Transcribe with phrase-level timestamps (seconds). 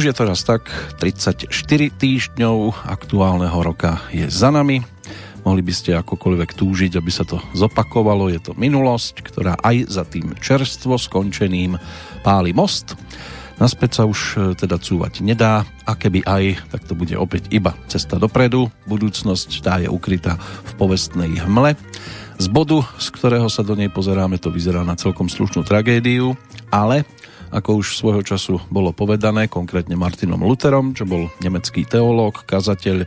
[0.00, 0.64] Už je to raz tak,
[0.96, 1.52] 34
[2.00, 4.80] týždňov aktuálneho roka je za nami.
[5.44, 8.32] Mohli by ste akokoľvek túžiť, aby sa to zopakovalo.
[8.32, 11.76] Je to minulosť, ktorá aj za tým čerstvo skončeným
[12.24, 12.96] páli most.
[13.60, 17.76] Naspäť sa už e, teda cúvať nedá a keby aj, tak to bude opäť iba
[17.84, 18.72] cesta dopredu.
[18.88, 21.76] Budúcnosť tá je ukrytá v povestnej hmle.
[22.40, 26.32] Z bodu, z ktorého sa do nej pozeráme, to vyzerá na celkom slušnú tragédiu,
[26.72, 27.04] ale
[27.50, 33.04] ako už svojho času bolo povedané, konkrétne Martinom Lutherom, čo bol nemecký teológ, kazateľ,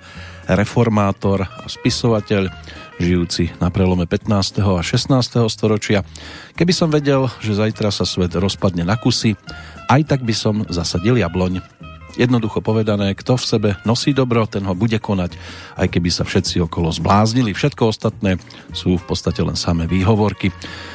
[0.51, 2.51] reformátor a spisovateľ,
[2.99, 4.59] žijúci na prelome 15.
[4.61, 5.39] a 16.
[5.49, 6.05] storočia.
[6.53, 9.39] Keby som vedel, že zajtra sa svet rozpadne na kusy,
[9.89, 11.63] aj tak by som zasadil jabloň.
[12.13, 15.33] Jednoducho povedané, kto v sebe nosí dobro, ten ho bude konať,
[15.81, 17.57] aj keby sa všetci okolo zbláznili.
[17.57, 18.37] Všetko ostatné
[18.69, 20.53] sú v podstate len samé výhovorky.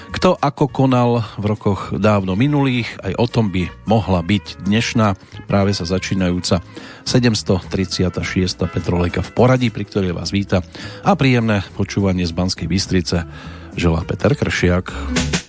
[0.08, 5.76] Kto ako konal v rokoch dávno minulých, aj o tom by mohla byť dnešná, práve
[5.76, 6.64] sa začínajúca
[7.04, 8.16] 736.
[8.68, 10.64] Petrolejka v poradí, pri ktorej vás víta
[11.04, 13.28] a príjemné počúvanie z Banskej Bystrice
[13.78, 15.47] želá Peter Kršiak.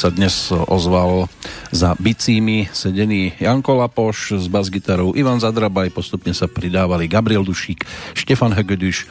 [0.00, 1.28] Sa dnes ozval
[1.68, 7.84] za bicími sedený Janko Lapoš s basgitarou Ivan Zadrabaj, postupne sa pridávali Gabriel Dušík,
[8.16, 9.04] Štefan Hegedüš,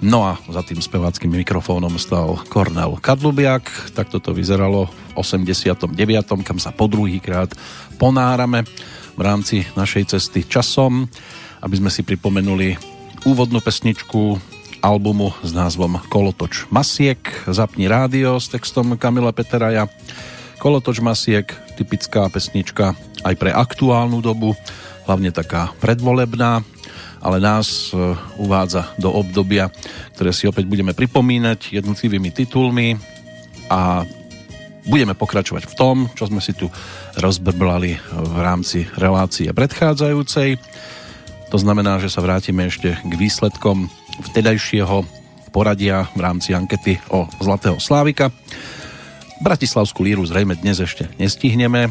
[0.00, 3.92] no a za tým speváckým mikrofónom stal Kornel Kadlubiak.
[3.92, 5.92] Tak toto vyzeralo v 89.,
[6.40, 7.52] kam sa po druhýkrát
[8.00, 8.64] ponárame
[9.12, 11.04] v rámci našej cesty časom,
[11.60, 12.80] aby sme si pripomenuli
[13.28, 14.40] úvodnú pesničku
[14.80, 17.20] albumu s názvom Kolotoč Masiek.
[17.48, 19.86] Zapni rádio s textom Kamila Peteraja.
[20.60, 24.56] Kolotoč Masiek, typická pesnička aj pre aktuálnu dobu,
[25.08, 26.64] hlavne taká predvolebná,
[27.20, 29.68] ale nás e, uvádza do obdobia,
[30.16, 32.96] ktoré si opäť budeme pripomínať jednotlivými titulmi
[33.68, 34.04] a
[34.88, 36.72] budeme pokračovať v tom, čo sme si tu
[37.20, 40.56] rozbrblali v rámci relácie predchádzajúcej.
[41.52, 45.02] To znamená, že sa vrátime ešte k výsledkom vtedajšieho
[45.50, 48.30] poradia v rámci ankety o Zlatého Slávika.
[49.40, 51.90] Bratislavskú líru zrejme dnes ešte nestihneme.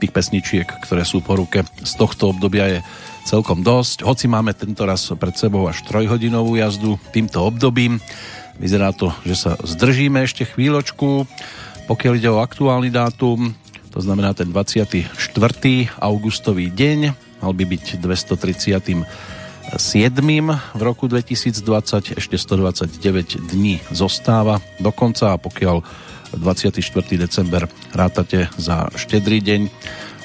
[0.00, 2.80] Tých pesničiek, ktoré sú po ruke z tohto obdobia je
[3.24, 4.02] celkom dosť.
[4.02, 8.00] Hoci máme tento raz pred sebou až trojhodinovú jazdu týmto obdobím,
[8.60, 11.24] vyzerá to, že sa zdržíme ešte chvíľočku.
[11.88, 13.56] Pokiaľ ide o aktuálny dátum,
[13.90, 15.10] to znamená ten 24.
[15.98, 16.98] augustový deň,
[17.42, 19.02] mal by byť 230
[20.74, 25.86] v roku 2020 ešte 129 dní zostáva do konca a pokiaľ
[26.34, 26.82] 24.
[27.14, 29.60] december rátate za štedrý deň,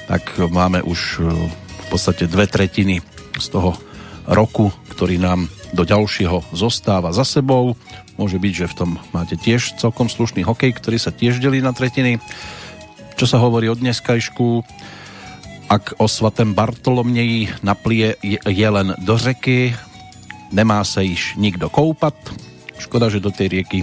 [0.09, 1.30] tak máme už e,
[1.62, 3.06] v podstate dve tretiny
[3.38, 3.77] z toho
[4.25, 5.45] roku, ktorý nám
[5.77, 7.77] do ďalšieho zostáva za sebou.
[8.18, 11.74] Môže byť, že v tom máte tiež celkom slušný hokej, ktorý sa tiež delí na
[11.75, 12.18] tretiny.
[13.13, 14.65] Čo sa hovorí o dneskajšku,
[15.66, 18.16] ak o svatém Bartolomneji naplie
[18.46, 19.74] je len do řeky,
[20.54, 22.16] nemá sa iš nikto koupat.
[22.78, 23.80] Škoda, že do tej rieky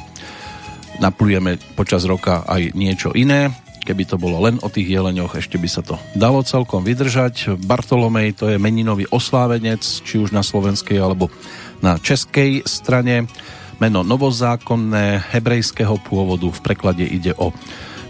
[1.03, 3.51] naplujeme počas roka aj niečo iné.
[3.83, 7.59] Keby to bolo len o tých jeleňoch, ešte by sa to dalo celkom vydržať.
[7.67, 11.35] Bartolomej to je meninový oslávenec, či už na slovenskej alebo
[11.83, 13.27] na českej strane.
[13.83, 17.51] Meno novozákonné, hebrejského pôvodu, v preklade ide o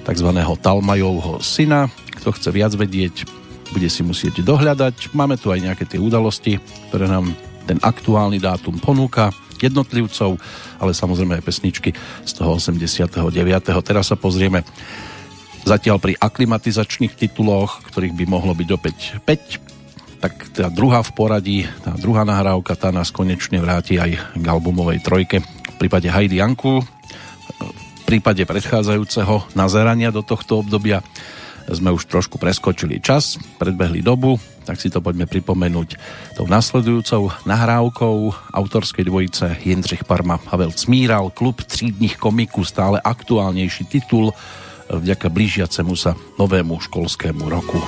[0.05, 0.29] tzv.
[0.61, 1.89] Talmajovho syna.
[2.21, 3.42] Kto chce viac vedieť,
[3.73, 5.17] bude si musieť dohľadať.
[5.17, 6.61] Máme tu aj nejaké tie udalosti,
[6.93, 7.33] ktoré nám
[7.65, 9.33] ten aktuálny dátum ponúka
[9.63, 10.37] jednotlivcov,
[10.83, 11.91] ale samozrejme aj pesničky
[12.27, 13.31] z toho 89.
[13.87, 14.67] Teraz sa pozrieme
[15.63, 21.59] zatiaľ pri aklimatizačných tituloch, ktorých by mohlo byť opäť 5, tak tá druhá v poradí,
[21.83, 26.83] tá druhá nahrávka, tá nás konečne vráti aj k albumovej trojke v prípade Heidi Janku,
[26.83, 31.03] v prípade predchádzajúceho nazerania do tohto obdobia
[31.71, 35.99] sme už trošku preskočili čas, predbehli dobu, tak si to poďme pripomenúť
[36.39, 38.17] tou nasledujúcou nahrávkou
[38.55, 44.35] autorskej dvojice Jindřich Parma Pavel Cmíral, klub třídních komiků, stále aktuálnejší titul
[44.93, 47.81] vďaka blížiacemu sa novému školskému roku.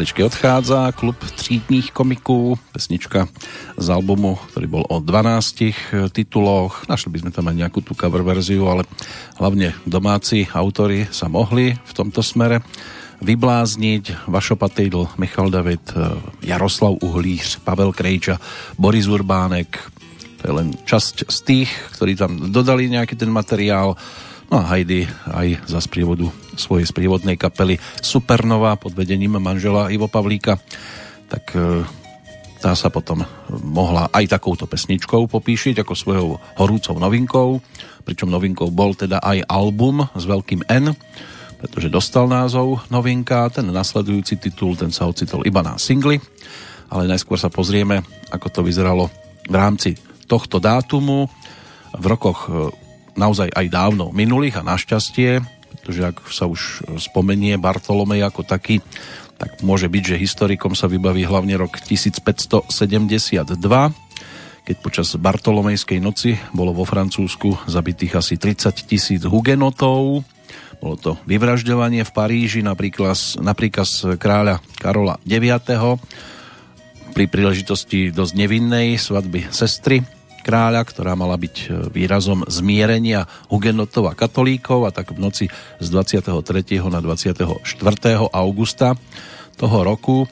[0.00, 0.92] Pomaličky odchádza.
[0.92, 3.28] Klub třídních komiků, pesnička
[3.76, 6.88] z albumu, ktorý bol o 12 tituloch.
[6.88, 8.88] Našli by sme tam aj nejakú tú cover verziu, ale
[9.36, 12.64] hlavne domáci autory sa mohli v tomto smere
[13.20, 14.24] vyblázniť.
[14.24, 15.92] Vašo Patejdl, Michal David,
[16.40, 18.40] Jaroslav Uhlíř, Pavel Krejča,
[18.80, 19.84] Boris Urbánek.
[20.40, 21.68] To je len časť z tých,
[22.00, 24.00] ktorí tam dodali nejaký ten materiál
[24.50, 26.26] No a Heidi aj za sprievodu
[26.60, 30.60] svojej sprievodnej kapely Supernova pod vedením manžela Ivo Pavlíka,
[31.32, 31.82] tak e,
[32.60, 36.28] tá sa potom mohla aj takouto pesničkou popíšiť ako svojou
[36.60, 37.56] horúcou novinkou,
[38.04, 40.92] pričom novinkou bol teda aj album s veľkým N,
[41.56, 46.20] pretože dostal názov novinka, ten nasledujúci titul, ten sa ocitol iba na singli,
[46.92, 49.08] ale najskôr sa pozrieme, ako to vyzeralo
[49.48, 49.96] v rámci
[50.28, 51.30] tohto dátumu.
[51.96, 52.70] V rokoch e,
[53.18, 55.59] naozaj aj dávno minulých a našťastie,
[55.90, 58.78] pretože ak sa už spomenie Bartolomej ako taký,
[59.42, 62.70] tak môže byť, že historikom sa vybaví hlavne rok 1572,
[64.70, 70.22] keď počas Bartolomejskej noci bolo vo Francúzsku zabitých asi 30 tisíc hugenotov.
[70.78, 75.58] Bolo to vyvražďovanie v Paríži napríklad, napríklad kráľa Karola IX.
[77.18, 84.16] pri príležitosti dosť nevinnej svadby sestry kráľa, ktorá mala byť e, výrazom zmierenia hugenotov a
[84.16, 85.44] katolíkov a tak v noci
[85.78, 86.80] z 23.
[86.88, 87.62] na 24.
[88.32, 88.96] augusta
[89.60, 90.24] toho roku,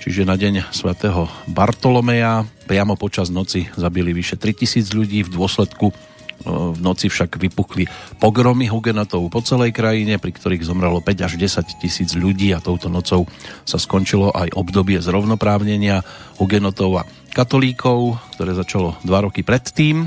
[0.00, 6.07] čiže na deň svätého Bartolomeja, priamo počas noci zabili vyše 3000 ľudí, v dôsledku
[6.46, 7.88] v noci však vypukli
[8.22, 12.86] pogromy hugenotov po celej krajine, pri ktorých zomrelo 5 až 10 tisíc ľudí a touto
[12.86, 13.26] nocou
[13.66, 16.06] sa skončilo aj obdobie zrovnoprávnenia
[16.38, 20.06] hugenotov a katolíkov, ktoré začalo dva roky predtým.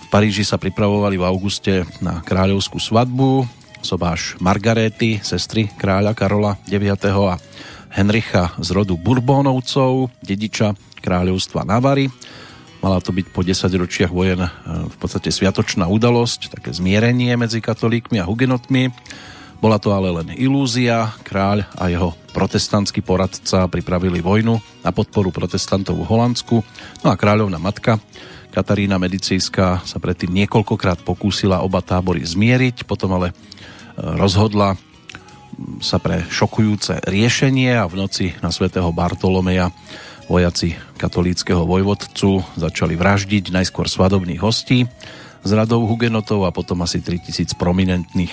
[0.00, 6.96] V Paríži sa pripravovali v auguste na kráľovskú svadbu sobáš Margaréty, sestry kráľa Karola IX.
[7.28, 7.36] a
[7.94, 10.74] Henricha z rodu Bourbónovcov, dediča
[11.04, 12.08] kráľovstva Navary.
[12.84, 14.50] Mala to byť po 10 ročiach vojen e,
[14.92, 18.92] v podstate sviatočná udalosť, také zmierenie medzi katolíkmi a hugenotmi.
[19.56, 21.16] Bola to ale len ilúzia.
[21.24, 26.60] Kráľ a jeho protestantský poradca pripravili vojnu na podporu protestantov v Holandsku.
[27.00, 27.96] No a kráľovná matka
[28.52, 33.34] Katarína Medicijská sa predtým niekoľkokrát pokúsila oba tábory zmieriť, potom ale e,
[33.96, 34.76] rozhodla
[35.80, 39.72] sa pre šokujúce riešenie a v noci na svätého Bartolomeja
[40.28, 44.88] vojaci katolíckého vojvodcu začali vraždiť najskôr svadobných hostí
[45.44, 48.32] z radov hugenotov a potom asi 3000 prominentných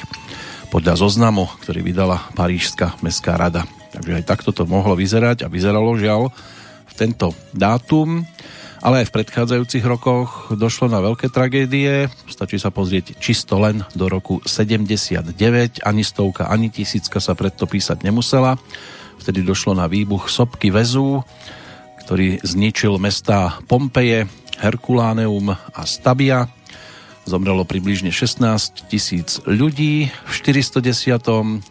[0.71, 3.67] podľa zoznamu, ktorý vydala Parížská mestská rada.
[3.91, 6.31] Takže aj takto to mohlo vyzerať a vyzeralo žiaľ
[6.87, 8.23] v tento dátum,
[8.79, 12.07] ale aj v predchádzajúcich rokoch došlo na veľké tragédie.
[12.25, 18.07] Stačí sa pozrieť čisto len do roku 79, ani stovka, ani tisícka sa predto písať
[18.07, 18.55] nemusela.
[19.19, 21.21] Vtedy došlo na výbuch sopky väzu,
[22.11, 24.27] ktorý zničil mesta Pompeje,
[24.59, 26.51] Herkuláneum a Stabia
[27.23, 30.11] Zomrelo približne 16 tisíc ľudí.
[30.27, 30.91] V 410.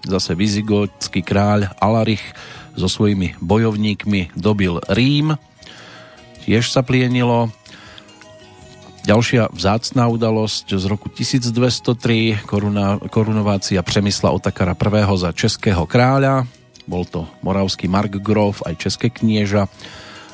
[0.08, 2.24] zase vizigotský kráľ Alarich
[2.72, 5.36] so svojimi bojovníkmi dobil Rím.
[6.48, 7.52] Tiež sa plienilo.
[9.04, 15.04] Ďalšia vzácná udalosť z roku 1203, koruna, korunovácia Přemysla Otakara I.
[15.20, 16.48] za českého kráľa.
[16.88, 19.68] Bol to moravský Markgrove, aj české knieža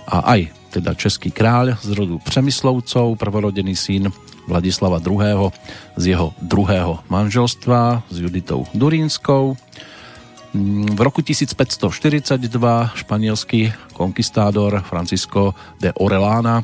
[0.06, 4.12] a aj teda český kráľ z rodu Přemyslovcov, prvorodený syn
[4.46, 5.50] Vladislava II.
[5.98, 9.58] z jeho druhého manželstva s Juditou Durínskou.
[10.96, 12.38] V roku 1542
[12.94, 16.62] španielský konkistádor Francisco de Orellana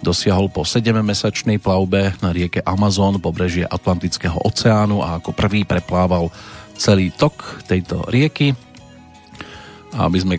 [0.00, 6.30] dosiahol po 7-mesačnej plavbe na rieke Amazon pobrežie Atlantického oceánu a ako prvý preplával
[6.76, 8.54] celý tok tejto rieky.
[9.96, 10.36] A aby sme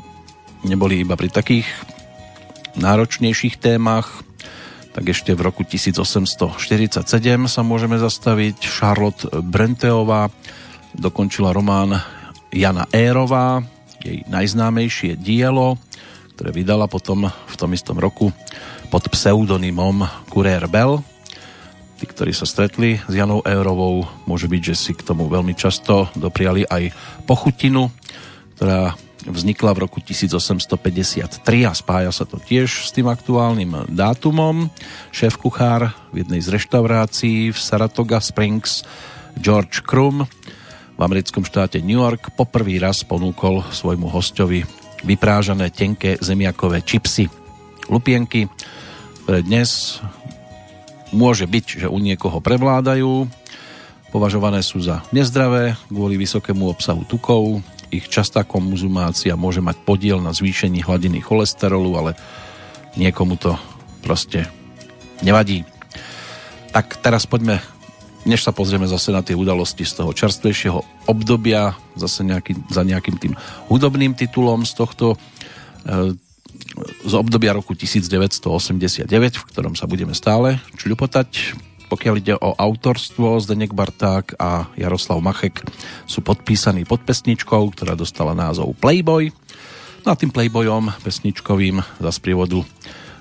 [0.64, 1.66] neboli iba pri takých
[2.78, 4.24] náročnejších témach,
[4.98, 7.06] tak ešte v roku 1847
[7.46, 8.66] sa môžeme zastaviť.
[8.66, 10.34] Charlotte Brenteová
[10.98, 12.02] dokončila román
[12.50, 13.62] Jana Érová,
[14.02, 15.78] jej najznámejšie dielo,
[16.34, 18.34] ktoré vydala potom v tom istom roku
[18.90, 21.02] pod pseudonymom Courier Bell.
[21.98, 26.10] Tí, ktorí sa stretli s Janou Érovou, môže byť, že si k tomu veľmi často
[26.14, 26.94] dopriali aj
[27.26, 27.90] pochutinu,
[28.58, 34.74] ktorá vznikla v roku 1853 a spája sa to tiež s tým aktuálnym dátumom.
[35.14, 38.82] Šéf kuchár v jednej z reštaurácií v Saratoga Springs
[39.38, 40.26] George Krum
[40.98, 44.66] v americkom štáte New York poprvý raz ponúkol svojmu hostovi
[45.06, 47.30] vyprážané tenké zemiakové čipsy.
[47.86, 48.50] Lupienky,
[49.24, 50.02] ktoré dnes
[51.14, 53.30] môže byť, že u niekoho prevládajú,
[54.10, 60.36] považované sú za nezdravé kvôli vysokému obsahu tukov, ich častá konzumácia môže mať podiel na
[60.36, 62.12] zvýšení hladiny cholesterolu, ale
[63.00, 63.56] niekomu to
[64.04, 64.48] proste
[65.24, 65.64] nevadí.
[66.76, 67.64] Tak teraz poďme,
[68.28, 73.18] než sa pozrieme zase na tie udalosti z toho čerstvejšieho obdobia, zase nejaký, za nejakým
[73.18, 73.34] tým
[73.72, 75.16] hudobným titulom z tohto
[75.84, 76.14] e,
[77.08, 81.58] z obdobia roku 1989, v ktorom sa budeme stále čľupotať.
[81.88, 85.64] Pokiaľ ide o autorstvo, Zdenek Barták a Jaroslav Machek
[86.04, 89.32] sú podpísaní pod pesničkou, ktorá dostala názov Playboy.
[90.04, 92.64] No a tým Playboyom pesničkovým za sprievodu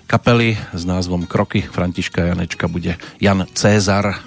[0.07, 4.23] kapely s názvom Kroky Františka Janečka bude Jan Cézar.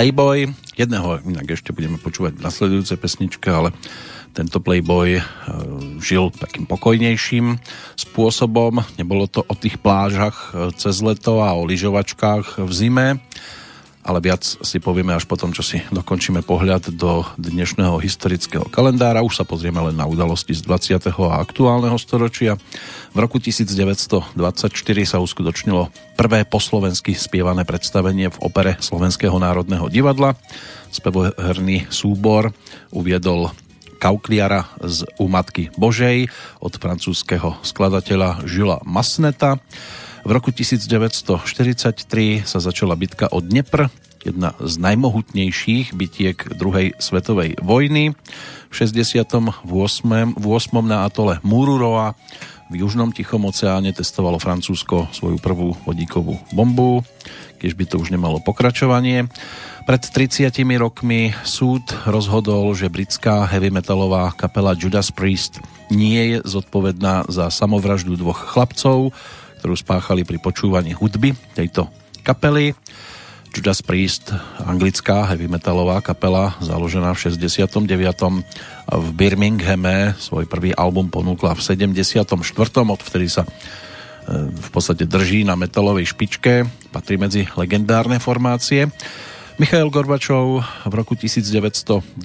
[0.00, 0.48] Playboy.
[0.80, 3.68] Jedného inak ešte budeme počúvať v nasledujúcej pesničke, ale
[4.32, 5.22] tento Playboy e,
[6.00, 7.60] žil takým pokojnejším
[8.00, 8.80] spôsobom.
[8.96, 13.20] Nebolo to o tých plážach e, cez leto a o lyžovačkách v zime,
[14.00, 19.20] ale viac si povieme až potom, čo si dokončíme pohľad do dnešného historického kalendára.
[19.20, 21.12] Už sa pozrieme len na udalosti z 20.
[21.12, 22.56] a aktuálneho storočia.
[23.12, 24.32] V roku 1924
[25.04, 30.36] sa uskutočnilo prvé po slovensky spievané predstavenie v opere Slovenského národného divadla.
[30.92, 32.52] Spevoherný súbor
[32.92, 33.48] uviedol
[33.96, 36.28] Kaukliara z Umatky Božej
[36.60, 39.64] od francúzského skladateľa Žila Masneta.
[40.20, 43.88] V roku 1943 sa začala bitka o Dnepr,
[44.20, 48.12] jedna z najmohutnejších bitiek druhej svetovej vojny.
[48.68, 49.24] V 68.
[50.36, 50.84] V 8.
[50.84, 52.12] na atole Mururoa
[52.70, 57.02] v južnom Tichom oceáne testovalo Francúzsko svoju prvú vodíkovú bombu,
[57.58, 59.26] keď by to už nemalo pokračovanie.
[59.90, 65.58] Pred 30 rokmi súd rozhodol, že britská heavy metalová kapela Judas Priest
[65.90, 69.10] nie je zodpovedná za samovraždu dvoch chlapcov,
[69.58, 71.90] ktorú spáchali pri počúvaní hudby tejto
[72.22, 72.78] kapely.
[73.50, 74.30] Judas Priest,
[74.62, 77.82] anglická heavy metalová kapela, založená v 69.
[78.86, 82.30] v Birminghame, svoj prvý album ponúkla v 74.
[82.70, 83.50] Odvtedy sa e,
[84.54, 86.62] v podstate drží na metalovej špičke,
[86.94, 88.86] patrí medzi legendárne formácie.
[89.60, 92.16] Michail Gorbačov v roku 1991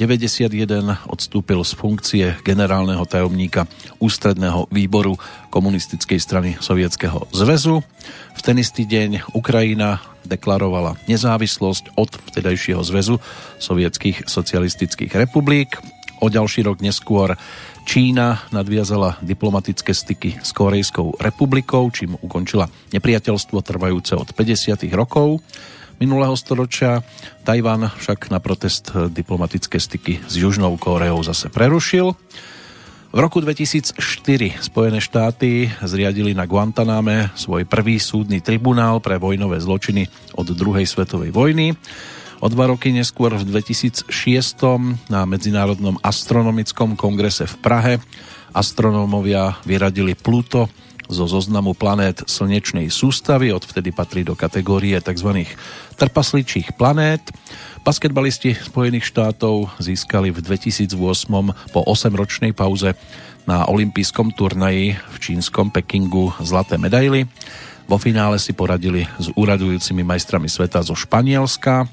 [1.03, 3.67] odstúpil z funkcie generálneho tajomníka
[3.99, 5.19] Ústredného výboru
[5.51, 7.83] komunistickej strany Sovietskeho zväzu.
[8.31, 13.19] V ten istý deň Ukrajina deklarovala nezávislosť od vtedajšieho zväzu
[13.59, 15.75] sovietských socialistických republik.
[16.23, 17.35] O ďalší rok neskôr
[17.83, 24.87] Čína nadviazala diplomatické styky s Korejskou republikou, čím ukončila nepriateľstvo trvajúce od 50.
[24.95, 25.43] rokov
[25.99, 27.03] minulého storočia.
[27.43, 32.15] Tajvan však na protest diplomatické styky s Južnou Kóreou zase prerušil.
[33.15, 33.95] V roku 2004
[34.59, 41.31] Spojené štáty zriadili na Guantaname svoj prvý súdny tribunál pre vojnové zločiny od druhej svetovej
[41.31, 41.79] vojny.
[42.43, 44.11] O dva roky neskôr v 2006
[45.07, 47.93] na Medzinárodnom astronomickom kongrese v Prahe
[48.55, 50.71] astronómovia vyradili Pluto
[51.09, 55.45] zo zoznamu planét slnečnej sústavy, odvtedy patrí do kategórie tzv.
[55.95, 57.21] trpasličích planét.
[57.85, 60.97] Basketbalisti Spojených štátov získali v 2008
[61.73, 62.97] po 8-ročnej pauze
[63.45, 67.29] na olympijskom turnaji v čínskom Pekingu zlaté medaily.
[67.85, 71.85] Vo finále si poradili s úradujúcimi majstrami sveta zo Španielska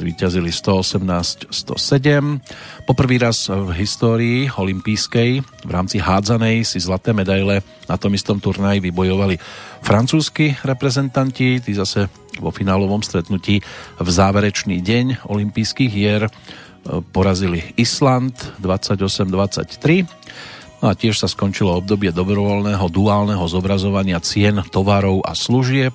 [0.00, 2.40] zvíťazili 118-107.
[2.88, 8.80] Poprvý raz v histórii olympijskej v rámci hádzanej si zlaté medaile na tom istom turnaji
[8.80, 9.36] vybojovali
[9.84, 12.08] francúzski reprezentanti, tí zase
[12.40, 13.60] vo finálovom stretnutí
[14.00, 16.30] v záverečný deň olympijských hier e,
[17.12, 20.08] porazili Island 28-23.
[20.80, 25.92] No a tiež sa skončilo obdobie dobrovoľného duálneho zobrazovania cien tovarov a služieb,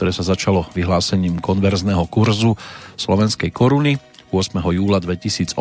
[0.00, 2.56] ktoré sa začalo vyhlásením konverzného kurzu
[2.96, 4.00] slovenskej koruny
[4.32, 4.56] 8.
[4.72, 5.60] júla 2008.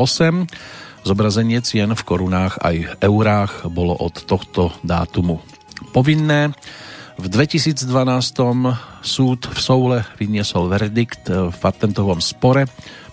[1.04, 5.44] Zobrazenie cien v korunách aj eurách bolo od tohto dátumu
[5.92, 6.56] povinné.
[7.20, 7.84] V 2012
[9.04, 12.64] súd v Soule vyniesol verdikt v patentovom spore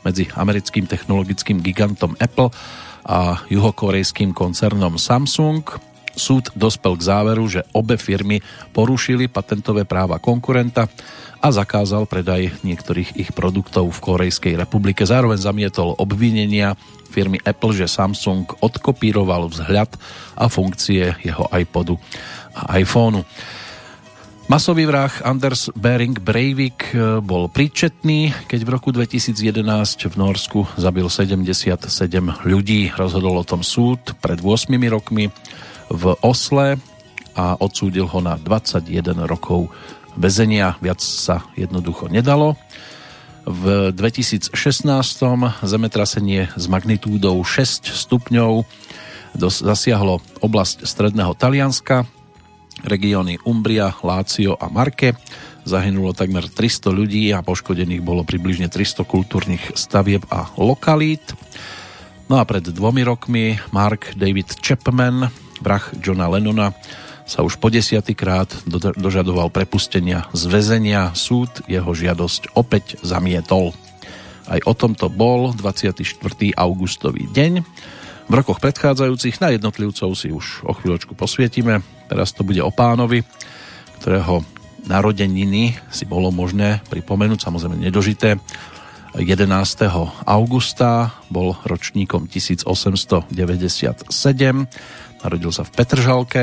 [0.07, 2.55] medzi americkým technologickým gigantom Apple
[3.03, 5.67] a juhokorejským koncernom Samsung.
[6.14, 10.87] Súd dospel k záveru, že obe firmy porušili patentové práva konkurenta
[11.40, 15.05] a zakázal predaj niektorých ich produktov v Korejskej republike.
[15.05, 16.79] Zároveň zamietol obvinenia
[17.11, 19.95] firmy Apple, že Samsung odkopíroval vzhľad
[20.37, 21.97] a funkcie jeho iPodu
[22.57, 23.25] a iPhoneu.
[24.47, 29.42] Masový vrah Anders Bering Breivik e, bol príčetný, keď v roku 2011
[30.07, 31.90] v Norsku zabil 77
[32.47, 32.95] ľudí.
[32.95, 35.35] Rozhodol o tom súd pred 8 rokmi
[35.90, 36.81] v Osle
[37.37, 39.68] a odsúdil ho na 21 rokov
[40.16, 40.81] väzenia.
[40.81, 42.57] Viac sa jednoducho nedalo.
[43.46, 44.51] V 2016
[45.62, 48.66] zemetrasenie s magnitúdou 6 stupňov
[49.38, 52.09] zasiahlo oblasť stredného Talianska,
[52.83, 55.14] regióny Umbria, Lácio a Marke.
[55.62, 61.37] Zahynulo takmer 300 ľudí a poškodených bolo približne 300 kultúrnych stavieb a lokalít.
[62.27, 66.73] No a pred dvomi rokmi Mark David Chapman, vrah Johna Lennona,
[67.27, 68.47] sa už po desiatýkrát
[68.95, 71.11] dožadoval prepustenia z väzenia.
[71.19, 73.75] Súd jeho žiadosť opäť zamietol.
[74.47, 76.07] Aj o tomto bol 24.
[76.55, 77.66] augustový deň.
[78.31, 81.83] V rokoch predchádzajúcich na jednotlivcov si už o chvíľočku posvietime.
[82.07, 83.27] Teraz to bude o pánovi,
[83.99, 84.47] ktorého
[84.87, 88.38] narodeniny si bolo možné pripomenúť, samozrejme nedožité.
[89.19, 89.51] 11.
[90.29, 93.33] augusta bol ročníkom 1897.
[95.25, 96.43] Narodil sa v Petržalke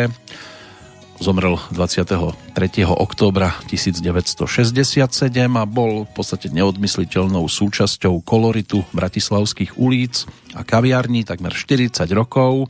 [1.24, 2.52] Zomrel 23.
[2.84, 5.08] októbra 1967
[5.56, 12.68] a bol v podstate neodmysliteľnou súčasťou koloritu bratislavských ulic a kaviarní takmer 40 rokov.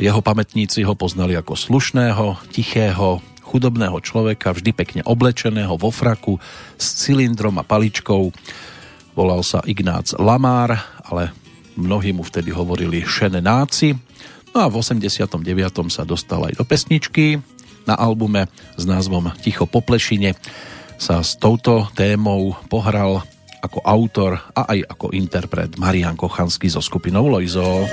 [0.00, 6.40] Jeho pamätníci ho poznali ako slušného, tichého, chudobného človeka, vždy pekne oblečeného vo fraku
[6.80, 8.32] s cylindrom a paličkou.
[9.12, 10.72] Volal sa Ignác Lamár,
[11.04, 11.36] ale
[11.76, 13.92] mnohí mu vtedy hovorili Šene náci
[14.56, 15.44] No a v 89.
[15.92, 17.44] sa dostal aj do pesničky.
[17.84, 18.48] Na albume
[18.80, 20.32] s názvom Ticho po plešine
[20.96, 23.20] sa s touto témou pohral
[23.60, 27.84] ako autor a aj ako interpret Marian Kochanský so skupinou Loizo.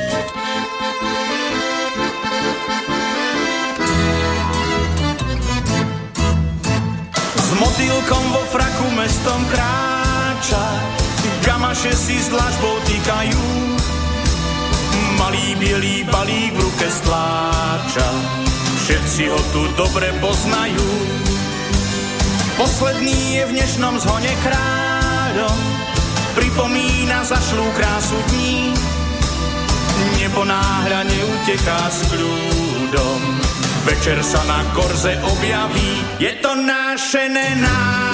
[7.44, 10.64] S motýlkom vo fraku mestom kráča,
[11.44, 13.73] gamaše si s dlažbou týkajú
[15.18, 18.08] malý bielý balík v ruke stláča.
[18.84, 20.88] Všetci ho tu dobre poznajú.
[22.60, 25.60] Posledný je v dnešnom zhone kráľom,
[26.38, 28.78] pripomína zašlú krásu dní.
[30.22, 33.22] Neponáhľa neuteká s kľúdom,
[33.90, 38.13] večer sa na korze objaví, je to naše nenáci.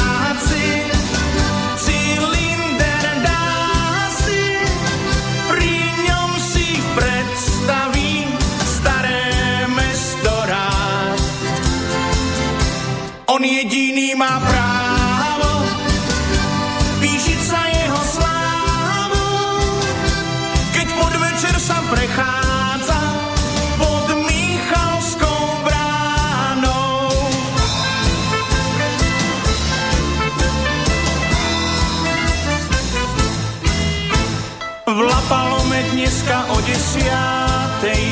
[13.39, 15.63] On jediný má právo
[16.99, 19.31] píšiť sa jeho slávu,
[20.75, 22.99] keď podvečer sa prechádza
[23.79, 27.15] pod Michalskou bránou.
[34.83, 38.03] V Lapalome dneska o desiatej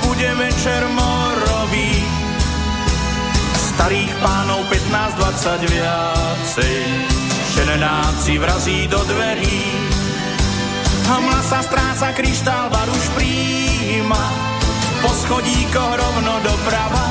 [0.00, 1.15] bude večer morový
[3.76, 6.80] starých pánov 15-20 viacej.
[7.52, 9.60] Šenenáci vrazí do dverí,
[11.06, 14.24] Hamla sa stráca, kryštál bar už príjma,
[15.04, 17.06] po schodíkoch rovno doprava.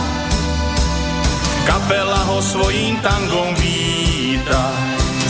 [1.64, 4.76] Kapela ho svojím tangom víta,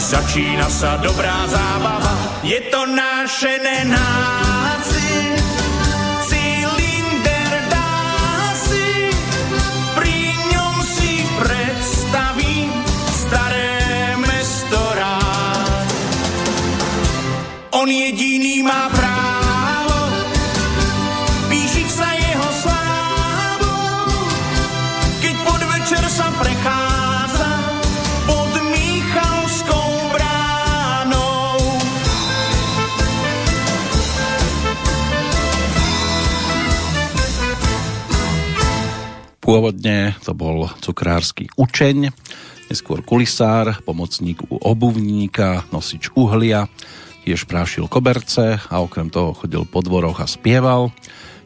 [0.01, 4.54] začína sa dobrá zábava, je to naše nenáci.
[18.65, 20.09] Má právo
[21.53, 23.77] píšiť sa jeho slávu,
[25.21, 27.51] keď podvečer sa prechádza
[28.25, 31.61] pod Michalskou bránou.
[39.45, 42.09] Pôvodne to bol cukrársky učeň,
[42.73, 46.65] neskôr kulisár, pomocník u obuvníka, nosič uhlia,
[47.25, 50.93] tiež prášil koberce a okrem toho chodil po dvoroch a spieval.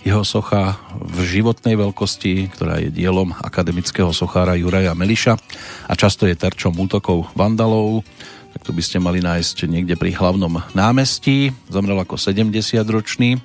[0.03, 5.39] Jeho socha v životnej veľkosti, ktorá je dielom akademického sochára Juraja Meliša
[5.87, 8.03] a často je terčom útokov vandalov,
[8.51, 11.55] tak to by ste mali nájsť niekde pri hlavnom námestí.
[11.71, 13.39] Zomrel ako 70-ročný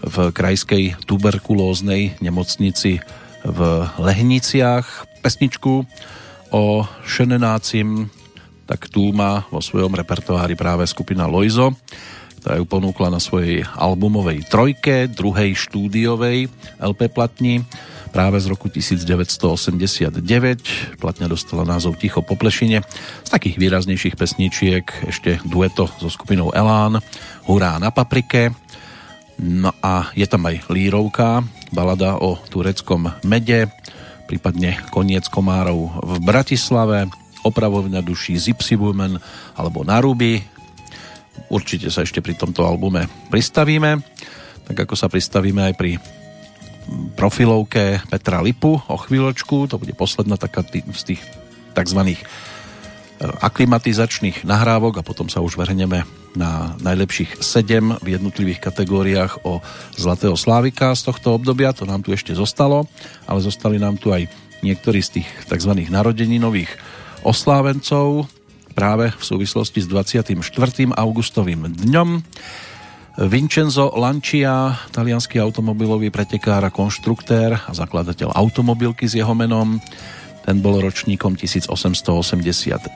[0.00, 3.00] v krajskej tuberkulóznej nemocnici
[3.44, 3.60] v
[4.00, 5.08] Lehniciach.
[5.20, 5.84] Pesničku
[6.54, 6.64] o
[7.04, 8.08] šenenácim
[8.66, 11.72] tak tu má vo svojom repertoári práve skupina Loizo,
[12.42, 16.48] ktorá ju ponúkla na svojej albumovej trojke, druhej štúdiovej
[16.78, 17.66] LP platni
[18.14, 20.22] práve z roku 1989.
[21.02, 22.86] Platňa dostala názov Ticho po plešine.
[23.26, 27.02] Z takých výraznejších pesničiek ešte dueto so skupinou Elán,
[27.46, 28.54] Hurá na paprike,
[29.36, 33.68] No a je tam aj lírovka, balada o tureckom mede,
[34.24, 37.04] prípadne Koniec komárov v Bratislave,
[37.46, 39.18] opravovňa duší Zipsy Women
[39.54, 40.42] alebo Naruby.
[41.48, 44.02] Určite sa ešte pri tomto albume pristavíme,
[44.66, 46.02] tak ako sa pristavíme aj pri
[47.18, 51.22] profilovke Petra Lipu o chvíľočku, to bude posledná taká z tých
[51.74, 52.00] tzv.
[52.06, 52.16] E,
[53.20, 56.06] aklimatizačných nahrávok a potom sa už vrhneme
[56.36, 59.64] na najlepších 7 v jednotlivých kategóriách o
[59.96, 62.84] Zlatého Slávika z tohto obdobia, to nám tu ešte zostalo,
[63.24, 64.28] ale zostali nám tu aj
[64.60, 65.88] niektorí z tých tzv.
[65.88, 66.70] narodeninových
[67.26, 68.30] oslávencov
[68.78, 70.38] práve v súvislosti s 24.
[70.94, 72.22] augustovým dňom.
[73.26, 79.80] Vincenzo Lancia, talianský automobilový pretekár a konštruktér a zakladateľ automobilky s jeho menom.
[80.44, 82.94] Ten bol ročníkom 1881.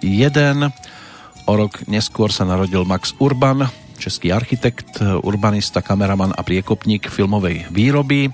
[1.48, 3.66] O rok neskôr sa narodil Max Urban,
[3.96, 8.28] český architekt, urbanista, kameraman a priekopník filmovej výroby.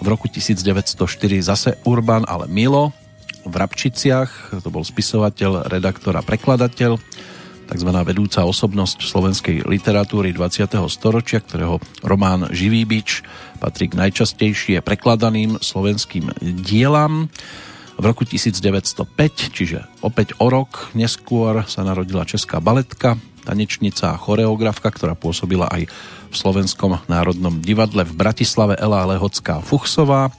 [0.00, 0.96] V roku 1904
[1.44, 2.90] zase Urban, ale Milo,
[3.48, 7.00] v Rabčiciach, to bol spisovateľ, redaktor a prekladateľ,
[7.68, 7.90] tzv.
[8.04, 10.72] vedúca osobnosť slovenskej literatúry 20.
[10.88, 13.20] storočia, ktorého román Živý bič
[13.60, 16.32] patrí k najčastejšie prekladaným slovenským
[16.64, 17.28] dielam.
[17.98, 24.86] V roku 1905, čiže opäť o rok neskôr, sa narodila česká baletka, tanečnica a choreografka,
[24.92, 25.90] ktorá pôsobila aj
[26.28, 30.30] v Slovenskom národnom divadle v Bratislave Ela Lehocká Fuchsová.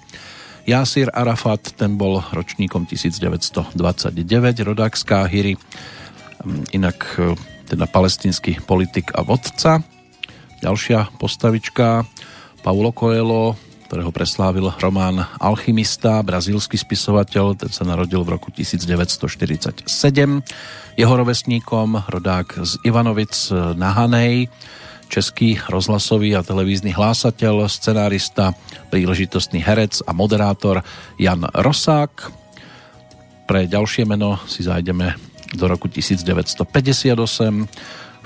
[0.69, 3.73] Jasir Arafat, ten bol ročníkom 1929,
[4.61, 7.33] rodák z Káhyry, mm, inak e,
[7.65, 9.81] teda palestinský politik a vodca.
[10.61, 12.05] Ďalšia postavička,
[12.61, 13.57] Paulo Coelho,
[13.89, 19.89] ktorého preslávil román Alchymista, brazílsky spisovateľ, ten sa narodil v roku 1947.
[20.93, 23.33] Jeho rovesníkom, rodák z Ivanovic
[23.73, 24.53] na Hanej,
[25.09, 28.53] český rozhlasový a televízny hlásateľ, scenárista,
[28.93, 30.85] príležitostný herec a moderátor
[31.17, 32.29] Jan Rosák.
[33.49, 35.17] Pre ďalšie meno si zájdeme
[35.57, 36.69] do roku 1958.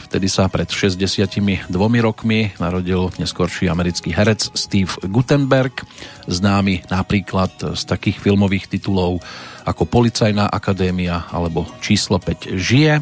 [0.03, 1.71] Vtedy sa pred 62
[2.03, 5.87] rokmi narodil neskorší americký herec Steve Gutenberg,
[6.27, 9.23] známy napríklad z takých filmových titulov
[9.63, 12.99] ako Policajná akadémia alebo Číslo 5 žije.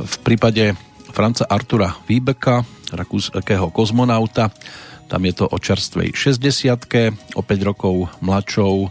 [0.00, 0.72] V prípade
[1.10, 4.50] Franca Artura Wiebeka, rakúskeho kozmonauta,
[5.10, 8.90] tam je to o čerstvej 60 o 5 rokov mladšou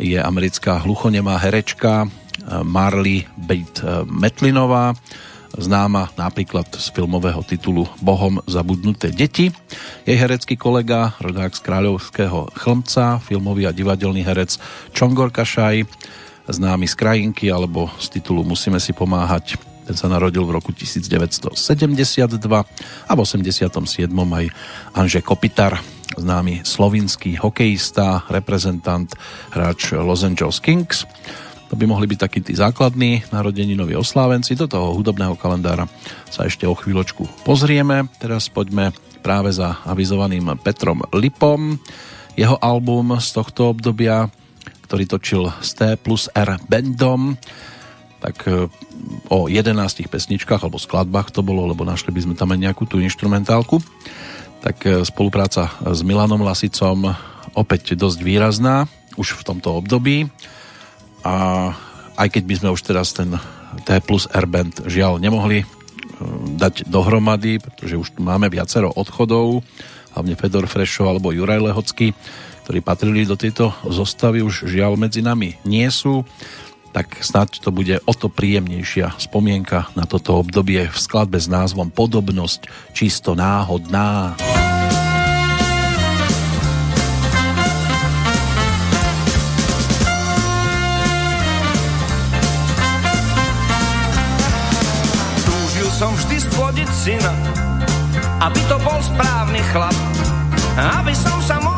[0.00, 2.10] je americká hluchonemá herečka
[2.64, 4.96] Marley Bate Metlinová,
[5.54, 9.52] známa napríklad z filmového titulu Bohom zabudnuté deti.
[10.06, 14.56] Jej herecký kolega, rodák z Kráľovského chlmca, filmový a divadelný herec
[14.96, 15.84] Čongor Kašaj,
[16.50, 21.50] známy z Krajinky alebo z titulu Musíme si pomáhať ten sa narodil v roku 1972
[23.10, 24.06] a v 87.
[24.06, 24.46] aj
[24.94, 25.82] Anže Kopitar,
[26.14, 29.10] známy slovinský hokejista, reprezentant,
[29.50, 31.10] hráč Los Angeles Kings.
[31.66, 34.54] To by mohli byť takí tí základní narodeninoví oslávenci.
[34.54, 35.90] Do toho hudobného kalendára
[36.30, 38.06] sa ešte o chvíľočku pozrieme.
[38.22, 38.94] Teraz poďme
[39.26, 41.82] práve za avizovaným Petrom Lipom.
[42.38, 44.30] Jeho album z tohto obdobia,
[44.86, 47.34] ktorý točil s T plus R bandom,
[48.20, 48.68] tak e,
[49.32, 53.00] o 11 pesničkách alebo skladbách to bolo, lebo našli by sme tam aj nejakú tú
[53.00, 53.80] instrumentálku.
[54.60, 57.16] Tak e, spolupráca s Milanom Lasicom
[57.56, 58.84] opäť dosť výrazná
[59.16, 60.28] už v tomto období
[61.24, 61.34] a
[62.20, 63.32] aj keď by sme už teraz ten
[63.88, 65.66] T plus R band žiaľ nemohli e,
[66.60, 69.64] dať dohromady, pretože už tu máme viacero odchodov,
[70.12, 72.12] hlavne Fedor Frešo alebo Juraj Lehocký,
[72.68, 76.22] ktorí patrili do tejto zostavy, už žiaľ medzi nami nie sú
[76.90, 81.94] tak snáď to bude o to príjemnejšia spomienka na toto obdobie v skladbe s názvom
[81.94, 84.34] Podobnosť čisto náhodná.
[95.46, 97.34] Túžil som vždy splodiť syna,
[98.42, 99.96] aby to bol správny chlap,
[100.74, 101.69] aby som sa mohol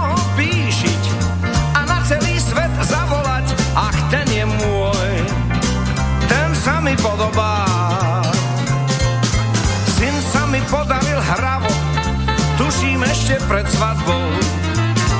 [13.32, 14.28] ešte pred svadbou.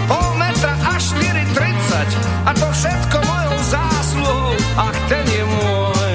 [0.05, 4.53] Pol metra až 4,30 a to všetko mojou zásluhou.
[4.77, 6.13] Ach, ten je môj,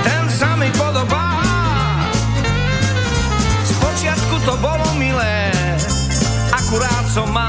[0.00, 1.44] ten sa mi podobá.
[3.68, 5.52] Spočiatku to bolo milé,
[6.56, 7.47] akurát som málo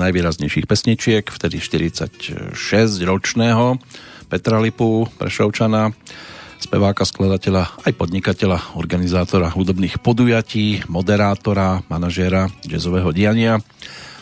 [0.00, 3.76] najvýraznejších pesničiek, vtedy 46-ročného
[4.30, 5.90] Petra Lipu, Prešovčana,
[6.60, 13.58] speváka, skladateľa, aj podnikateľa, organizátora hudobných podujatí, moderátora, manažéra jazzového diania.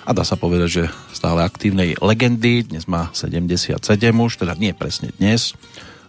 [0.09, 3.77] A dá sa povedať, že stále aktívnej legendy, dnes má 77
[4.17, 5.53] už, teda nie presne dnes,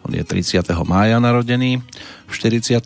[0.08, 0.64] on je 30.
[0.88, 1.84] mája narodený,
[2.30, 2.80] v 43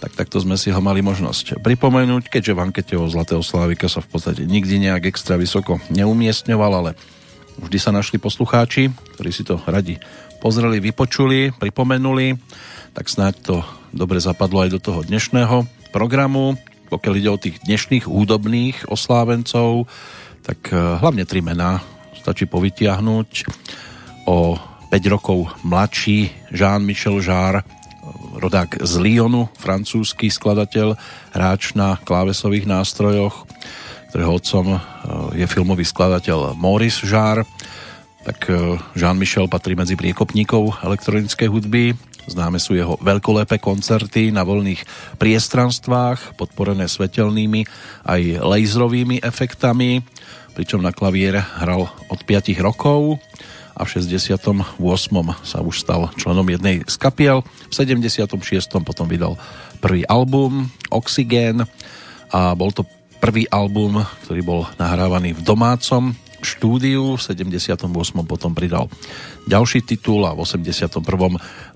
[0.00, 4.00] tak takto sme si ho mali možnosť pripomenúť, keďže v ankete o Zlatého Slávika sa
[4.00, 6.90] v podstate nikdy nejak extra vysoko neumiestňoval, ale
[7.60, 10.00] vždy sa našli poslucháči, ktorí si to radi
[10.40, 12.32] pozreli, vypočuli, pripomenuli,
[12.96, 13.56] tak snáď to
[13.92, 16.56] dobre zapadlo aj do toho dnešného programu.
[16.88, 19.84] Pokiaľ ide o tých dnešných hudobných oslávencov,
[20.42, 21.84] tak eh, hlavne tri mená
[22.16, 23.30] stačí povytiahnuť.
[24.28, 24.56] O
[24.90, 27.62] 5 rokov mladší Jean-Michel Jarre
[28.36, 30.94] rodák z Lyonu, francúzsky skladateľ,
[31.34, 33.46] hráč na klávesových nástrojoch,
[34.10, 34.78] ktorého otcom e,
[35.42, 37.46] je filmový skladateľ Maurice Jarre,
[38.22, 41.84] tak e, Jean-Michel patrí medzi priekopníkov elektronickej hudby.
[42.30, 44.84] Známe sú jeho veľkolepé koncerty na voľných
[45.18, 47.66] priestranstvách, podporené svetelnými
[48.06, 50.04] aj laserovými efektami,
[50.54, 53.18] pričom na klavier hral od 5 rokov
[53.80, 54.76] a v 68.
[55.40, 57.40] sa už stal členom jednej z kapiel.
[57.72, 58.36] V 76.
[58.84, 59.40] potom vydal
[59.80, 61.64] prvý album Oxygen
[62.28, 62.84] a bol to
[63.24, 66.12] prvý album, ktorý bol nahrávaný v domácom
[66.44, 67.16] štúdiu.
[67.16, 67.88] V 78.
[68.28, 68.92] potom pridal
[69.48, 71.00] ďalší titul a v 81.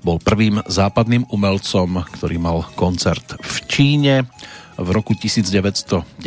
[0.04, 4.14] bol prvým západným umelcom, ktorý mal koncert v Číne.
[4.74, 6.20] V roku 1990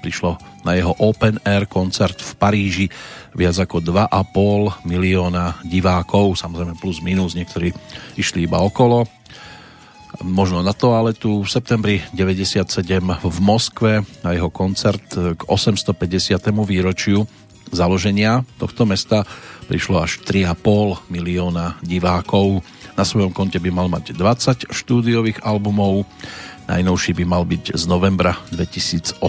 [0.00, 2.86] prišlo na jeho open air koncert v Paríži
[3.36, 7.70] viac ako 2,5 milióna divákov, samozrejme plus minus, niektorí
[8.16, 9.04] išli iba okolo.
[10.24, 12.72] Možno na to, ale tu v septembri 97
[13.20, 16.40] v Moskve na jeho koncert k 850.
[16.64, 17.28] výročiu
[17.68, 19.28] založenia tohto mesta
[19.68, 22.64] prišlo až 3,5 milióna divákov.
[22.96, 26.08] Na svojom konte by mal mať 20 štúdiových albumov,
[26.66, 29.22] Najnovší by mal byť z novembra 2018.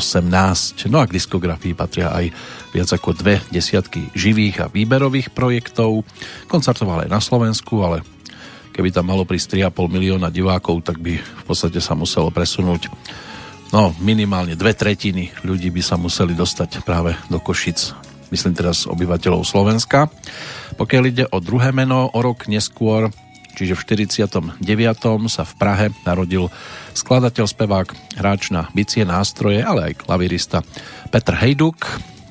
[0.90, 2.34] No a k diskografii patria aj
[2.74, 6.02] viac ako dve desiatky živých a výberových projektov.
[6.50, 8.02] Koncertoval aj na Slovensku, ale
[8.74, 12.90] keby tam malo prísť 3,5 milióna divákov, tak by v podstate sa muselo presunúť
[13.70, 19.48] no minimálne dve tretiny ľudí by sa museli dostať práve do Košic myslím teraz obyvateľov
[19.48, 20.12] Slovenska.
[20.76, 23.08] Pokiaľ ide o druhé meno, o rok neskôr
[23.58, 24.62] čiže v 49.
[25.34, 26.54] sa v Prahe narodil
[26.94, 27.88] skladateľ, spevák,
[28.22, 30.62] hráč na bicie nástroje, ale aj klavirista
[31.10, 31.82] Petr Hejduk,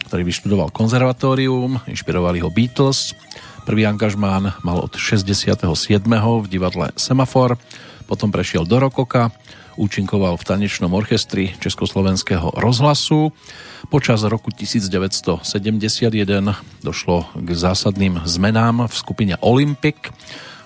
[0.07, 3.19] ktorý vyštudoval konzervatórium, inšpirovali ho Beatles.
[3.67, 5.67] Prvý angažmán mal od 67.
[6.07, 7.59] v divadle Semafor,
[8.07, 9.35] potom prešiel do Rokoka,
[9.75, 13.35] účinkoval v tanečnom orchestri Československého rozhlasu.
[13.91, 15.43] Počas roku 1971
[16.87, 20.15] došlo k zásadným zmenám v skupine Olympic,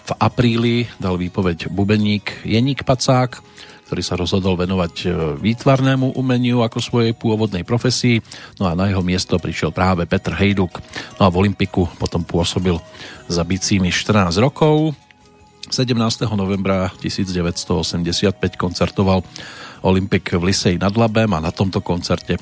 [0.07, 3.41] v apríli dal výpoveď bubeník Jeník Pacák,
[3.91, 5.07] ktorý sa rozhodol venovať e,
[5.43, 8.23] výtvarnému umeniu ako svojej pôvodnej profesii.
[8.63, 10.79] No a na jeho miesto prišiel práve Petr Hejduk.
[11.19, 12.79] No a v Olympiku potom pôsobil
[13.27, 14.95] za bicími 14 rokov.
[15.75, 15.99] 17.
[16.39, 19.27] novembra 1985 koncertoval
[19.83, 22.39] Olympik v Lisej nad Labem a na tomto koncerte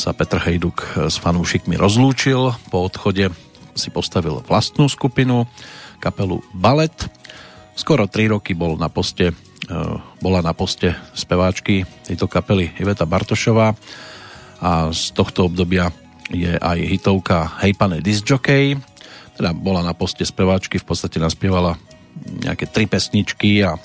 [0.00, 2.56] sa Petr Hejduk s fanúšikmi rozlúčil.
[2.72, 3.32] Po odchode
[3.76, 5.44] si postavil vlastnú skupinu
[5.98, 6.94] kapelu Balet.
[7.76, 9.34] Skoro 3 roky bol na poste, e,
[10.20, 13.76] bola na poste speváčky tejto kapely Iveta Bartošová
[14.60, 15.92] a z tohto obdobia
[16.32, 18.74] je aj hitovka Hej pane disjockey,
[19.36, 21.76] teda bola na poste speváčky, v podstate naspievala
[22.16, 23.76] nejaké tri pesničky a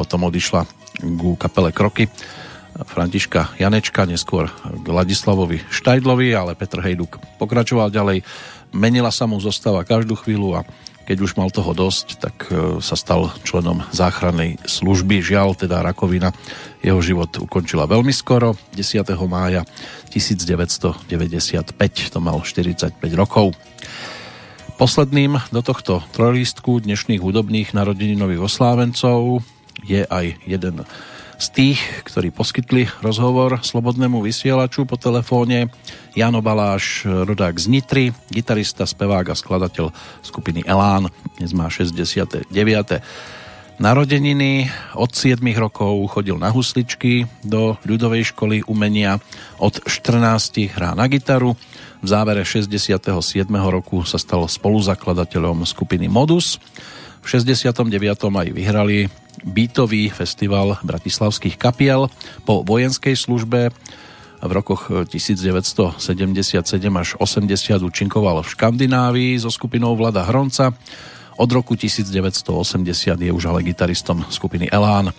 [0.00, 0.64] potom odišla
[1.20, 2.08] ku kapele Kroky
[2.78, 8.22] Františka Janečka, neskôr k Ladislavovi Štajdlovi, ale Petr Hejduk pokračoval ďalej.
[8.70, 10.66] Menila sa mu zostava každú chvíľu a
[11.08, 15.24] keď už mal toho dosť, tak e, sa stal členom záchrannej služby.
[15.24, 16.36] Žiaľ, teda rakovina
[16.84, 19.08] jeho život ukončila veľmi skoro, 10.
[19.24, 19.64] mája
[20.12, 23.56] 1995, to mal 45 rokov.
[24.76, 29.40] Posledným do tohto trojlístku dnešných hudobných narodeninových oslávencov
[29.88, 30.84] je aj jeden
[31.38, 35.70] z tých, ktorí poskytli rozhovor slobodnému vysielaču po telefóne.
[36.18, 39.94] Jano Baláš, rodák z Nitry, gitarista, spevák a skladateľ
[40.26, 41.06] skupiny Elán.
[41.38, 42.50] Dnes má 69.
[43.78, 44.66] narodeniny.
[44.98, 49.22] Od 7 rokov chodil na husličky do ľudovej školy umenia.
[49.62, 51.54] Od 14 hrá na gitaru.
[52.02, 53.06] V závere 67.
[53.54, 56.58] roku sa stal spoluzakladateľom skupiny Modus.
[57.22, 57.86] V 69.
[58.26, 59.06] aj vyhrali
[59.44, 62.10] bytový festival bratislavských kapiel
[62.42, 63.70] po vojenskej službe
[64.38, 66.62] v rokoch 1977
[66.94, 70.70] až 80 účinkoval v Škandinávii so skupinou Vlada Hronca
[71.38, 72.50] od roku 1980
[73.14, 75.14] je už ale gitaristom skupiny Elán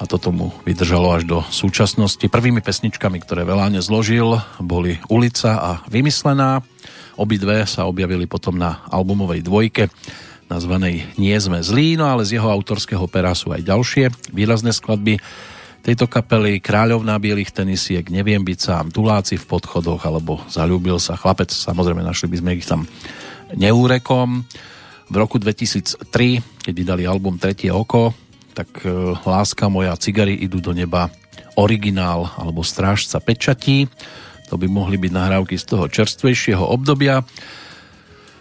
[0.00, 2.22] a toto mu vydržalo až do súčasnosti.
[2.22, 6.64] Prvými pesničkami, ktoré Veláne zložil, boli Ulica a Vymyslená.
[7.20, 9.92] Obidve sa objavili potom na albumovej dvojke
[10.50, 15.22] nazvanej Nie sme zlí, no ale z jeho autorského pera sú aj ďalšie výrazné skladby
[15.80, 21.48] tejto kapely Kráľovná bielých tenisiek, Neviem byť sám, Tuláci v podchodoch alebo Zalúbil sa chlapec,
[21.54, 22.84] samozrejme našli by sme ich tam
[23.54, 24.44] neúrekom.
[25.10, 26.06] V roku 2003,
[26.62, 28.14] keď vydali album Tretie oko,
[28.54, 31.10] tak e, Láska moja, cigary idú do neba,
[31.58, 33.90] originál alebo Strážca pečatí.
[34.50, 37.22] To by mohli byť nahrávky z toho čerstvejšieho obdobia.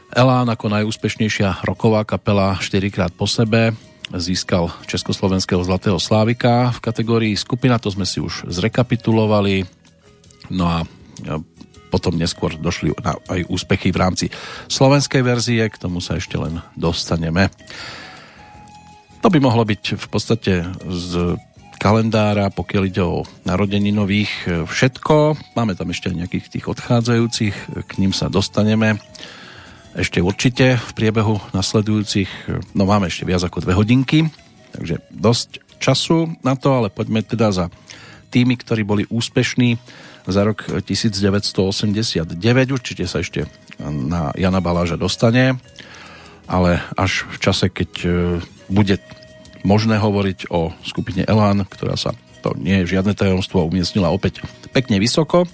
[0.09, 3.77] Elán ako najúspešnejšia roková kapela 4 krát po sebe
[4.09, 9.69] získal Československého Zlatého Slávika v kategórii skupina, to sme si už zrekapitulovali.
[10.49, 10.77] No a
[11.93, 14.25] potom neskôr došli aj úspechy v rámci
[14.65, 17.53] slovenskej verzie, k tomu sa ešte len dostaneme.
[19.21, 20.53] To by mohlo byť v podstate
[20.89, 21.37] z
[21.77, 24.33] kalendára, pokiaľ ide o narodení nových
[24.65, 25.37] všetko.
[25.53, 27.55] Máme tam ešte nejakých tých odchádzajúcich,
[27.85, 28.97] k ním sa dostaneme
[29.97, 32.29] ešte určite v priebehu nasledujúcich,
[32.77, 34.29] no máme ešte viac ako dve hodinky,
[34.75, 35.49] takže dosť
[35.81, 37.65] času na to, ale poďme teda za
[38.29, 39.79] tými, ktorí boli úspešní
[40.29, 42.37] za rok 1989.
[42.69, 43.49] Určite sa ešte
[43.81, 45.57] na Jana Baláža dostane,
[46.45, 48.07] ale až v čase, keď e,
[48.69, 49.01] bude
[49.65, 52.13] možné hovoriť o skupine Elan, ktorá sa,
[52.45, 55.49] to nie je žiadne tajomstvo, umiestnila opäť pekne vysoko,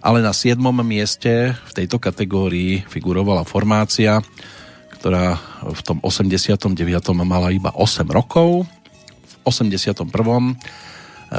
[0.00, 0.56] ale na 7.
[0.80, 4.24] mieste v tejto kategórii figurovala formácia,
[5.00, 6.76] ktorá v tom 89.
[7.24, 8.64] mala iba 8 rokov.
[9.24, 10.08] V 81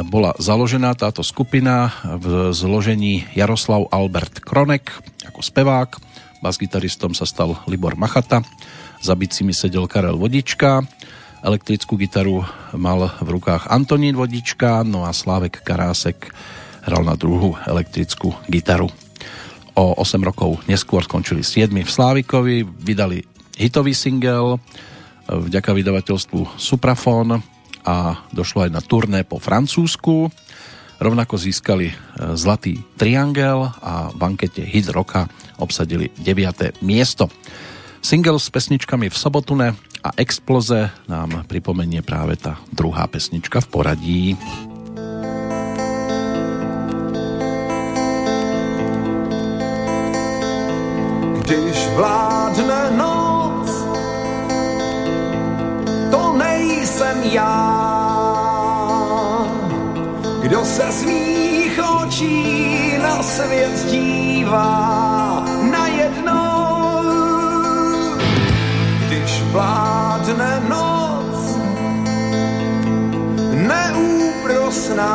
[0.08, 4.88] bola založená táto skupina v zložení Jaroslav Albert Kronek
[5.28, 5.90] ako spevák,
[6.42, 8.42] basgitaristom sa stal Libor Machata,
[9.02, 10.86] za bicimi sedel Karel Vodička,
[11.42, 12.46] elektrickú gitaru
[12.78, 16.30] mal v rukách Antonín Vodička, no a Slávek Karásek
[16.86, 18.90] hral na druhú elektrickú gitaru.
[19.78, 23.24] O 8 rokov neskôr skončili 7 v Slávikovi, vydali
[23.56, 24.60] hitový single
[25.32, 27.40] vďaka vydavateľstvu Suprafon
[27.88, 27.96] a
[28.36, 30.28] došlo aj na turné po Francúzsku.
[31.02, 31.96] Rovnako získali e,
[32.38, 35.26] Zlatý triangel a v ankete Hit roka
[35.58, 36.84] obsadili 9.
[36.86, 37.26] miesto.
[38.02, 39.68] Single s pesničkami v Sobotune
[40.02, 44.22] a Exploze nám pripomenie práve tá druhá pesnička v poradí.
[51.96, 53.70] Vládne noc,
[56.12, 57.92] to nejsem já.
[60.42, 66.62] Kdo se z mých očí na svět dívá najednou,
[69.08, 71.12] když vládne noc
[73.68, 75.14] neúprosná,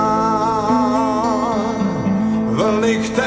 [2.51, 3.26] vlny, které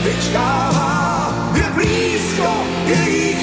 [0.00, 3.33] vyčkává, je blízko její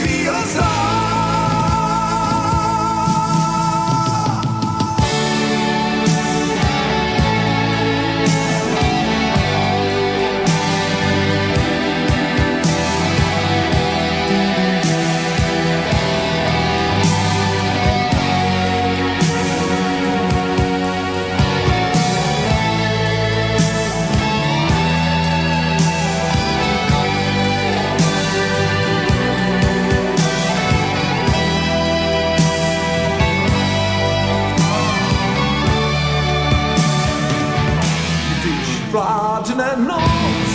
[39.62, 40.51] dopadne noc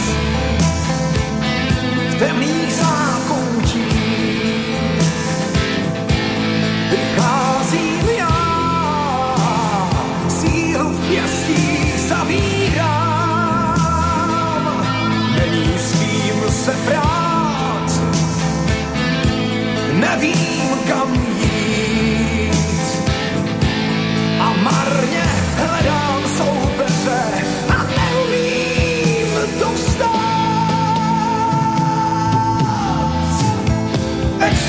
[2.10, 3.86] v temných zákoutí.
[6.90, 8.38] Vycházím já,
[10.28, 12.66] sílu v pěstích zavírám.
[15.38, 17.90] Není s kým se brát,
[19.92, 21.25] nevím kam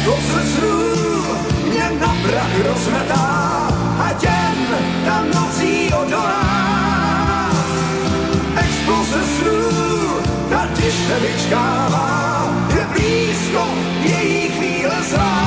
[0.08, 0.78] Exploze snů
[1.70, 3.28] mě na prach rozmetá
[4.00, 4.58] a těm
[5.06, 7.52] tam nocí odolá.
[8.56, 9.60] Exploze snů
[10.50, 13.68] ta tiše vyčkává, je blízko
[14.02, 15.44] její chvíle zlá.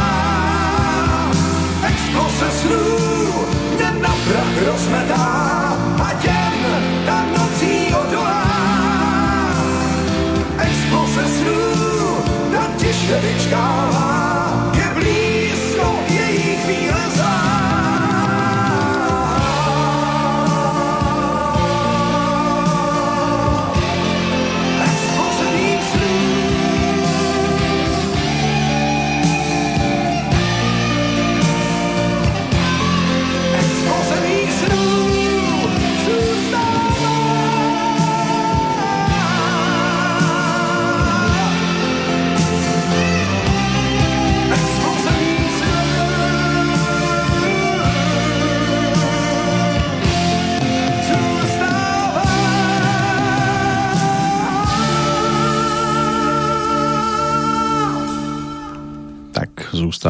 [1.83, 2.85] Exploze snů
[3.77, 5.27] mě na prach rozmetá
[6.05, 6.55] a těm
[7.07, 8.45] tam nocí odolá.
[10.59, 11.61] Exploze snů
[12.53, 14.30] ta tiše vyčkává,
[16.71, 17.20] její chvíle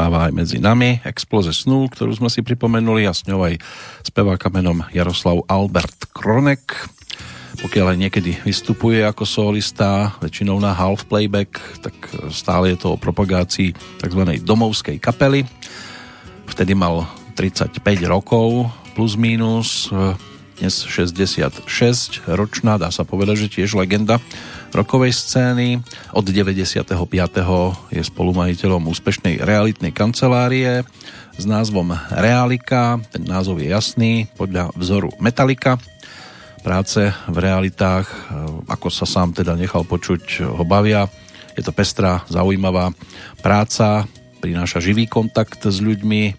[0.01, 3.61] zústáva aj medzi nami Exploze snú, ktorú sme si pripomenuli a s ňou aj
[4.01, 6.89] speváka menom Jaroslav Albert Kronek.
[7.61, 11.53] Pokiaľ aj niekedy vystupuje ako solista, väčšinou na half playback,
[11.85, 11.93] tak
[12.33, 14.21] stále je to o propagácii tzv.
[14.41, 15.45] domovskej kapely.
[16.49, 17.05] Vtedy mal
[17.37, 17.77] 35
[18.09, 19.93] rokov plus minus,
[20.57, 21.61] dnes 66
[22.25, 24.17] ročná, dá sa povedať, že tiež legenda
[24.71, 25.83] rokovej scény.
[26.15, 26.87] Od 95.
[27.91, 30.87] je spolumajiteľom úspešnej realitnej kancelárie
[31.35, 32.99] s názvom Realika.
[33.11, 35.75] Ten názov je jasný, podľa vzoru Metallica.
[36.61, 38.07] Práce v realitách,
[38.69, 41.09] ako sa sám teda nechal počuť, ho bavia.
[41.57, 42.95] Je to pestrá, zaujímavá
[43.43, 44.07] práca,
[44.39, 46.37] prináša živý kontakt s ľuďmi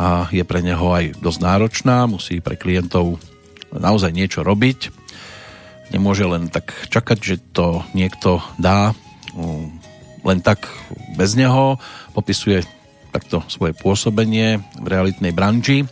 [0.00, 3.20] a je pre neho aj dosť náročná, musí pre klientov
[3.74, 4.95] naozaj niečo robiť.
[5.94, 8.92] Nemôže len tak čakať, že to niekto dá
[10.26, 10.66] len tak
[11.14, 11.78] bez neho.
[12.10, 12.66] Popisuje
[13.14, 15.86] takto svoje pôsobenie v realitnej branži.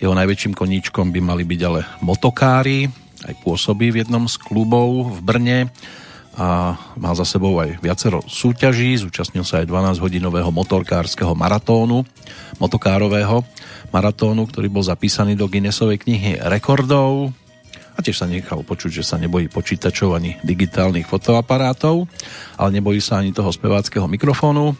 [0.00, 2.88] Jeho najväčším koníčkom by mali byť ale motokári.
[3.24, 5.58] Aj pôsobí v jednom z klubov v Brne
[6.36, 8.92] a má za sebou aj viacero súťaží.
[9.00, 12.04] Zúčastnil sa aj 12-hodinového motorkárskeho maratónu,
[12.60, 13.40] motokárového
[13.88, 17.32] maratónu, ktorý bol zapísaný do Guinnessovej knihy rekordov
[17.96, 22.04] a tiež sa nechal počuť, že sa nebojí počítačov ani digitálnych fotoaparátov,
[22.60, 24.76] ale nebojí sa ani toho speváckého mikrofónu.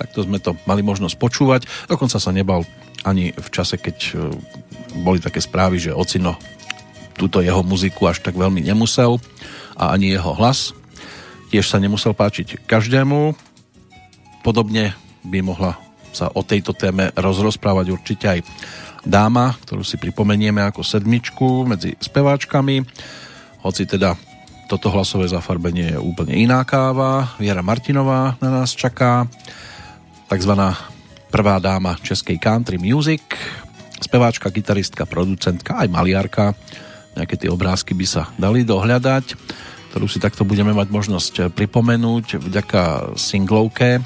[0.00, 1.68] Takto sme to mali možnosť počúvať.
[1.84, 2.64] Dokonca sa nebal
[3.04, 4.12] ani v čase, keď e,
[5.04, 6.40] boli také správy, že ocino
[7.20, 9.20] túto jeho muziku až tak veľmi nemusel
[9.76, 10.72] a ani jeho hlas.
[11.52, 13.36] Tiež sa nemusel páčiť každému.
[14.40, 14.96] Podobne
[15.28, 15.76] by mohla
[16.10, 18.40] sa o tejto téme rozrozprávať určite aj
[19.06, 22.84] dáma, ktorú si pripomenieme ako sedmičku medzi speváčkami.
[23.64, 24.16] Hoci teda
[24.68, 27.34] toto hlasové zafarbenie je úplne iná káva.
[27.40, 29.26] Viera Martinová na nás čaká.
[30.30, 30.78] Takzvaná
[31.32, 33.22] prvá dáma českej country music.
[34.00, 36.54] Speváčka, gitaristka, producentka, aj maliarka.
[37.18, 39.26] Nejaké tie obrázky by sa dali dohľadať
[39.90, 43.98] ktorú si takto budeme mať možnosť pripomenúť vďaka singlovke,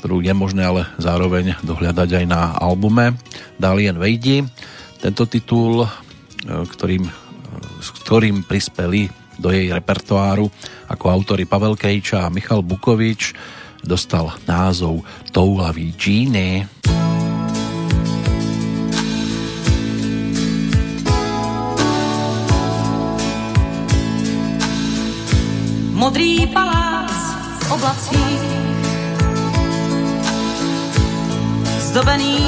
[0.00, 3.20] ktorú je možné ale zároveň dohľadať aj na albume
[3.60, 4.48] Dalien Vejdi.
[4.96, 5.84] Tento titul,
[6.48, 7.04] ktorým,
[7.84, 10.48] s ktorým prispeli do jej repertoáru
[10.88, 13.36] ako autory Pavel Kejča a Michal Bukovič,
[13.84, 15.04] dostal názov
[15.36, 16.64] Toulavý džíny.
[25.92, 27.12] Modrý palác
[27.68, 28.39] oblacích,
[31.90, 32.38] zdobený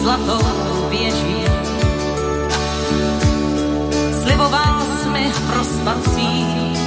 [0.00, 0.44] zlatou
[0.90, 1.44] věží.
[4.22, 6.78] Sliboval jsi mi v prospacích,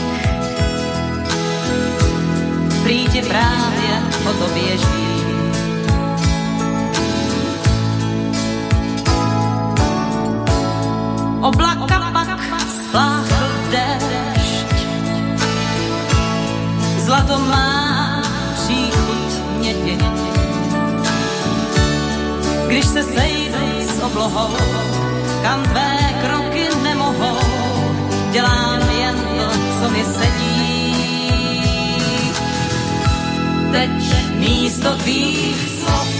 [2.83, 3.93] prý ti právě
[4.29, 5.05] o to běží.
[11.41, 12.27] Oblaka pak
[12.87, 14.75] spláchl déšť,
[17.05, 17.84] zlato má
[22.75, 24.57] Když se sejdu s oblohou,
[25.41, 27.39] kam tvé kroky nemohou,
[28.31, 29.49] dělám jen to,
[29.79, 30.95] co mi sedí.
[33.71, 33.91] Teď
[34.35, 36.14] místo tvých slov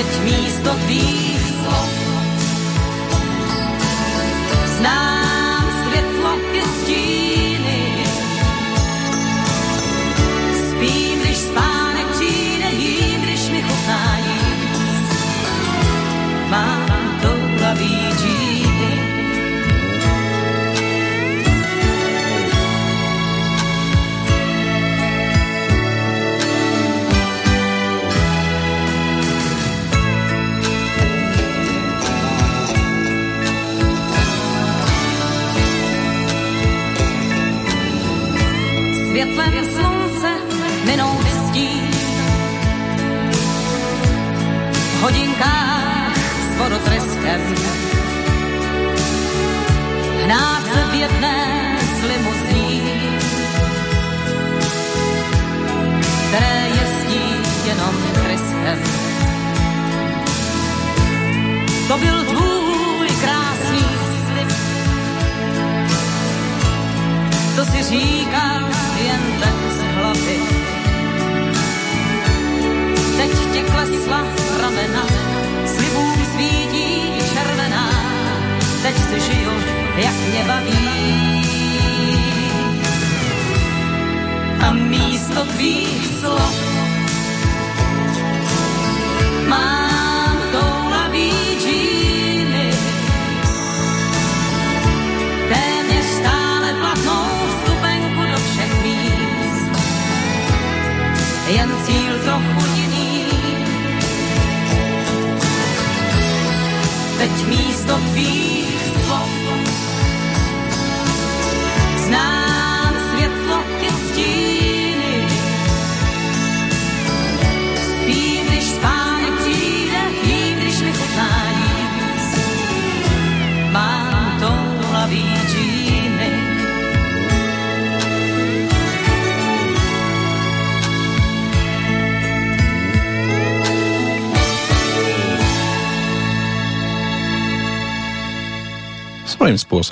[0.00, 1.29] Teď místo tvých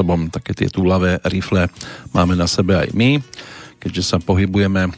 [0.09, 1.69] spôsobom také tie túlavé rifle
[2.17, 3.21] máme na sebe aj my,
[3.77, 4.89] keďže sa pohybujeme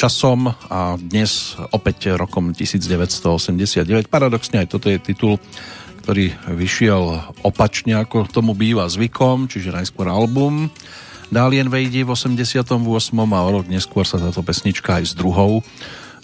[0.00, 4.08] časom a dnes opäť rokom 1989.
[4.08, 5.36] Paradoxne aj toto je titul,
[6.00, 10.72] ktorý vyšiel opačne ako tomu býva zvykom, čiže najskôr album
[11.28, 12.64] Dálien Vejdi v 88.
[13.12, 15.60] a o rok neskôr sa táto pesnička aj s druhou,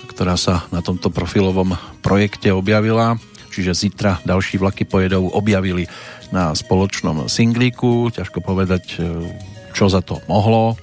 [0.09, 3.21] ktorá sa na tomto profilovom projekte objavila,
[3.53, 5.85] čiže zítra ďalší vlaky pojedou, objavili
[6.33, 8.09] na spoločnom singlíku.
[8.11, 9.29] Ťažko povedať, e,
[9.77, 10.75] čo za to mohlo,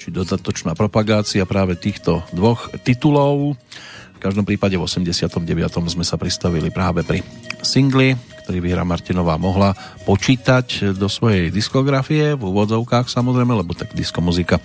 [0.00, 3.54] či dodatočná propagácia práve týchto dvoch titulov.
[4.16, 5.44] V každom prípade v 89.
[5.92, 7.20] sme sa pristavili práve pri
[7.60, 9.76] singli, ktorý hra Martinová mohla
[10.08, 14.62] počítať do svojej diskografie, v úvodzovkách samozrejme, lebo tak diskomuzika, e,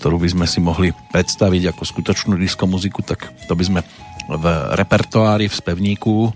[0.00, 3.80] ktorú by sme si mohli predstaviť ako skutočnú diskomuziku, tak to by sme
[4.30, 4.44] v
[4.78, 6.32] repertoári, v spevníku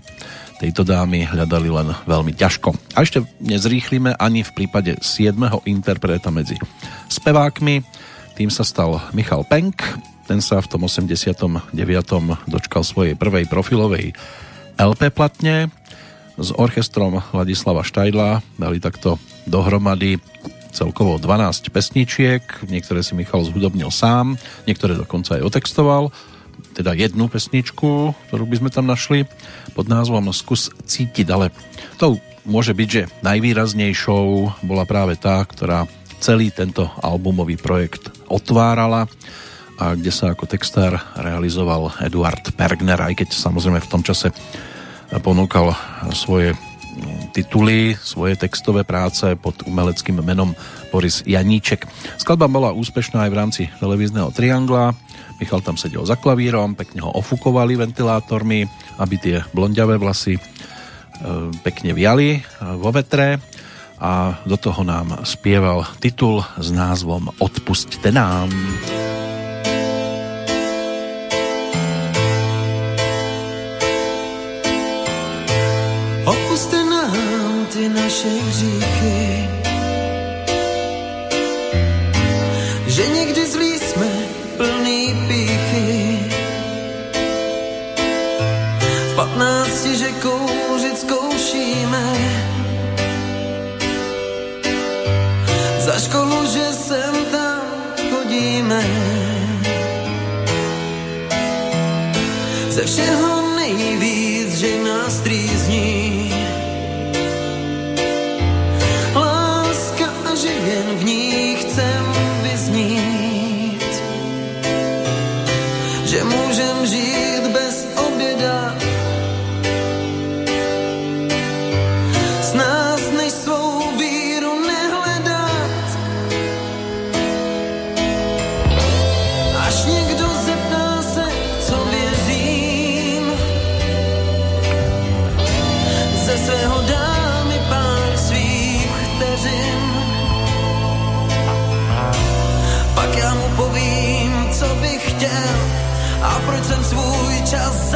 [0.59, 2.71] tejto dámy hľadali len veľmi ťažko.
[2.95, 5.35] A ešte nezrýchlime ani v prípade 7.
[5.67, 6.55] interpreta medzi
[7.11, 7.83] spevákmi.
[8.35, 9.83] Tým sa stal Michal Penk.
[10.25, 11.75] Ten sa v tom 89.
[12.49, 14.15] dočkal svojej prvej profilovej
[14.79, 15.71] LP platne.
[16.35, 19.15] S orchestrom Ladislava Štajdla dali takto
[19.47, 20.19] dohromady
[20.75, 24.35] celkovo 12 pesničiek, niektoré si Michal zhudobnil sám,
[24.67, 26.11] niektoré dokonca aj otextoval
[26.75, 29.23] teda jednu pesničku, ktorú by sme tam našli
[29.71, 31.55] pod názvom Skús cítiť, ale
[31.95, 34.23] to môže byť, že najvýraznejšou
[34.67, 35.87] bola práve tá, ktorá
[36.19, 39.07] celý tento albumový projekt otvárala
[39.75, 44.31] a kde sa ako textár realizoval Eduard Pergner, aj keď samozrejme v tom čase
[45.19, 45.75] ponúkal
[46.15, 46.55] svoje
[47.35, 50.55] tituly, svoje textové práce pod umeleckým menom
[50.95, 51.83] Boris Janíček.
[52.15, 54.95] Skladba bola úspešná aj v rámci televízneho Triangla,
[55.39, 58.63] Michal tam sedel za klavírom, pekne ho ofukovali ventilátormi,
[58.99, 60.41] aby tie blondiavé vlasy e,
[61.59, 62.41] pekne viali e,
[62.79, 63.43] vo vetre
[63.99, 68.51] a do toho nám spieval titul s názvom Odpusťte nám.
[76.25, 79.24] Odpuste nám ty naše hříchy,
[95.95, 97.63] Za školu, že sem tam
[98.11, 98.83] chodíme.
[102.67, 103.44] Ze všeho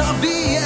[0.00, 0.59] čas zabíjel.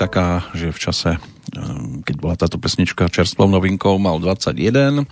[0.00, 1.60] Taká, že v čase, eh,
[2.00, 5.04] keď bola táto pesnička čerstvou novinkou, mal 21.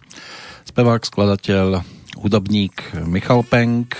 [0.65, 1.85] Spevák, skladateľ,
[2.17, 3.93] hudobník Michal Penk,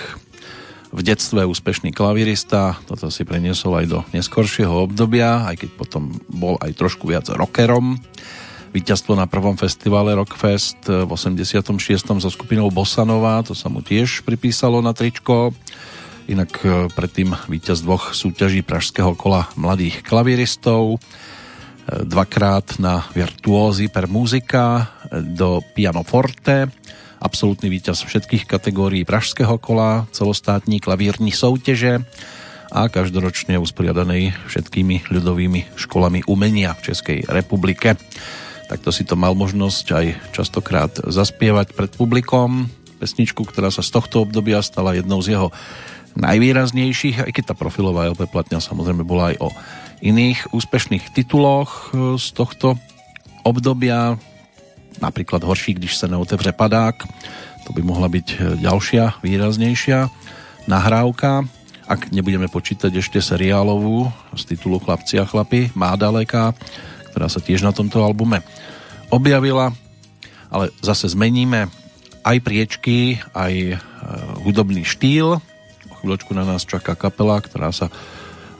[0.89, 6.57] v detstve úspešný klavirista, toto si preniesol aj do neskoršieho obdobia, aj keď potom bol
[6.57, 8.01] aj trošku viac rockerom.
[8.73, 12.21] Víťazstvo na prvom festivale Rockfest v 86.
[12.21, 15.53] so skupinou Bossanova, to sa mu tiež pripísalo na tričko.
[16.29, 20.97] Inak e, predtým víťaz dvoch súťaží Pražského kola mladých klaviristov, e,
[22.05, 26.69] dvakrát na virtuózy per muzika do pianoforte,
[27.17, 32.05] absolútny víťaz všetkých kategórií Pražského kola, celostátní klavírní soutěže
[32.69, 37.97] a každoročne usporiadanej všetkými ľudovými školami umenia v Českej republike.
[38.69, 40.05] Takto si to mal možnosť aj
[40.37, 42.69] častokrát zaspievať pred publikom.
[43.01, 45.49] Pesničku, ktorá sa z tohto obdobia stala jednou z jeho
[46.17, 49.49] najvýraznejších, aj keď tá profilová LP platňa samozrejme bola aj o
[49.99, 52.79] iných úspešných tituloch e, z tohto
[53.43, 54.15] obdobia,
[55.03, 56.95] napríklad Horší, když sa neotevře padák,
[57.67, 60.07] to by mohla byť e, ďalšia výraznejšia
[60.65, 61.45] nahrávka,
[61.89, 66.53] ak nebudeme počítať ešte seriálovú z titulu Chlapci a chlapi, Má daleká,
[67.09, 68.45] ktorá sa tiež na tomto albume
[69.09, 69.73] objavila,
[70.53, 71.65] ale zase zmeníme
[72.21, 73.75] aj priečky, aj e,
[74.45, 75.41] hudobný štýl.
[75.99, 77.91] Chvíľočku na nás čaká kapela, ktorá sa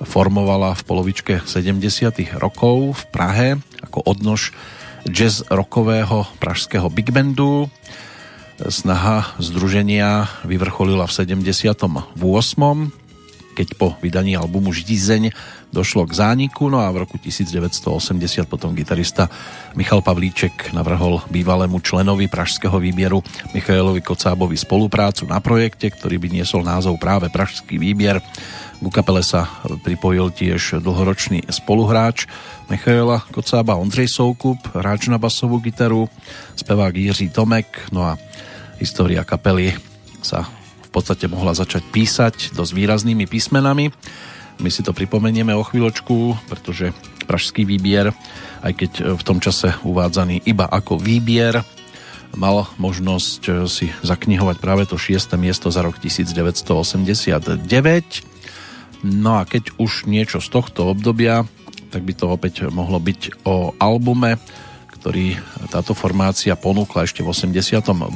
[0.03, 1.79] formovala v polovičke 70.
[2.35, 4.51] rokov v Prahe ako odnož
[5.07, 7.71] jazz rockového pražského big bandu.
[8.59, 12.98] Snaha združenia vyvrcholila v 78.
[13.59, 15.35] keď po vydaní albumu Ždizeň
[15.75, 19.27] došlo k zániku, no a v roku 1980 potom gitarista
[19.75, 23.19] Michal Pavlíček navrhol bývalému členovi pražského výbieru
[23.51, 28.23] Michailovi Kocábovi spoluprácu na projekte, ktorý by niesol názov práve Pražský výbier.
[28.79, 29.51] Ku kapele sa
[29.83, 32.31] pripojil tiež dlhoročný spoluhráč
[32.71, 36.07] Michaela Kocába Ondřej Soukup, hráč na basovú gitaru,
[36.55, 38.15] spevák Jiří Tomek, no a
[38.79, 39.75] história kapely
[40.23, 40.47] sa
[40.89, 43.93] v podstate mohla začať písať dosť výraznými písmenami.
[44.57, 46.91] My si to pripomenieme o chvíľočku, pretože
[47.29, 48.09] Pražský výbier,
[48.65, 51.61] aj keď v tom čase uvádzaný iba ako výbier,
[52.33, 55.29] mal možnosť si zaknihovať práve to 6.
[55.37, 57.61] miesto za rok 1989.
[59.05, 61.45] No a keď už niečo z tohto obdobia,
[61.93, 64.41] tak by to opäť mohlo byť o albume,
[64.99, 65.39] ktorý
[65.71, 68.11] táto formácia ponúkla ešte v 88.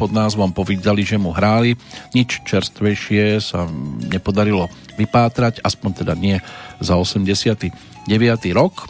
[0.00, 1.76] pod názvom Povídali, že mu hráli.
[2.16, 3.68] Nič čerstvejšie sa
[4.08, 6.40] nepodarilo vypátrať, aspoň teda nie
[6.80, 7.68] za 89.
[8.56, 8.88] rok.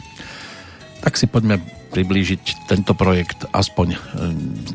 [1.03, 1.59] Tak si poďme
[1.91, 3.99] priblížiť tento projekt aspoň eh,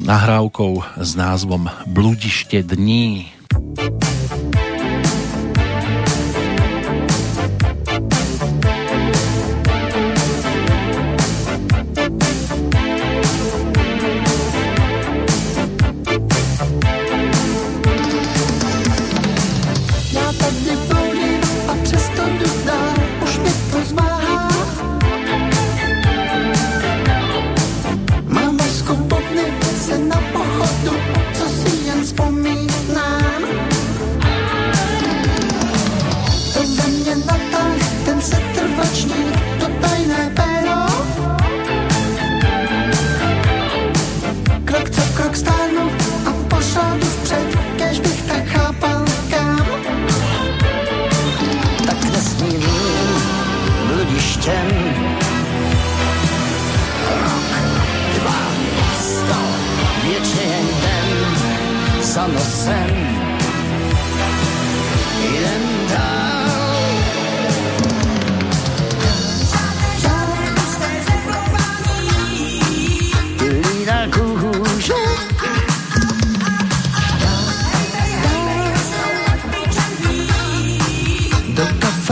[0.04, 3.32] nahrávkou s názvom Bludište dní.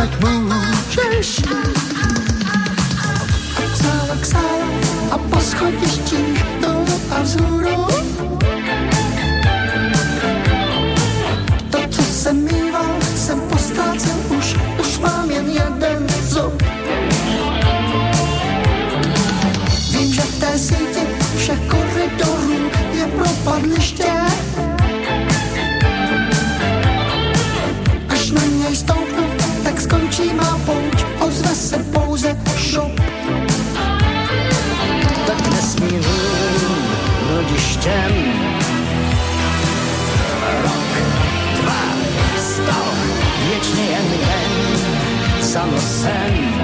[0.01, 1.37] Tak przestać możesz
[3.75, 4.67] Cała ksala,
[5.11, 6.17] a po schodišti ci
[6.61, 6.85] do
[7.17, 7.87] awzuru
[11.71, 12.85] To co sem miwał,
[13.15, 14.09] sem postracę
[14.81, 16.63] už mám jen jeden zub.
[19.93, 20.59] Wiem, że w ten
[21.37, 24.20] všech koridorů je propadliště.
[45.61, 46.60] summer sand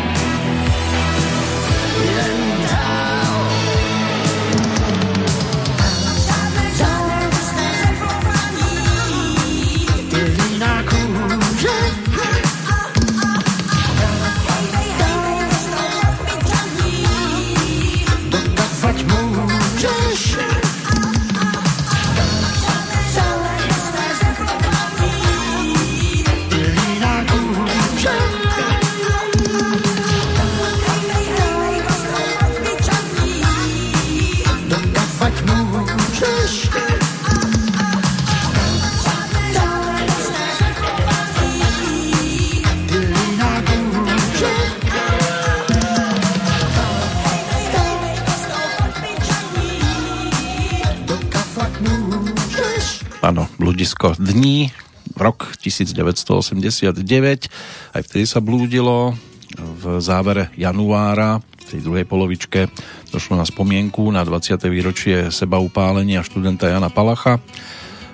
[54.36, 54.68] dní,
[55.16, 57.48] rok 1989,
[57.96, 59.16] aj vtedy sa blúdilo,
[59.56, 62.68] v závere januára, v tej druhej polovičke,
[63.08, 64.60] došlo na spomienku na 20.
[64.68, 67.40] výročie seba upálenia študenta Jana Palacha.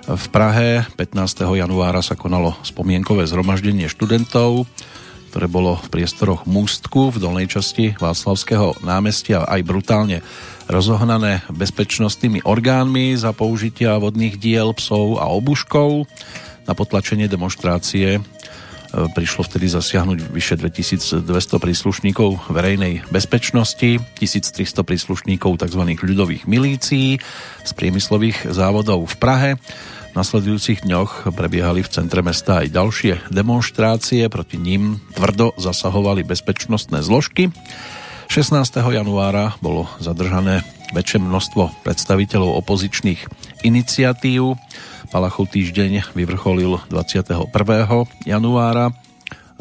[0.07, 1.43] V Prahe 15.
[1.59, 4.71] januára sa konalo spomienkové zhromaždenie študentov,
[5.35, 10.23] ktoré bolo v priestoroch Mústku v dolnej časti Václavského námestia aj brutálne
[10.71, 16.07] rozohnané bezpečnostnými orgánmi za použitia vodných diel, psov a obuškov
[16.67, 18.23] na potlačenie demonstrácie
[18.93, 21.25] prišlo vtedy zasiahnuť vyše 2200
[21.57, 25.83] príslušníkov verejnej bezpečnosti, 1300 príslušníkov tzv.
[25.97, 27.17] ľudových milícií
[27.65, 29.51] z priemyslových závodov v Prahe.
[30.13, 37.01] V nasledujúcich dňoch prebiehali v centre mesta aj ďalšie demonstrácie, proti ním tvrdo zasahovali bezpečnostné
[37.01, 37.49] zložky.
[38.33, 38.65] 16.
[38.97, 40.65] januára bolo zadržané
[40.97, 43.21] väčšie množstvo predstaviteľov opozičných
[43.61, 44.57] iniciatív.
[45.13, 47.53] Palachov týždeň vyvrcholil 21.
[48.25, 48.97] januára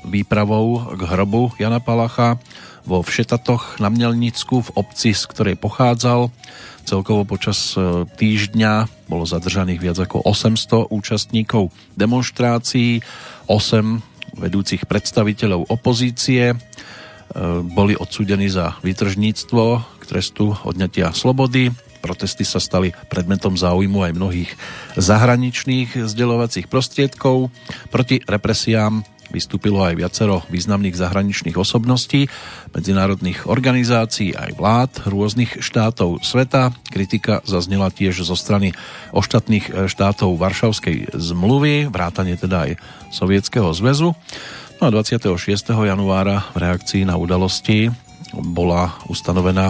[0.07, 2.39] výpravou k hrobu Jana Palacha
[2.87, 6.31] vo Všetatoch na Mnelnicku v obci, z ktorej pochádzal.
[6.87, 13.03] Celkovo počas e, týždňa bolo zadržaných viac ako 800 účastníkov demonstrácií,
[13.51, 16.55] 8 vedúcich predstaviteľov opozície,
[17.71, 19.63] boli odsúdení za výtržníctvo
[19.99, 21.71] k trestu odňatia slobody.
[22.01, 24.51] Protesty sa stali predmetom záujmu aj mnohých
[24.97, 27.53] zahraničných zdieľovacích prostriedkov.
[27.93, 32.27] Proti represiám Vystúpilo aj viacero významných zahraničných osobností,
[32.75, 36.75] medzinárodných organizácií aj vlád rôznych štátov sveta.
[36.91, 38.75] Kritika zaznela tiež zo strany
[39.15, 42.71] ostatných štátov Varšavskej zmluvy, vrátane teda aj
[43.15, 44.19] Sovietskeho zväzu.
[44.81, 45.77] No a 26.
[45.77, 47.93] januára v reakcii na udalosti
[48.33, 49.69] bola ustanovená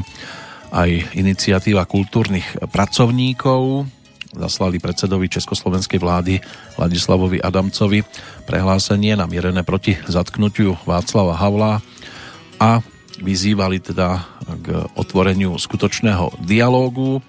[0.71, 3.91] aj iniciatíva kultúrnych pracovníkov,
[4.31, 6.39] zaslali predsedovi Československej vlády
[6.79, 8.07] Ladislavovi Adamcovi
[8.47, 11.83] prehlásenie namierené proti zatknutiu Václava Havla
[12.55, 12.79] a
[13.19, 14.23] vyzývali teda
[14.63, 17.19] k otvoreniu skutočného dialógu.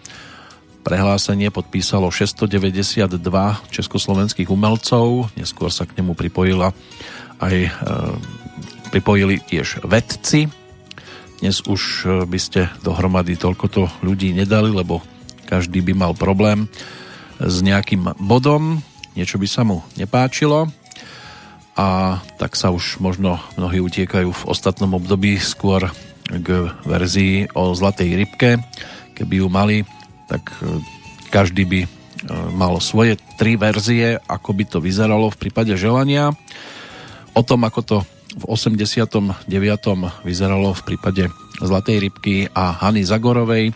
[0.86, 3.18] Prehlásenie podpísalo 692
[3.74, 6.70] československých umelcov, neskôr sa k nemu pripojila
[7.42, 7.70] aj, e,
[8.94, 10.46] pripojili tiež vedci.
[11.42, 15.02] Dnes už e, by ste dohromady toľkoto ľudí nedali, lebo
[15.50, 16.70] každý by mal problém
[17.42, 18.78] s nejakým bodom,
[19.18, 20.70] niečo by sa mu nepáčilo
[21.74, 25.90] a tak sa už možno mnohí utiekajú v ostatnom období skôr
[26.30, 28.62] k verzii o zlatej rybke.
[29.18, 29.76] Keby ju mali,
[30.30, 30.78] tak e,
[31.34, 31.80] každý by
[32.54, 36.30] mal svoje tri verzie, ako by to vyzeralo v prípade želania.
[37.32, 37.96] O tom, ako to
[38.32, 39.48] v 89.
[40.24, 41.28] vyzeralo v prípade
[41.60, 43.72] Zlatej rybky a Hany Zagorovej,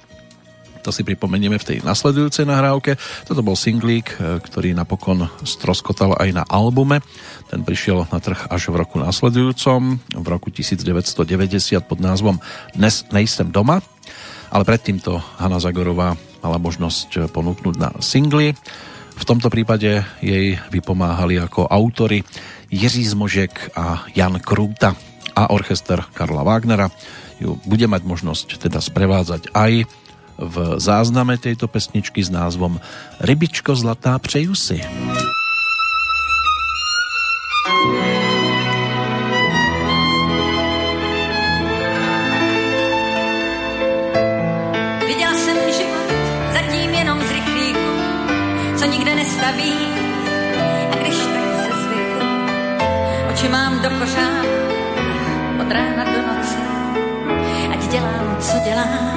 [0.87, 2.95] to si pripomenieme v tej nasledujúcej nahrávke.
[3.27, 7.03] Toto bol singlík, e, ktorý napokon stroskotal aj na albume.
[7.51, 12.39] Ten prišiel na trh až v roku nasledujúcom, v roku 1990 pod názvom
[12.79, 13.83] Dnes nejsem doma.
[14.55, 18.55] Ale predtým to Hanna Zagorová mala možnosť ponúknuť na singly.
[19.19, 22.23] V tomto prípade jej vypomáhali ako autory
[22.77, 24.93] Jiří Zmožek a Jan Krúta
[25.33, 26.93] a orchester Karla Wagnera
[27.41, 29.89] ju bude mať možnosť teda sprevádzať aj
[30.37, 32.77] v zázname tejto pesničky s názvom
[33.25, 34.85] Rybičko zlatá přeju si.
[37.67, 38.16] Viděla
[53.89, 54.47] do kořán,
[55.61, 56.59] od rána do noci,
[57.73, 59.17] ať dělám, co dělám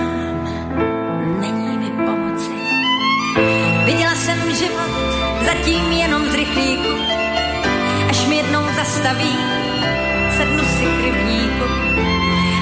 [3.85, 4.91] Viděla jsem život
[5.45, 6.93] zatím jenom z rychlíku,
[8.09, 9.37] až mi jednou zastaví,
[10.37, 11.65] sednu si k rybníku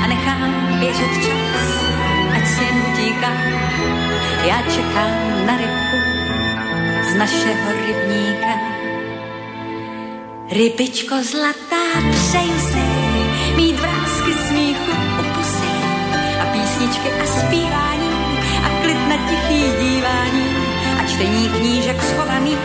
[0.03, 1.67] a nechám běžet čas,
[2.35, 3.31] ať si jen utíká.
[4.45, 5.97] Já čekám na rybku
[7.11, 8.77] z našeho rybníka.
[10.52, 12.84] Rybičko zlatá, přeju si
[13.56, 15.74] mít vrázky smíchu u pusy
[16.41, 18.10] a písničky a zpívání
[18.65, 20.48] a klid na tichý dívání
[21.07, 22.60] čtení knížek schovaných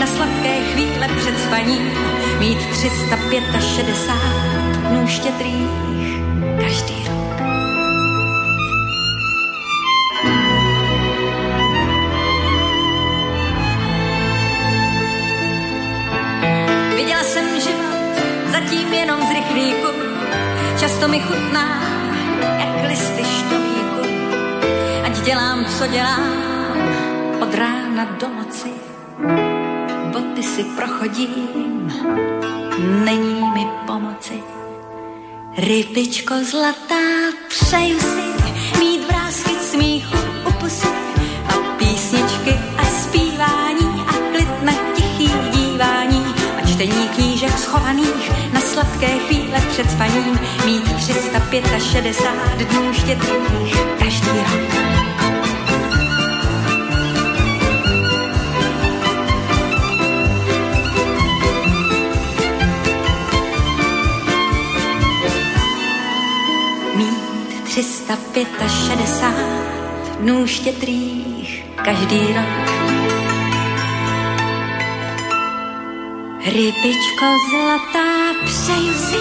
[0.00, 1.90] na sladké chvíle před spaním,
[2.38, 3.44] mít 365
[4.88, 6.19] dnů štědrých
[19.54, 19.88] rychlíku,
[20.80, 21.82] často mi chutná
[22.58, 24.02] jak listy šťovíku.
[25.04, 26.32] Ať dělám, co dělám,
[27.40, 28.70] od rána do noci.
[30.12, 31.92] Boty si prochodím,
[33.04, 34.42] není mi pomoci.
[35.58, 37.04] Rybičko zlatá,
[37.48, 38.22] přeju si
[38.78, 40.18] mít vrázky smíchu
[40.48, 40.88] u pusy
[41.48, 46.24] a písničky a zpívání a klid na tichý dívání
[46.62, 47.29] a čtení knížek
[47.70, 54.70] schovaných na sladké chvíle před spaním, mít 365 dnů štědrých každý rok.
[66.96, 68.48] Mít 365
[70.20, 72.79] dnů štědrých každý rok.
[76.40, 79.20] Rybičko zlatá, přeju si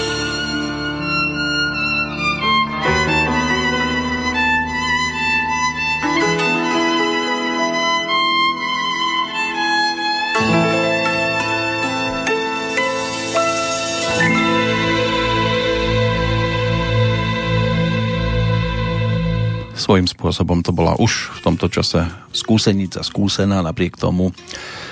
[19.90, 24.30] svojím spôsobom to bola už v tomto čase skúsenica skúsená, napriek tomu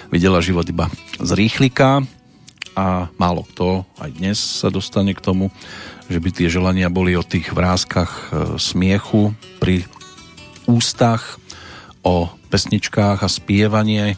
[0.09, 0.89] videla život iba
[1.21, 2.01] z rýchlika
[2.77, 5.49] a málo kto aj dnes sa dostane k tomu,
[6.05, 8.23] že by tie želania boli o tých vrázkach e,
[8.61, 9.89] smiechu pri
[10.69, 11.41] ústach,
[12.05, 14.15] o pesničkách a spievanie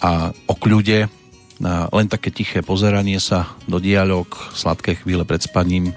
[0.00, 1.12] a o kľude.
[1.60, 4.26] Na len také tiché pozeranie sa do dialog,
[4.56, 5.92] sladké chvíle pred spaním,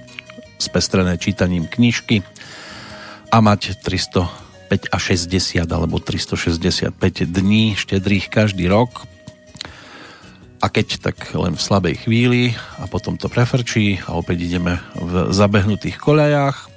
[0.60, 2.22] spestrené čítaním knižky
[3.32, 6.92] a mať 305 a 60 alebo 365
[7.32, 9.10] dní štedrých každý rok
[10.62, 15.34] a keď tak len v slabej chvíli a potom to prefrčí a opäť ideme v
[15.34, 16.70] zabehnutých koľajách.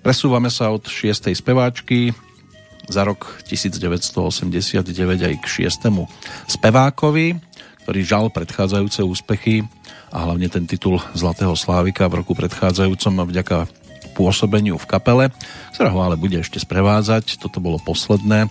[0.00, 1.34] Presúvame sa od 6.
[1.34, 2.14] speváčky
[2.86, 4.86] za rok 1989
[5.26, 5.90] aj k 6.
[6.46, 7.34] spevákovi,
[7.82, 9.66] ktorý žal predchádzajúce úspechy
[10.14, 13.66] a hlavne ten titul Zlatého Slávika v roku predchádzajúcom vďaka
[14.14, 15.24] pôsobeniu v kapele,
[15.74, 17.42] ktorá ho ale bude ešte sprevádzať.
[17.42, 18.50] Toto bolo posledné,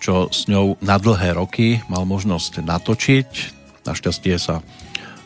[0.00, 3.57] čo s ňou na dlhé roky mal možnosť natočiť.
[3.88, 4.60] Našťastie sa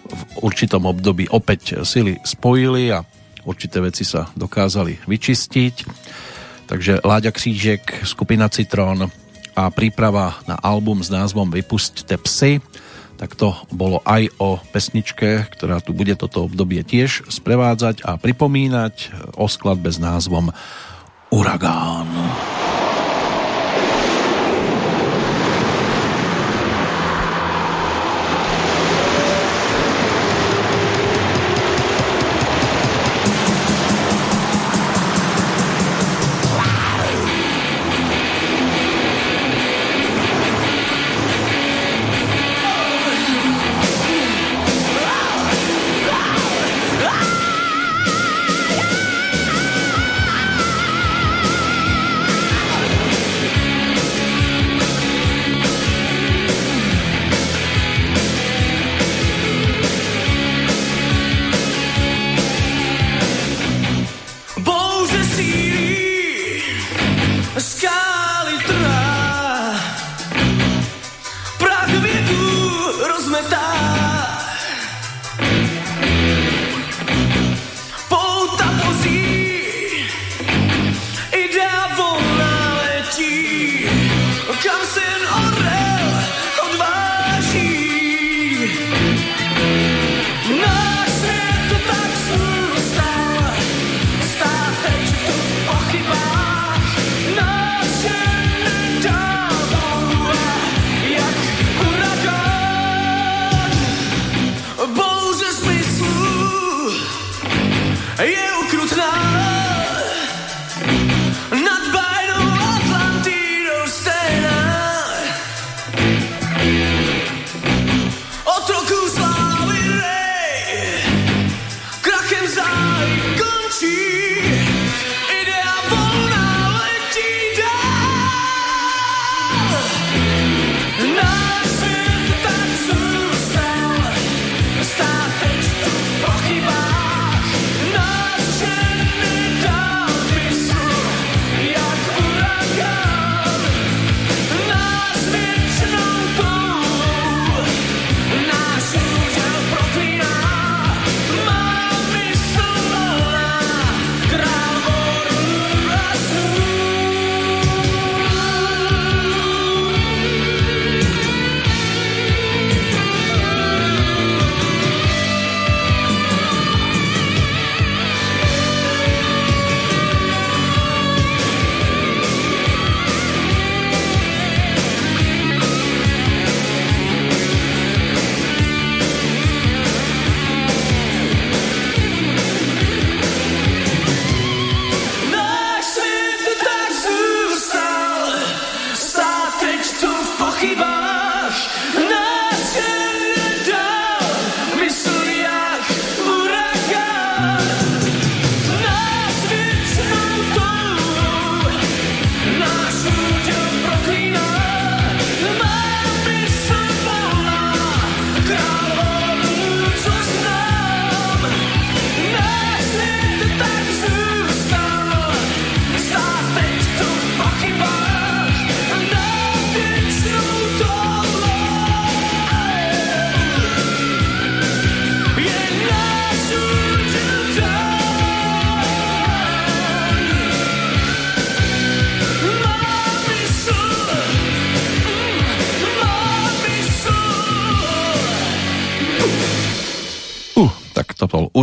[0.06, 3.02] v určitom období opäť sily spojili a
[3.42, 5.74] určité veci sa dokázali vyčistiť.
[6.70, 9.10] Takže Láďa Křížek, skupina Citrón
[9.58, 12.62] a príprava na album s názvom Vypustte psy
[13.22, 19.14] tak to bolo aj o pesničke, ktorá tu bude toto obdobie tiež sprevádzať a pripomínať
[19.38, 20.50] o skladbe s názvom
[21.30, 22.10] Uragán.
[22.10, 22.81] Uragán.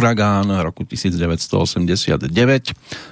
[0.10, 2.34] Uragán roku 1989.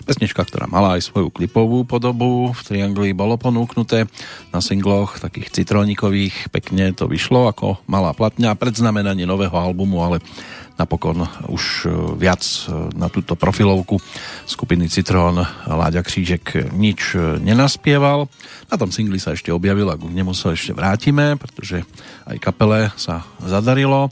[0.01, 2.49] Pesnička, ktorá mala aj svoju klipovú podobu.
[2.57, 4.09] V Triangli bolo ponúknuté
[4.49, 6.49] na singloch takých citrónikových.
[6.49, 8.57] Pekne to vyšlo ako malá platňa.
[8.57, 10.25] Predznamenanie nového albumu, ale
[10.81, 11.21] napokon
[11.53, 14.01] už e, viac e, na túto profilovku
[14.49, 15.37] skupiny Citrón
[15.69, 18.25] Láďa Křížek nič e, nenaspieval.
[18.73, 21.85] Na tom singli sa ešte objavil a k nemu sa ešte vrátime, pretože
[22.25, 24.09] aj kapele sa zadarilo,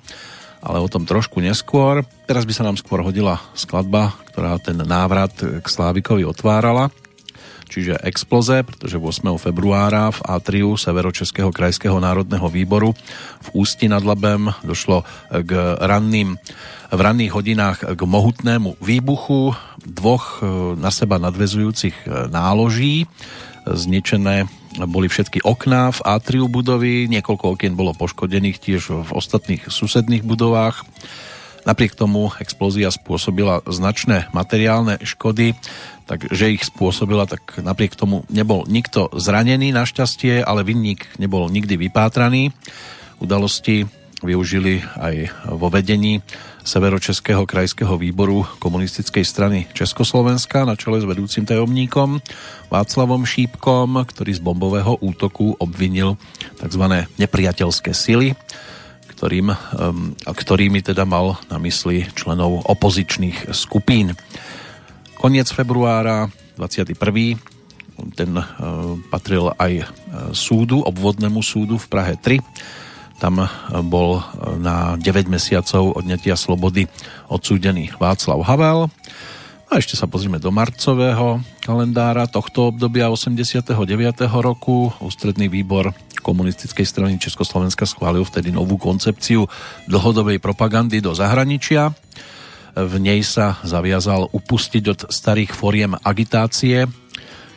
[0.66, 2.02] ale o tom trošku neskôr.
[2.26, 6.90] Teraz by sa nám skôr hodila skladba, ktorá ten návrat k Slávikovi otvárala
[7.76, 9.36] čiže Exploze, pretože 8.
[9.42, 12.94] februára v Atriu Severočeského krajského národného výboru
[13.42, 15.52] v Ústi nad Labem došlo k
[15.82, 16.38] ranným,
[16.94, 19.52] v ranných hodinách k mohutnému výbuchu
[19.84, 23.10] dvoch e, na seba nadvezujúcich e, náloží.
[23.66, 24.46] Zničené
[24.86, 30.86] boli všetky okná v atriu budovy, niekoľko okien bolo poškodených tiež v ostatných susedných budovách.
[31.66, 35.58] Napriek tomu explózia spôsobila značné materiálne škody
[36.06, 42.54] takže ich spôsobila, tak napriek tomu nebol nikto zranený našťastie, ale vinník nebol nikdy vypátraný.
[43.18, 43.90] Udalosti
[44.22, 45.16] využili aj
[45.58, 46.22] vo vedení
[46.66, 52.18] Severočeského krajského výboru komunistickej strany Československa na čele s vedúcim tajomníkom
[52.74, 56.18] Václavom Šípkom, ktorý z bombového útoku obvinil
[56.58, 57.06] tzv.
[57.22, 58.34] nepriateľské sily,
[59.14, 59.54] ktorým,
[60.26, 64.18] ktorými teda mal na mysli členov opozičných skupín.
[65.22, 66.98] Koniec februára, 21.
[68.18, 68.32] Ten
[69.14, 69.86] patril aj e,
[70.36, 72.42] súdu, obvodnému súdu v Prahe 3.
[73.18, 73.48] Tam e,
[73.86, 74.24] bol
[74.60, 76.88] na 9 mesiacov odnetia slobody
[77.32, 78.92] odsúdený Václav Havel.
[79.66, 83.74] A ešte sa pozrieme do marcového kalendára tohto obdobia 89.
[84.40, 84.94] roku.
[85.02, 89.50] Ústredný výbor komunistickej strany Československa schválil vtedy novú koncepciu
[89.90, 91.94] dlhodobej propagandy do zahraničia
[92.76, 96.84] v nej sa zaviazal upustiť od starých foriem agitácie,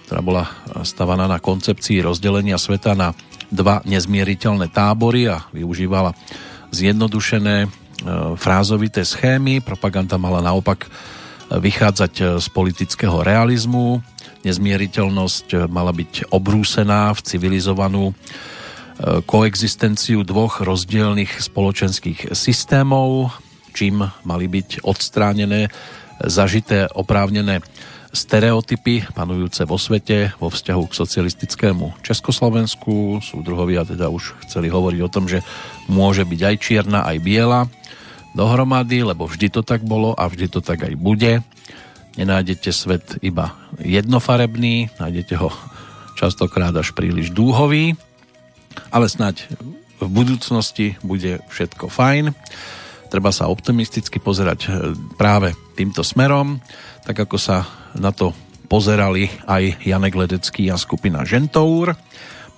[0.06, 0.44] ktorá bola
[0.86, 3.10] stavaná na koncepcii rozdelenia sveta na
[3.48, 6.12] dva nezmieriteľné tábory a využívala
[6.72, 7.68] zjednodušené e,
[8.36, 9.64] frázovité schémy.
[9.64, 10.86] Propaganda mala naopak
[11.48, 14.04] vychádzať e, z politického realizmu.
[14.44, 18.04] Nezmieriteľnosť e, mala byť obrúsená v civilizovanú
[19.30, 23.30] koexistenciu dvoch rozdielných spoločenských systémov
[23.78, 25.70] čím mali byť odstránené
[26.18, 27.62] zažité oprávnené
[28.18, 33.22] stereotypy panujúce vo svete vo vzťahu k socialistickému Československu.
[33.22, 35.46] Súdruhovia teda už chceli hovoriť o tom, že
[35.86, 37.70] môže byť aj čierna, aj biela
[38.34, 41.40] dohromady, lebo vždy to tak bolo a vždy to tak aj bude.
[42.18, 45.54] Nenájdete svet iba jednofarebný, nájdete ho
[46.18, 47.94] častokrát až príliš dúhový,
[48.90, 49.46] ale snáď
[50.02, 52.34] v budúcnosti bude všetko fajn
[53.08, 54.68] treba sa optimisticky pozerať e,
[55.16, 56.60] práve týmto smerom,
[57.02, 57.64] tak ako sa
[57.96, 58.36] na to
[58.68, 61.96] pozerali aj Janek Ledecký a skupina Žentour.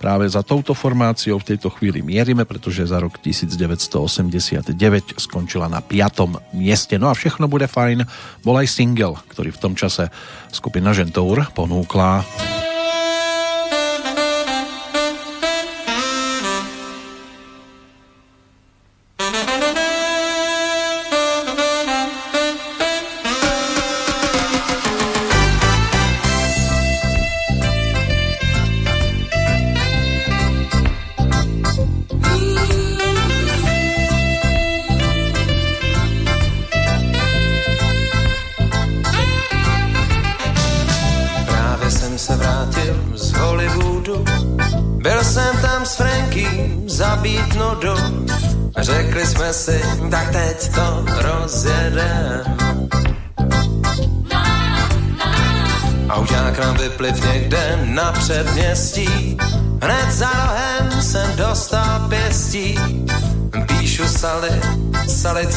[0.01, 4.73] Práve za touto formáciou v tejto chvíli mierime, pretože za rok 1989
[5.21, 6.57] skončila na 5.
[6.57, 6.97] mieste.
[6.97, 8.09] No a všechno bude fajn.
[8.41, 10.09] Bol aj single, ktorý v tom čase
[10.49, 12.25] skupina Žentour ponúkla.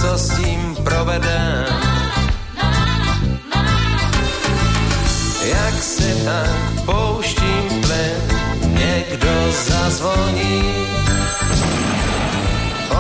[0.01, 1.65] Co s tím provedem.
[5.45, 10.63] Jak si tak pouštím plyn, někdo zazvoní.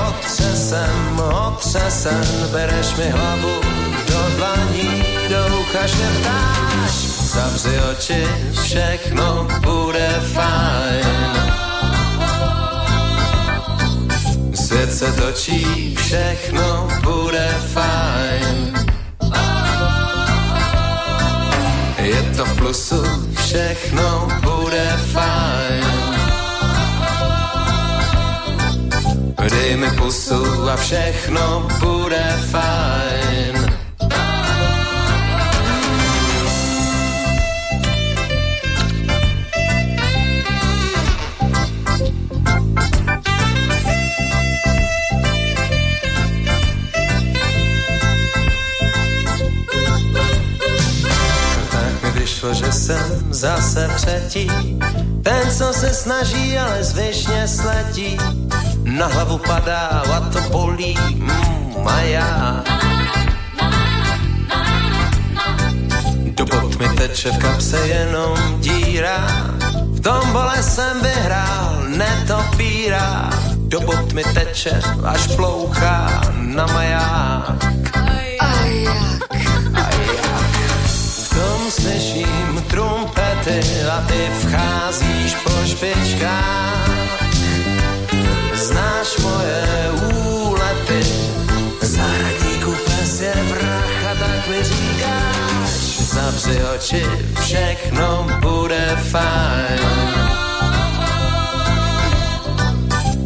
[0.09, 3.61] Otřesem, otřesem, bereš mi hlavu
[4.09, 8.27] do dlaní, do ucha šeptáš zavři oči,
[8.62, 11.45] všechno bude fajn.
[14.55, 16.74] Svět se točí, všechno
[29.51, 33.75] Dej mi pusu a všechno bude fajn.
[52.15, 54.49] vyšlo, že jsem zase třetí.
[55.23, 58.16] Ten, co se snaží, ale zvyšně sletí.
[58.95, 62.65] Na hlavu padá a to bolí, mm, a já.
[66.39, 69.27] Do bot mi teče v kapse jenom díra.
[69.91, 73.31] V tom bole jsem vyhrál, netopíra.
[73.57, 77.65] Do bot mi teče, až plouchá na maják.
[78.41, 79.23] A jak?
[79.75, 80.51] A jak?
[80.95, 83.61] V tom slyším trumpety
[83.91, 87.24] a ty vcházíš po špičkách.
[89.23, 91.03] Moje úlety,
[91.82, 97.07] zahradníku pes je vrach tak mi říkáš, zavři oči,
[97.41, 100.24] všechno bude fajn.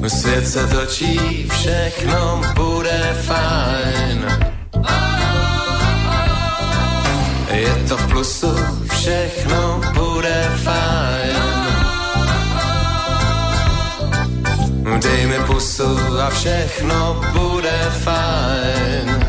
[0.08, 4.48] Svět se točí, všechno bude fajn.
[7.50, 8.56] Je to v plusu,
[8.90, 11.47] všechno bude fajn.
[14.96, 19.26] Dej mi pusu a všechno bude fajn.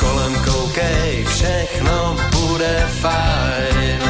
[0.00, 4.00] Kolem koukej, všechno bude fajn.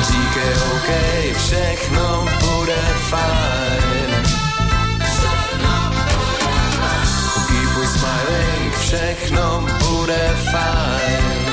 [0.00, 0.90] Říkej OK,
[1.36, 4.08] všechno bude fajn.
[7.48, 11.51] Keep smiling, všechno bude fajn.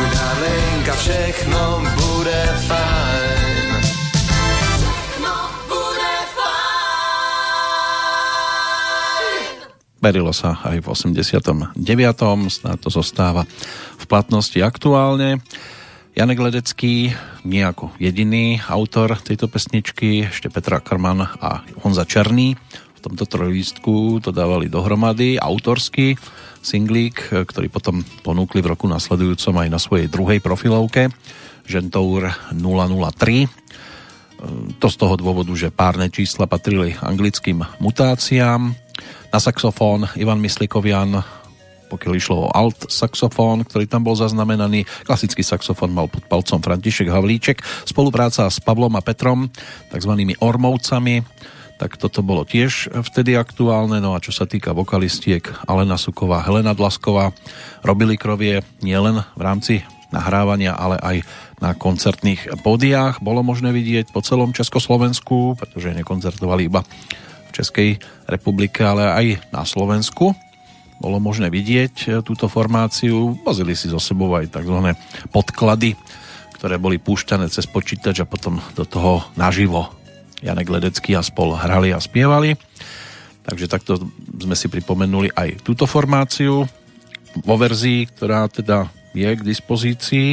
[0.00, 3.70] Seš můj darling a všechno bude fajn.
[10.00, 11.76] Verilo sa aj v 89.
[12.48, 13.44] Snáď to zostáva
[14.00, 15.44] v platnosti aktuálne.
[16.16, 17.12] Janek Ledecký,
[17.44, 22.56] nie ako jediný autor tejto pesničky, ešte Petra Karman a Honza Černý.
[22.96, 26.16] V tomto trojlístku to dávali dohromady, autorský
[26.60, 31.08] singlík, ktorý potom ponúkli v roku nasledujúcom aj na svojej druhej profilovke
[31.64, 33.48] Gentour 003.
[34.80, 38.72] To z toho dôvodu, že párne čísla patrili anglickým mutáciám.
[39.30, 41.20] Na saxofón Ivan Myslikovian,
[41.92, 44.88] pokiaľ išlo o alt saxofón, ktorý tam bol zaznamenaný.
[45.04, 47.60] Klasický saxofón mal pod palcom František Havlíček.
[47.84, 49.52] Spolupráca s Pavlom a Petrom,
[49.92, 51.20] takzvanými Ormovcami,
[51.80, 54.04] tak toto bolo tiež vtedy aktuálne.
[54.04, 57.32] No a čo sa týka vokalistiek, Alena Suková, Helena Dlasková
[57.80, 59.80] robili krovie nielen v rámci
[60.12, 61.16] nahrávania, ale aj
[61.56, 63.24] na koncertných pódiách.
[63.24, 66.84] Bolo možné vidieť po celom Československu, pretože nekoncertovali iba
[67.48, 67.96] v Českej
[68.28, 70.36] republike, ale aj na Slovensku.
[71.00, 73.40] Bolo možné vidieť túto formáciu.
[73.40, 74.92] Vozili si zo sebou aj tzv.
[75.32, 75.96] podklady,
[76.60, 79.99] ktoré boli púšťané cez počítač a potom do toho naživo
[80.40, 82.56] Janek Ledecký a spol hrali a spievali.
[83.44, 84.00] Takže takto
[84.36, 86.68] sme si pripomenuli aj túto formáciu
[87.40, 90.28] vo verzii, ktorá teda je k dispozícii.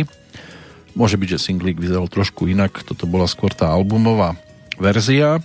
[0.98, 4.34] Môže byť, že singlík vyzeral trošku inak, toto bola skôr tá albumová
[4.82, 5.40] verzia.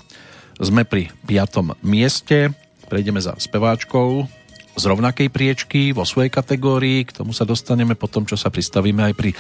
[0.57, 2.53] Sme pri piatom mieste,
[2.89, 4.42] prejdeme za speváčkou
[4.73, 9.15] z rovnakej priečky vo svojej kategórii, k tomu sa dostaneme potom, čo sa pristavíme aj
[9.15, 9.31] pri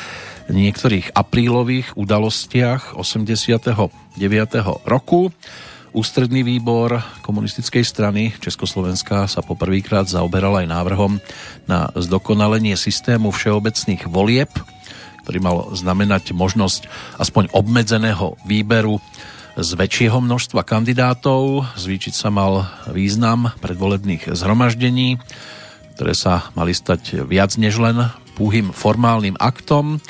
[0.52, 3.88] niektorých aprílových udalostiach 89.
[4.84, 5.32] roku.
[5.92, 11.20] Ústredný výbor komunistickej strany Československa sa poprvýkrát zaoberal aj návrhom
[11.68, 14.48] na zdokonalenie systému všeobecných volieb,
[15.24, 16.88] ktorý mal znamenať možnosť
[17.20, 19.04] aspoň obmedzeného výberu
[19.52, 21.68] z väčšieho množstva kandidátov.
[21.76, 25.20] Zvýčiť sa mal význam predvolebných zhromaždení,
[25.96, 30.00] ktoré sa mali stať viac než len púhým formálnym aktom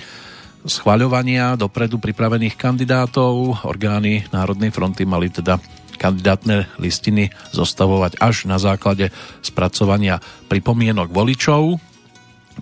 [0.63, 3.67] schvaľovania dopredu pripravených kandidátov.
[3.67, 5.59] Orgány Národnej fronty mali teda
[5.99, 9.11] kandidátne listiny zostavovať až na základe
[9.43, 11.83] spracovania pripomienok voličov.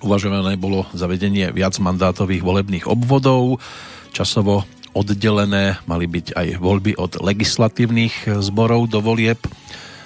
[0.01, 3.61] Uvažované bolo zavedenie viac mandátových volebných obvodov,
[4.17, 9.39] časovo oddelené, mali byť aj voľby od legislatívnych zborov do volieb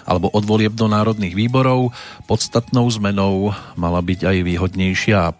[0.05, 1.93] alebo od volieb do národných výborov.
[2.29, 5.35] Podstatnou zmenou mala byť aj výhodnejšia a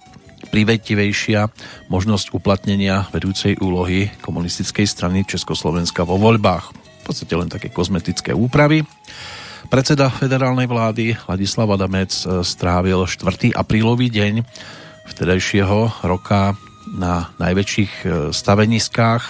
[0.49, 1.53] privetivejšia
[1.93, 6.73] možnosť uplatnenia vedúcej úlohy komunistickej strany Československa vo voľbách.
[6.73, 8.89] V podstate len také kozmetické úpravy.
[9.69, 12.13] Predseda federálnej vlády Ladislav Adamec
[12.45, 13.53] strávil 4.
[13.53, 14.45] aprílový deň
[15.09, 16.57] vtedajšieho roka
[16.95, 19.25] na najväčších e, staveniskách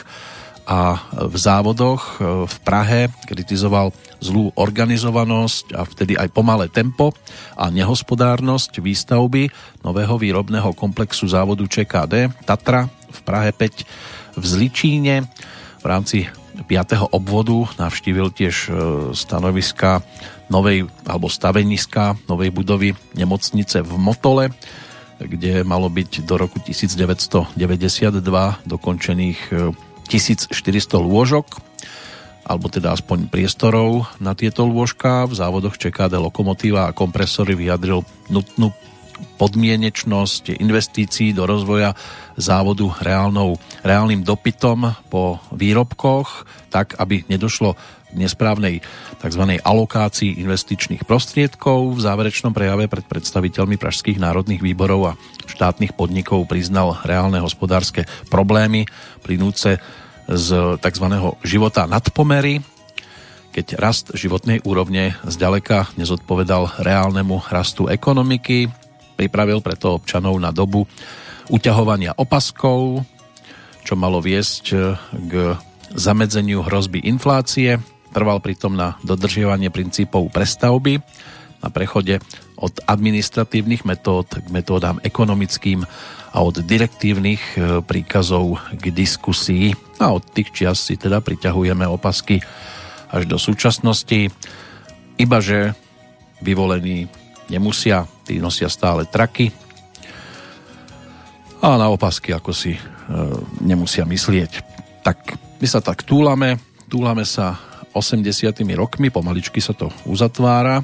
[0.64, 0.96] a
[1.28, 7.12] v závodoch e, v Prahe kritizoval zlú organizovanosť a vtedy aj pomalé tempo
[7.56, 9.52] a nehospodárnosť výstavby
[9.84, 15.28] nového výrobného komplexu závodu ČKD Tatra v Prahe 5 v Zličíne.
[15.80, 16.24] V rámci
[16.64, 17.12] 5.
[17.12, 18.70] obvodu navštívil tiež e,
[19.12, 20.00] stanoviska
[20.48, 24.44] novej alebo staveniska novej budovy nemocnice v Motole,
[25.18, 27.54] kde malo byť do roku 1992
[28.66, 29.40] dokončených
[30.08, 30.54] 1400
[30.98, 31.46] lôžok
[32.44, 35.24] alebo teda aspoň priestorov na tieto lôžka.
[35.24, 38.68] V závodoch ČKD Lokomotíva a kompresory vyjadril nutnú
[39.40, 41.96] podmienečnosť investícií do rozvoja
[42.36, 47.78] závodu reálnou, reálnym dopytom po výrobkoch, tak aby nedošlo
[48.16, 48.80] nesprávnej
[49.20, 49.42] tzv.
[49.62, 51.98] alokácii investičných prostriedkov.
[51.98, 55.16] V záverečnom prejave pred predstaviteľmi pražských národných výborov a
[55.50, 58.86] štátnych podnikov priznal reálne hospodárske problémy
[59.22, 59.78] plynúce
[60.24, 60.48] z
[60.80, 61.06] tzv.
[61.44, 62.64] života nad pomery,
[63.54, 68.66] keď rast životnej úrovne zďaleka nezodpovedal reálnemu rastu ekonomiky,
[69.14, 70.90] pripravil preto občanov na dobu
[71.54, 73.06] uťahovania opaskov,
[73.86, 74.64] čo malo viesť
[75.12, 75.32] k
[75.94, 77.78] zamedzeniu hrozby inflácie.
[78.14, 81.02] Trval pritom na dodržiavanie princípov prestavby,
[81.58, 82.22] na prechode
[82.54, 85.82] od administratívnych metód k metódám ekonomickým
[86.30, 89.74] a od direktívnych e, príkazov k diskusii.
[89.98, 92.38] A od tých čias si teda priťahujeme opasky
[93.10, 94.30] až do súčasnosti.
[95.18, 95.74] Ibaže
[96.38, 97.10] vyvolení
[97.50, 99.50] nemusia, tí nosia stále traky
[101.64, 102.80] a na opasky ako si e,
[103.64, 104.52] nemusia myslieť.
[105.00, 105.18] Tak
[105.56, 106.60] my sa tak túlame,
[106.92, 107.56] túlame sa
[107.94, 110.82] 80 rokmi, pomaličky sa to uzatvára,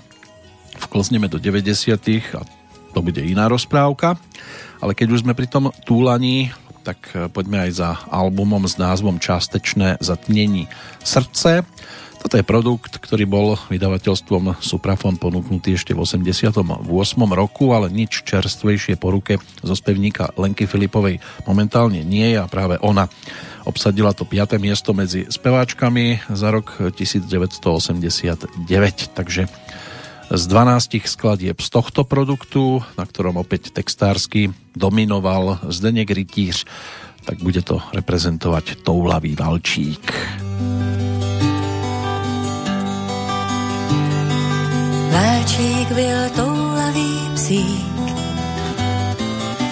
[0.79, 2.41] vklzneme do 90 a
[2.91, 4.19] to bude iná rozprávka,
[4.79, 6.51] ale keď už sme pri tom túlaní,
[6.83, 10.67] tak e, poďme aj za albumom s názvom Částečné zatnení
[11.05, 11.63] srdce.
[12.21, 16.61] Toto je produkt, ktorý bol vydavateľstvom Suprafon ponúknutý ešte v 88.
[17.33, 21.17] roku, ale nič čerstvejšie po ruke zo spevníka Lenky Filipovej
[21.49, 23.09] momentálne nie je a práve ona
[23.65, 24.61] obsadila to 5.
[24.61, 28.65] miesto medzi speváčkami za rok 1989,
[29.13, 29.47] takže
[30.31, 36.65] z 12 skladieb z tohto produktu, na ktorom opäť textársky dominoval Zdenek Rytíř,
[37.27, 40.07] tak bude to reprezentovať Toulavý Valčík.
[45.11, 47.97] Valčík byl toulavý psík,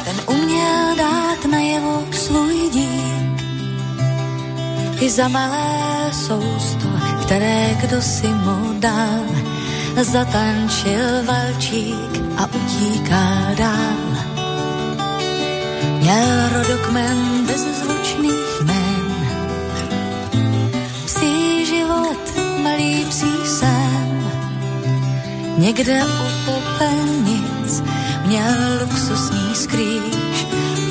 [0.05, 3.18] ten uměl dát najevo svůj dík.
[5.01, 6.89] I za malé sousto,
[7.23, 9.25] které kdo si mu dal,
[10.03, 14.09] zatančil valčík a utíká dál.
[16.01, 19.29] Měl rodokmen bez zvučných men,
[21.07, 22.23] psí život,
[22.62, 24.19] malý psí sen,
[25.59, 27.83] Někde u popelnic
[28.27, 30.47] měl luxusní skrýž,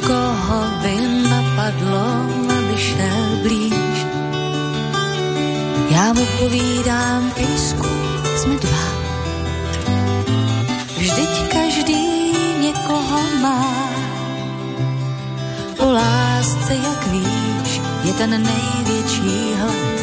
[0.07, 0.95] koho by
[1.29, 2.05] napadlo,
[2.57, 3.76] aby šel blíž.
[5.97, 7.87] Já mu povídám, písku,
[8.35, 8.87] jsme dva.
[10.97, 13.89] Vždyť každý někoho má.
[15.77, 19.97] Po lásce, jak víš, je ten největší hlad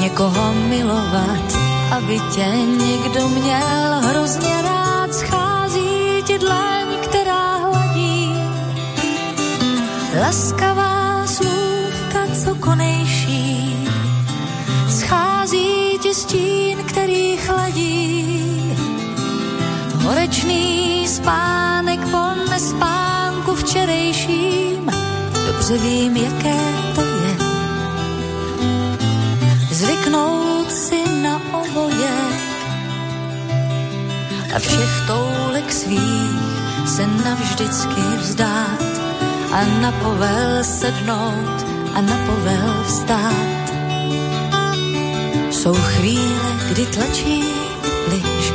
[0.00, 2.46] někoho milovat aby tě
[2.86, 8.34] někdo měl hrozně rád, schází ti dlaň, která hladí.
[10.20, 13.13] Laskavá slůvka, co konejší,
[15.14, 18.76] schází ti stín, který chladí.
[20.02, 24.90] Horečný spánek po nespánku včerejším,
[25.46, 26.60] dobře vím, jaké
[26.94, 27.34] to je.
[29.70, 32.40] Zvyknout si na obojek
[34.54, 36.54] a všech toulek svých
[36.86, 38.82] se navždycky vzdát
[39.52, 41.58] a na povel sednout
[41.94, 43.63] a na povel vstát.
[45.64, 47.44] Jsou chvíle, kdy tlačí
[48.10, 48.52] liš.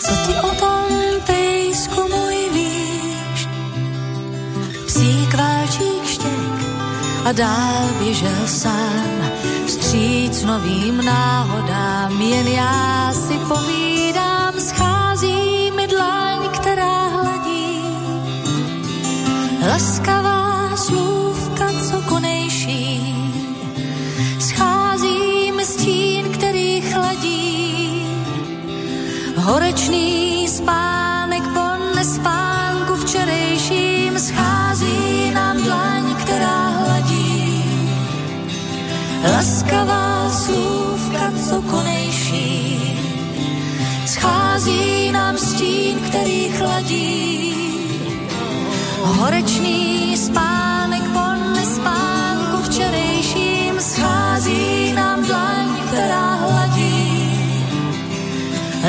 [0.00, 0.86] Co ty o tom
[1.26, 3.48] pejsku můj víš?
[4.86, 6.66] Psík válčík štěk
[7.24, 9.30] a dál běžel sám
[9.66, 14.31] vstříc novým náhodám, jen já si povídám,
[29.42, 31.66] Horečný spánek po
[31.98, 37.64] nespánku včerejším schází nám dlaň, která hladí.
[39.32, 42.78] Laskavá slůvka, co konejší,
[44.06, 47.54] schází nám stín, který chladí.
[49.02, 50.71] Horečný spánek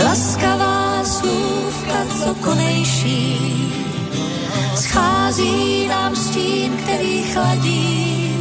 [0.01, 3.37] laskavá slůvka, co konejší.
[4.75, 8.33] Schází nám stín, který chladí,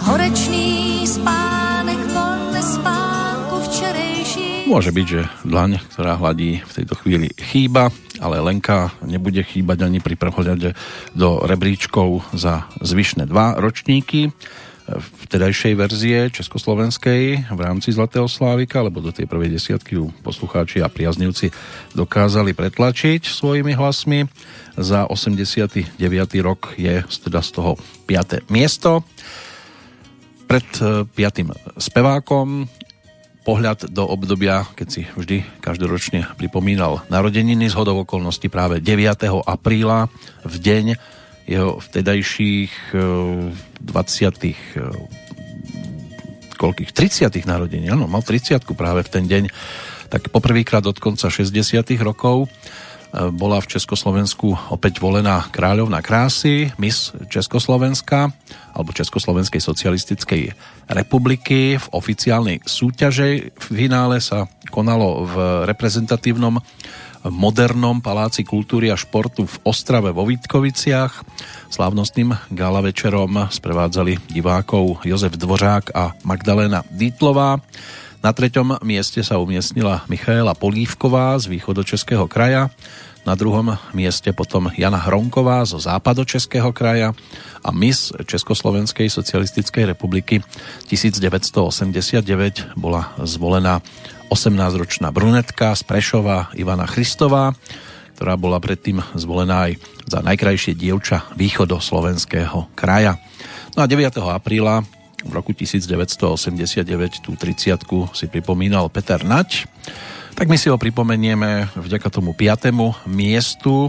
[0.00, 4.70] horečný spánek von spánku včerejší.
[4.70, 10.00] Môže byť, že dlaň, ktorá hladí v tejto chvíli chýba, ale Lenka nebude chýbať ani
[10.00, 10.72] pri prehľade
[11.12, 14.32] do rebríčkov za zvyšné dva ročníky
[14.88, 21.48] vtedajšej verzie československej v rámci Zlatého Slávika, lebo do tej prvej desiatky poslucháči a priaznivci
[21.96, 24.28] dokázali pretlačiť svojimi hlasmi.
[24.76, 25.96] Za 89.
[26.44, 28.44] rok je teda z toho 5.
[28.52, 29.00] miesto.
[30.44, 31.16] Pred 5.
[31.16, 31.44] E,
[31.80, 32.68] spevákom
[33.44, 39.44] pohľad do obdobia, keď si vždy každoročne pripomínal narodeniny z hodov okolností práve 9.
[39.44, 40.08] apríla
[40.44, 40.86] v deň
[41.44, 44.88] jeho vtedajších 20 eh, eh,
[46.54, 49.44] koľkých, 30 narodení, áno, mal 30 práve v ten deň,
[50.08, 51.52] tak poprvýkrát od konca 60
[52.00, 58.32] rokov eh, bola v Československu opäť volená kráľovna krásy, Miss Československa
[58.72, 60.42] alebo Československej socialistickej
[60.90, 63.52] republiky v oficiálnej súťaže.
[63.54, 65.34] V finále sa konalo v
[65.68, 66.58] reprezentatívnom
[67.30, 71.24] modernom paláci kultúry a športu v Ostrave vo Vítkoviciach.
[71.72, 77.60] Slávnostným gala večerom sprevádzali divákov Jozef Dvořák a Magdalena Dítlová.
[78.24, 82.72] Na treťom mieste sa umiestnila Michaela Polívková z východočeského kraja,
[83.28, 87.12] na druhom mieste potom Jana Hronková zo západočeského kraja
[87.60, 90.40] a Miss Československej socialistickej republiky
[90.88, 92.24] 1989
[92.80, 93.84] bola zvolená
[94.32, 97.52] 18-ročná brunetka z Prešova Ivana Christová,
[98.16, 103.20] ktorá bola predtým zvolená aj za najkrajšie dievča východoslovenského kraja.
[103.76, 104.16] No a 9.
[104.32, 104.80] apríla
[105.24, 107.80] v roku 1989 tú 30
[108.12, 109.64] si pripomínal Peter Nať.
[110.34, 113.08] Tak my si ho pripomenieme vďaka tomu 5.
[113.08, 113.88] miestu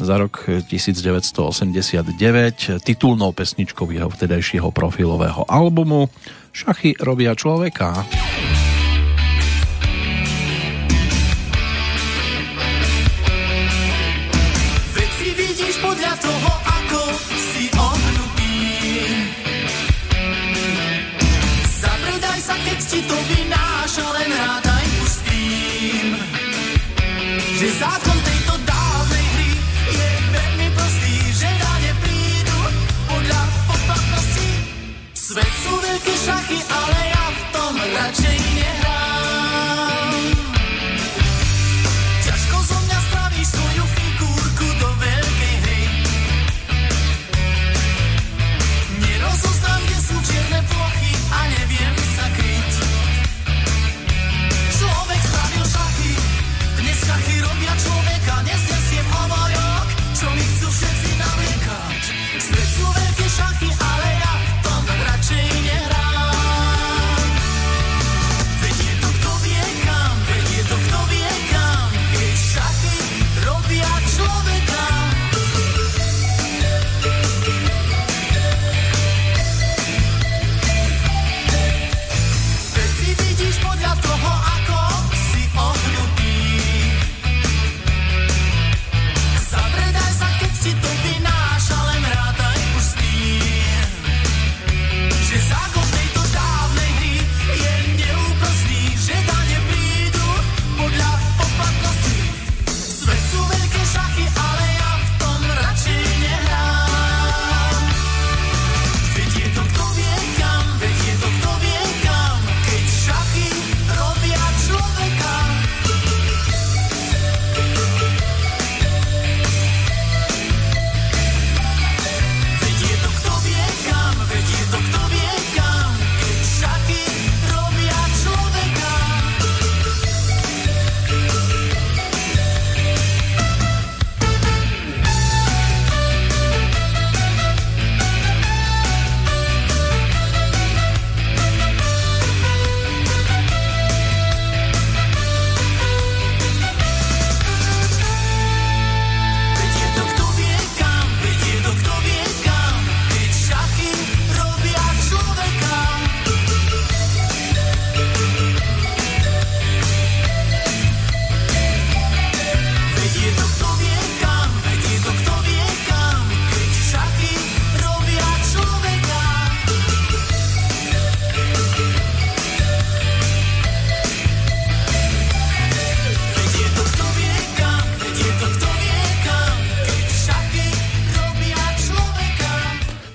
[0.00, 6.08] za rok 1989 titulnou pesničkou jeho vtedajšieho profilového albumu
[6.50, 8.00] Šachy robia človeka.
[8.00, 8.69] zákon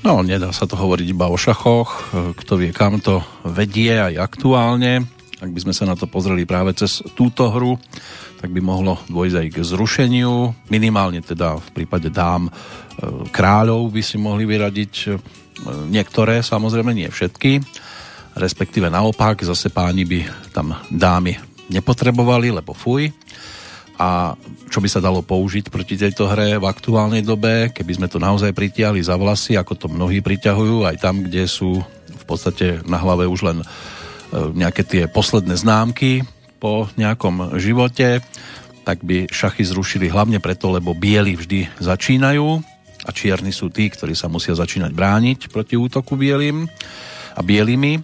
[0.06, 5.02] No, nedá sa to hovoriť iba o šachoch, kto vie, kam to vedie aj aktuálne.
[5.42, 7.82] Ak by sme sa na to pozreli práve cez túto hru,
[8.38, 10.54] tak by mohlo dôjsť aj k zrušeniu.
[10.70, 12.52] Minimálne teda v prípade dám e,
[13.34, 15.10] kráľov by si mohli vyradiť e,
[15.90, 17.66] niektoré, samozrejme nie všetky.
[18.38, 21.34] Respektíve naopak, zase páni by tam dámy
[21.74, 23.10] nepotrebovali, lebo fuj.
[23.96, 24.36] A
[24.68, 28.52] čo by sa dalo použiť proti tejto hre v aktuálnej dobe, keby sme to naozaj
[28.52, 31.80] pritiahli za vlasy, ako to mnohí priťahujú, aj tam, kde sú
[32.12, 33.66] v podstate na hlave už len e,
[34.52, 36.28] nejaké tie posledné známky,
[36.66, 38.26] po nejakom živote,
[38.82, 42.62] tak by šachy zrušili hlavne preto, lebo bieli vždy začínajú
[43.06, 46.66] a čierni sú tí, ktorí sa musia začínať brániť proti útoku bielým
[47.38, 48.02] a bielými.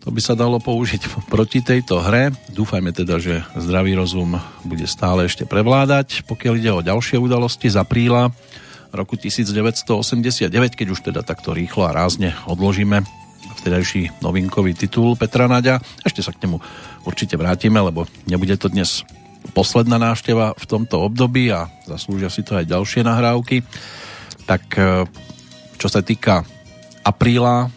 [0.00, 2.32] To by sa dalo použiť proti tejto hre.
[2.56, 6.24] Dúfajme teda, že zdravý rozum bude stále ešte prevládať.
[6.24, 8.32] Pokiaľ ide o ďalšie udalosti z apríla
[8.96, 13.04] roku 1989, keď už teda takto rýchlo a rázne odložíme
[13.60, 15.84] vtedajší novinkový titul Petra Naďa.
[16.00, 16.56] Ešte sa k nemu
[17.04, 19.04] určite vrátime, lebo nebude to dnes
[19.52, 23.60] posledná návšteva v tomto období a zaslúžia si to aj ďalšie nahrávky.
[24.48, 25.04] Tak e,
[25.76, 26.44] čo sa týka
[27.04, 27.68] apríla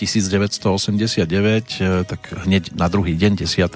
[0.00, 1.24] 1989,
[1.80, 3.68] e, tak hneď na druhý deň 10.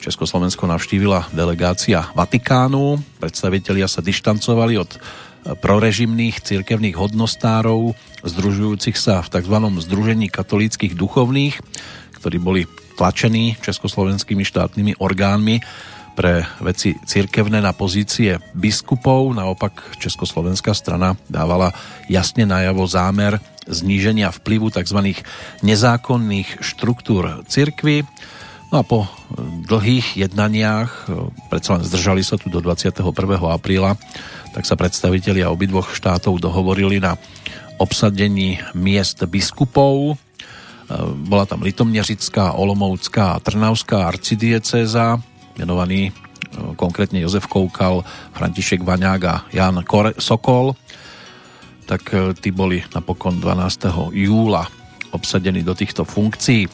[0.00, 3.00] Československo navštívila delegácia Vatikánu.
[3.20, 4.96] Predstavitelia sa dištancovali od
[5.44, 9.56] prorežimných cirkevných hodnostárov, združujúcich sa v tzv.
[9.80, 11.56] Združení katolíckých duchovných,
[12.20, 12.62] ktorí boli
[13.00, 15.64] tlačení československými štátnymi orgánmi
[16.12, 19.32] pre veci cirkevné na pozície biskupov.
[19.32, 21.72] Naopak Československá strana dávala
[22.12, 23.40] jasne najavo zámer
[23.70, 25.14] zníženia vplyvu tzv.
[25.62, 28.04] nezákonných štruktúr cirkvy.
[28.70, 29.10] No a po
[29.66, 31.10] dlhých jednaniach,
[31.50, 33.02] predsa len zdržali sa tu do 21.
[33.50, 33.98] apríla,
[34.54, 37.18] tak sa predstavitelia obidvoch štátov dohovorili na
[37.82, 40.14] obsadení miest biskupov.
[40.14, 40.14] E,
[41.26, 45.18] bola tam Litomneřická, Olomoucká a Trnavská arcidiecéza,
[45.58, 46.12] menovaný e,
[46.76, 48.04] konkrétne Jozef Koukal,
[48.36, 49.82] František Vaňák a Jan
[50.18, 50.76] Sokol.
[51.90, 54.14] Tak e, tí boli napokon 12.
[54.14, 54.70] júla
[55.10, 56.70] obsadení do týchto funkcií.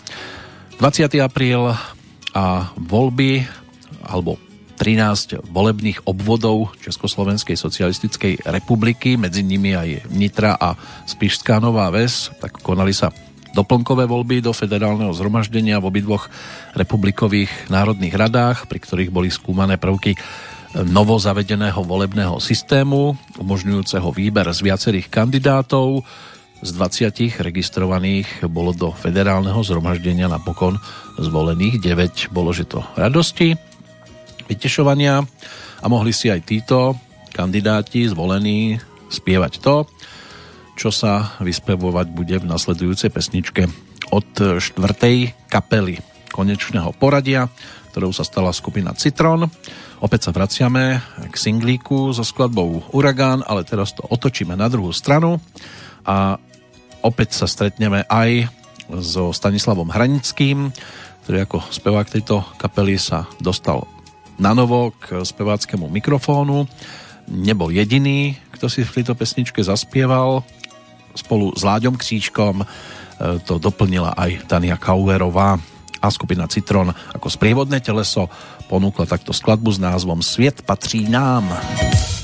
[0.77, 1.09] 20.
[1.25, 1.73] apríl
[2.37, 2.45] a
[2.77, 3.49] voľby
[4.05, 4.37] alebo
[4.77, 10.77] 13 volebných obvodov Československej socialistickej republiky, medzi nimi aj Nitra a
[11.09, 13.09] Spišská Nová Ves, tak konali sa
[13.57, 16.29] doplnkové voľby do federálneho zhromaždenia v obidvoch
[16.77, 20.13] republikových národných radách, pri ktorých boli skúmané prvky
[20.85, 26.05] novo zavedeného volebného systému, umožňujúceho výber z viacerých kandidátov.
[26.61, 30.77] Z 20 registrovaných bolo do federálneho zhromaždenia napokon
[31.21, 32.33] zvolených 9.
[32.33, 33.57] Bolo, že to radosti
[34.49, 35.21] vytešovania
[35.81, 36.97] a mohli si aj títo
[37.33, 38.81] kandidáti zvolení
[39.13, 39.85] spievať to,
[40.77, 43.69] čo sa vyspevovať bude v nasledujúcej pesničke
[44.13, 44.29] od
[44.61, 46.01] štvrtej kapely
[46.33, 47.49] konečného poradia,
[47.97, 49.49] ktorou sa stala skupina Citron.
[50.05, 51.01] Opäť sa vraciame
[51.33, 55.41] k singlíku so skladbou Uragán, ale teraz to otočíme na druhú stranu
[56.05, 56.37] a
[57.01, 58.53] opäť sa stretneme aj
[59.01, 60.69] so Stanislavom Hranickým,
[61.25, 63.89] ktorý ako spevák tejto kapely sa dostal
[64.37, 66.69] na novo k speváckému mikrofónu.
[67.33, 70.45] Nebol jediný, kto si v tejto pesničke zaspieval.
[71.17, 72.67] Spolu s Láďom Kříčkom e,
[73.41, 75.57] to doplnila aj Tania Kauerová
[76.01, 78.29] a skupina Citron ako sprievodné teleso
[78.67, 81.47] ponúkla takto skladbu s názvom Sviet patrí nám.
[81.47, 82.16] Mnohí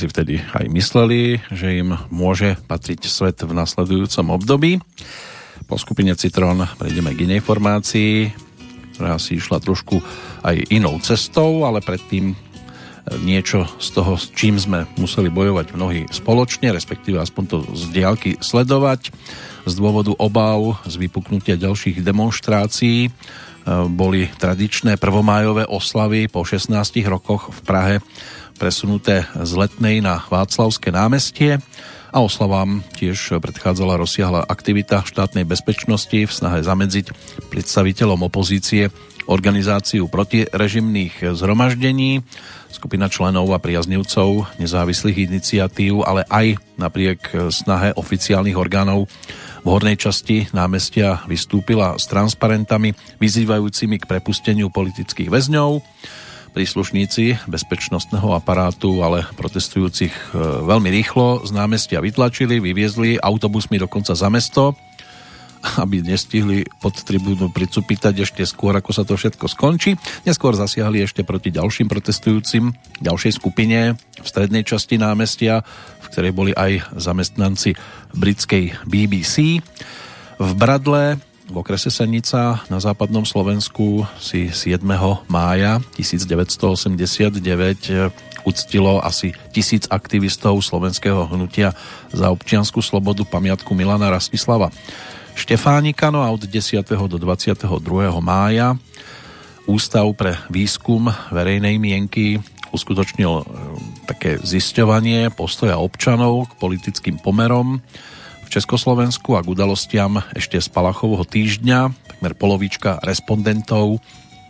[0.00, 4.80] si vtedy aj mysleli, že im môže patriť svet v nasledujúcom období.
[5.68, 8.32] Po skupine Citron prejdeme k inej formácii,
[8.96, 10.00] ktorá si išla trošku
[10.40, 12.32] aj inou cestou, ale predtým
[13.20, 18.40] niečo z toho, s čím sme museli bojovať mnohí spoločne, respektíve aspoň to z diálky
[18.40, 19.12] sledovať.
[19.68, 23.10] Z dôvodu obav z vypuknutia ďalších demonstrácií e,
[23.92, 26.72] boli tradičné prvomájové oslavy po 16
[27.04, 27.96] rokoch v Prahe
[28.60, 31.64] presunuté z Letnej na Václavské námestie
[32.12, 37.08] a oslavám tiež predchádzala rozsiahla aktivita štátnej bezpečnosti v snahe zamedziť
[37.48, 38.92] predstaviteľom opozície
[39.24, 42.20] organizáciu protirežimných zhromaždení
[42.68, 49.08] skupina členov a priaznivcov nezávislých iniciatív, ale aj napriek snahe oficiálnych orgánov
[49.60, 55.84] v hornej časti námestia vystúpila s transparentami vyzývajúcimi k prepusteniu politických väzňov.
[56.50, 60.22] Príslušníci bezpečnostného aparátu, ale protestujúcich e,
[60.66, 64.74] veľmi rýchlo z námestia vytlačili, vyviezli autobusmi dokonca za mesto
[65.60, 69.96] aby nestihli pod tribúnu pricupítať ešte skôr, ako sa to všetko skončí.
[70.24, 72.72] Neskôr zasiahli ešte proti ďalším protestujúcim,
[73.04, 75.60] ďalšej skupine v strednej časti námestia,
[76.00, 77.76] v ktorej boli aj zamestnanci
[78.16, 79.60] britskej BBC.
[80.40, 81.20] V Bradle
[81.50, 84.78] v okrese Senica na západnom Slovensku si 7.
[85.26, 87.42] mája 1989
[88.46, 91.74] uctilo asi tisíc aktivistov slovenského hnutia
[92.14, 94.70] za občianskú slobodu pamiatku Milana Rastislava
[95.34, 96.86] Štefánika, no a od 10.
[96.86, 97.66] do 22.
[98.22, 98.78] mája
[99.66, 102.38] Ústav pre výskum verejnej mienky
[102.70, 103.44] uskutočnil e,
[104.06, 107.82] také zisťovanie postoja občanov k politickým pomerom
[108.50, 111.94] Československu a k udalostiam ešte z Palachovho týždňa.
[112.10, 114.02] Takmer polovička respondentov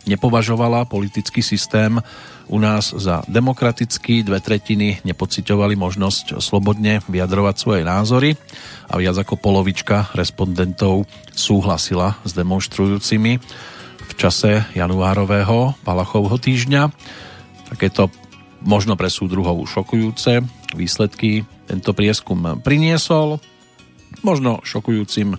[0.09, 2.01] nepovažovala politický systém
[2.49, 8.33] u nás za demokratický, dve tretiny nepociťovali možnosť slobodne vyjadrovať svoje názory
[8.89, 11.05] a viac ako polovička respondentov
[11.37, 13.37] súhlasila s demonstrujúcimi
[14.01, 16.89] v čase januárového Palachovho týždňa.
[17.69, 18.09] Takéto
[18.65, 20.41] možno pre súdruhov šokujúce
[20.73, 23.37] výsledky tento prieskum priniesol.
[24.21, 25.37] Možno šokujúcim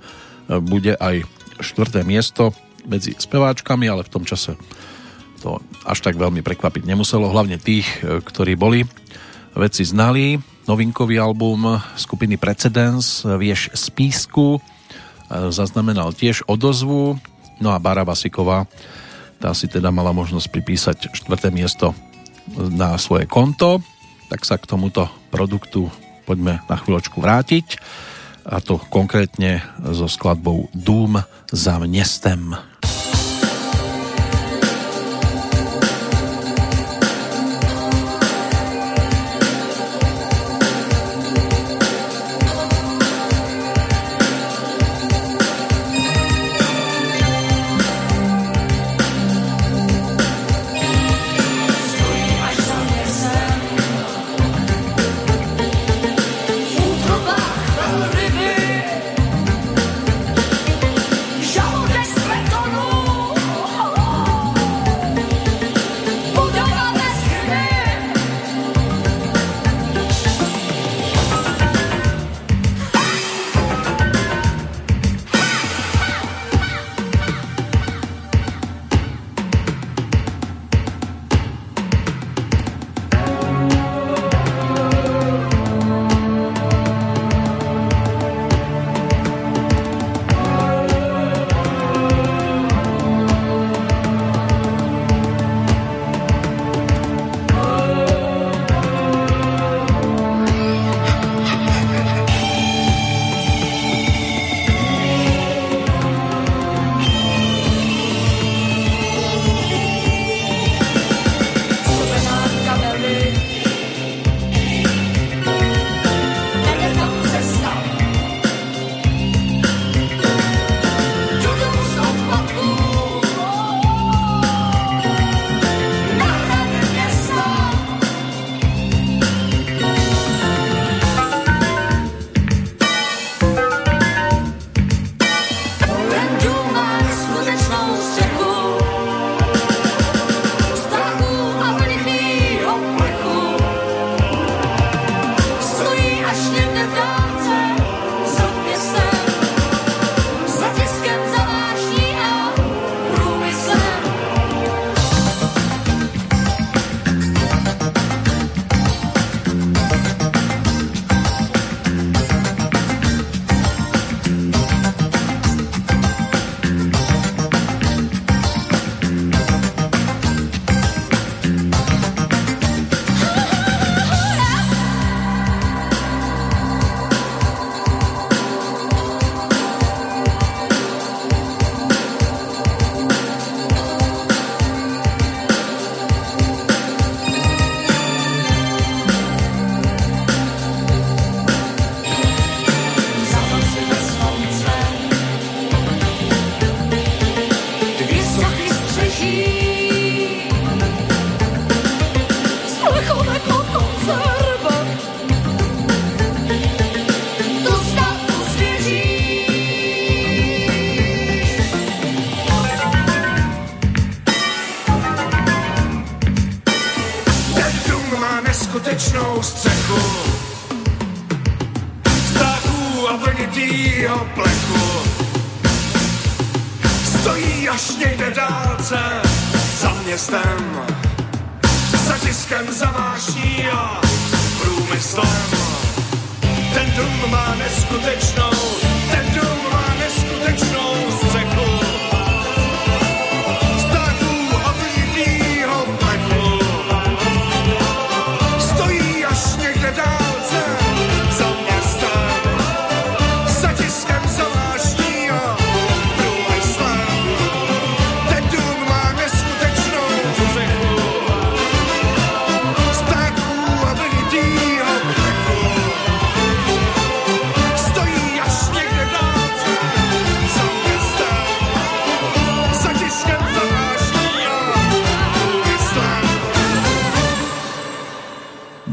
[0.49, 1.23] bude aj
[1.63, 2.51] štvrté miesto
[2.87, 4.59] medzi speváčkami, ale v tom čase
[5.43, 8.87] to až tak veľmi prekvapiť nemuselo, hlavne tých, e, ktorí boli
[9.59, 10.39] veci znali.
[10.71, 14.61] Novinkový album skupiny Precedence Vieš z písku e,
[15.51, 17.19] zaznamenal tiež odozvu,
[17.59, 18.71] no a Bara Vasiková
[19.43, 21.91] tá si teda mala možnosť pripísať štvrté miesto
[22.55, 23.83] na svoje konto,
[24.31, 25.91] tak sa k tomuto produktu
[26.23, 27.83] poďme na chvíľočku vrátiť
[28.47, 29.63] a to konkrétne
[29.93, 32.57] so skladbou Dům za městem.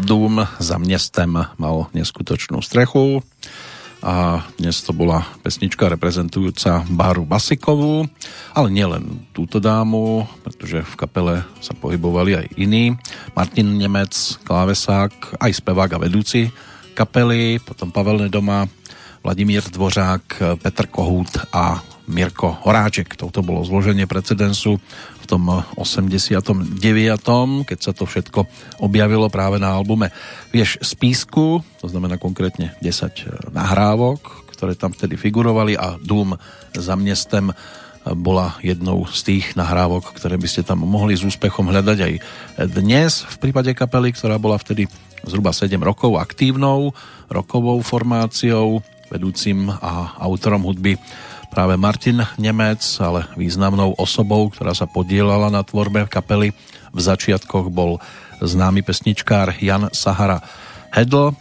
[0.10, 3.22] Dům za městem mal neskutočnú strechu
[4.02, 8.10] a dnes to bola pesnička reprezentujúca Báru Basikovú,
[8.58, 12.98] ale nielen túto dámu, pretože v kapele sa pohybovali aj iní.
[13.38, 16.50] Martin Nemec, klávesák, aj spevák a vedúci
[16.98, 18.66] kapely, potom Pavel Nedoma,
[19.22, 23.14] Vladimír Dvořák, Petr Kohút a Mirko Horáček.
[23.14, 24.82] Toto bolo zloženie precedensu
[25.22, 25.46] v tom
[25.78, 26.74] 89.
[27.70, 28.50] keď sa to všetko
[28.82, 30.10] objavilo práve na albume
[30.50, 36.34] Vieš z písku, to znamená konkrétne 10 nahrávok, ktoré tam vtedy figurovali a Dům
[36.74, 37.54] za městem
[38.18, 42.14] bola jednou z tých nahrávok, ktoré by ste tam mohli s úspechom hľadať aj
[42.74, 44.90] dnes v prípade kapely, ktorá bola vtedy
[45.28, 46.96] zhruba 7 rokov aktívnou
[47.30, 48.82] rokovou formáciou,
[49.12, 50.98] vedúcim a autorom hudby
[51.50, 56.54] práve Martin Nemec, ale významnou osobou, ktorá sa podielala na tvorbe kapely.
[56.94, 57.98] V začiatkoch bol
[58.40, 60.40] známy pesničkár Jan Sahara
[60.94, 61.36] Hedl.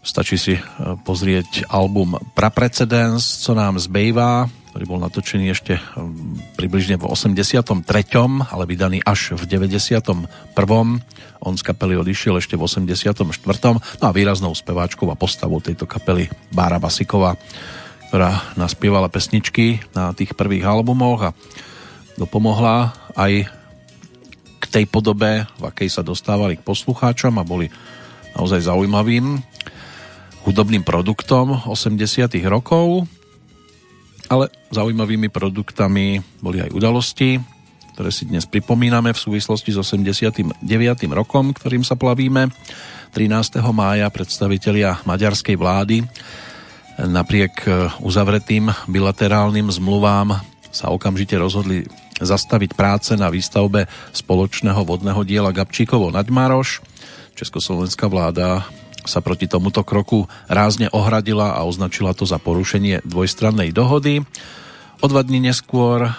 [0.00, 0.62] Stačí si e,
[1.04, 5.82] pozrieť album Praprecedens, co nám zbejvá, ktorý bol natočený ešte e,
[6.56, 7.84] približne v 83.,
[8.48, 10.24] ale vydaný až v 91.
[11.40, 13.12] On z kapely odišiel ešte v 84.
[13.76, 17.36] No a výraznou speváčkou a postavou tejto kapely Bára Basiková
[18.10, 21.34] ktorá naspievala pesničky na tých prvých albumoch a
[22.18, 23.46] dopomohla aj
[24.58, 27.70] k tej podobe, v akej sa dostávali k poslucháčom a boli
[28.34, 29.38] naozaj zaujímavým
[30.42, 33.06] hudobným produktom 80 rokov,
[34.26, 37.38] ale zaujímavými produktami boli aj udalosti,
[37.94, 40.66] ktoré si dnes pripomíname v súvislosti s 89.
[41.14, 42.50] rokom, ktorým sa plavíme.
[43.14, 43.62] 13.
[43.70, 46.02] mája predstavitelia maďarskej vlády
[47.06, 50.36] napriek e, uzavretým bilaterálnym zmluvám
[50.70, 51.88] sa okamžite rozhodli
[52.20, 56.84] zastaviť práce na výstavbe spoločného vodného diela Gabčíkovo Naďmaroš.
[57.34, 58.68] Československá vláda
[59.08, 64.20] sa proti tomuto kroku rázne ohradila a označila to za porušenie dvojstrannej dohody.
[65.00, 66.10] O dva dní neskôr e,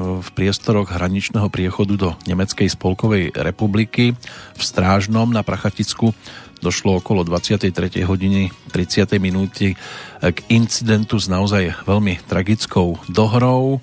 [0.00, 4.16] v priestoroch hraničného priechodu do Nemeckej spolkovej republiky
[4.56, 6.16] v Strážnom na Prachaticku
[6.60, 7.72] došlo okolo 23.
[8.04, 9.16] hodiny 30.
[9.20, 9.76] minúty
[10.20, 13.80] k incidentu s naozaj veľmi tragickou dohrou.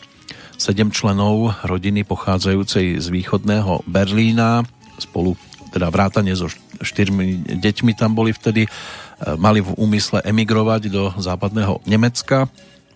[0.58, 4.66] Sedem členov rodiny pochádzajúcej z východného Berlína
[5.02, 5.36] spolu
[5.74, 6.46] teda vrátane so
[6.80, 8.70] štyrmi deťmi tam boli vtedy, e,
[9.42, 12.46] mali v úmysle emigrovať do západného Nemecka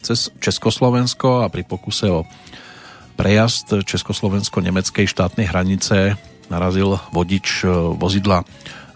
[0.06, 2.30] cez Československo a pri pokuse o
[3.18, 6.22] prejazd Československo-nemeckej štátnej hranice
[6.54, 8.45] narazil vodič e, vozidla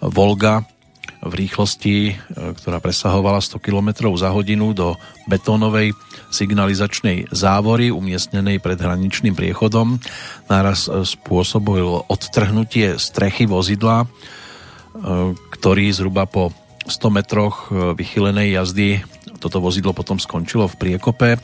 [0.01, 0.65] Volga
[1.21, 2.13] v rýchlosti, e,
[2.57, 4.97] ktorá presahovala 100 km za hodinu do
[5.29, 5.93] betónovej
[6.33, 10.01] signalizačnej závory umiestnenej pred hraničným priechodom.
[10.49, 14.07] Náraz e, spôsobil odtrhnutie strechy vozidla, e,
[15.57, 16.49] ktorý zhruba po
[16.89, 19.05] 100 metroch vychylenej jazdy
[19.41, 21.41] toto vozidlo potom skončilo v priekope.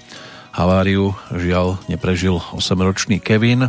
[0.53, 3.65] Haváriu žiaľ neprežil 8-ročný Kevin,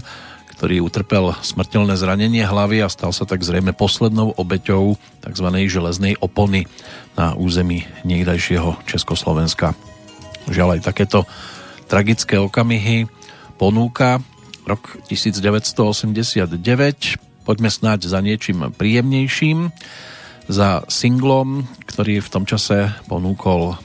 [0.58, 5.46] ktorý utrpel smrteľné zranenie hlavy a stal sa tak zrejme poslednou obeťou tzv.
[5.70, 6.66] železnej opony
[7.14, 9.78] na území niekdajšieho Československa.
[10.50, 11.30] Žiaľ aj takéto
[11.86, 13.06] tragické okamihy
[13.54, 14.18] ponúka
[14.66, 16.58] rok 1989.
[17.46, 19.70] Poďme snáď za niečím príjemnejším,
[20.50, 23.78] za singlom, ktorý v tom čase ponúkol,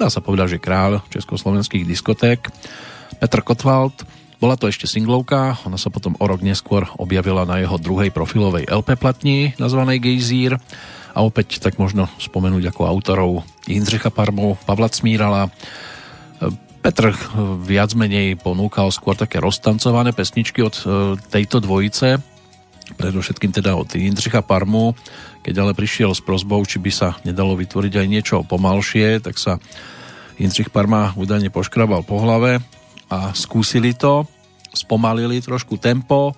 [0.00, 2.48] dá sa povedať, že kráľ československých diskoték,
[3.20, 7.78] Petr Kotwald, bola to ešte singlovka, ona sa potom o rok neskôr objavila na jeho
[7.78, 10.58] druhej profilovej LP platni nazvanej Gejzír.
[11.14, 15.46] A opäť tak možno spomenúť ako autorov Jindřicha Parmu, Pavla Cmírala.
[16.82, 17.14] Petr
[17.62, 20.84] viac menej ponúkal skôr také roztancované pesničky od e,
[21.30, 22.18] tejto dvojice.
[22.98, 24.98] Predovšetkým teda od Jindřicha Parmu,
[25.46, 29.62] keď ale prišiel s prozbou, či by sa nedalo vytvoriť aj niečo pomalšie, tak sa
[30.34, 32.58] Jindřich Parma údajne poškrabal po hlave
[33.12, 34.24] a skúsili to,
[34.72, 36.32] spomalili trošku tempo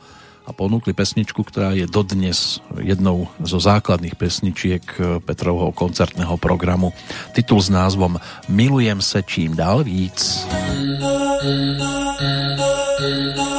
[0.44, 4.82] a ponúkli pesničku, ktorá je dodnes jednou zo základných pesničiek
[5.22, 6.90] Petrovho koncertného programu.
[7.30, 8.18] Titul s názvom
[8.50, 10.42] Milujem se čím dál víc.
[12.98, 13.53] Potkal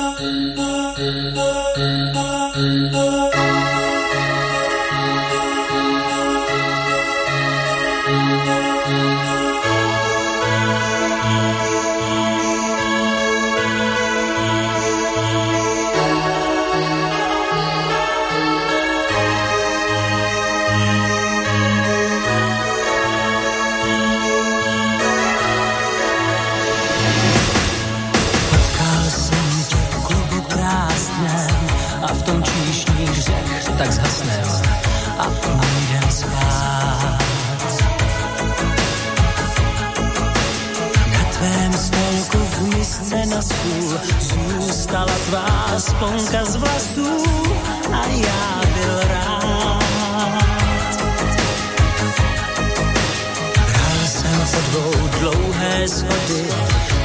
[43.41, 47.23] stůl zůstala tvá sponka z vlasů
[47.91, 49.83] a já byl rád.
[53.55, 56.45] Bral jsem po dvou dlouhé schody,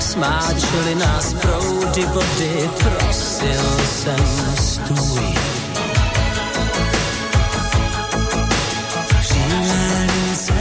[0.01, 4.27] smáčely nás proudy vody, prosil jsem
[4.62, 5.35] stůj.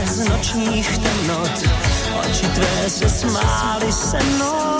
[0.05, 1.63] Z nočních temnot,
[2.21, 4.79] oči tvé se smály se mnou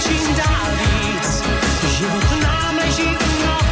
[0.00, 0.66] Čím dál
[1.98, 3.66] život nám leží u nohou.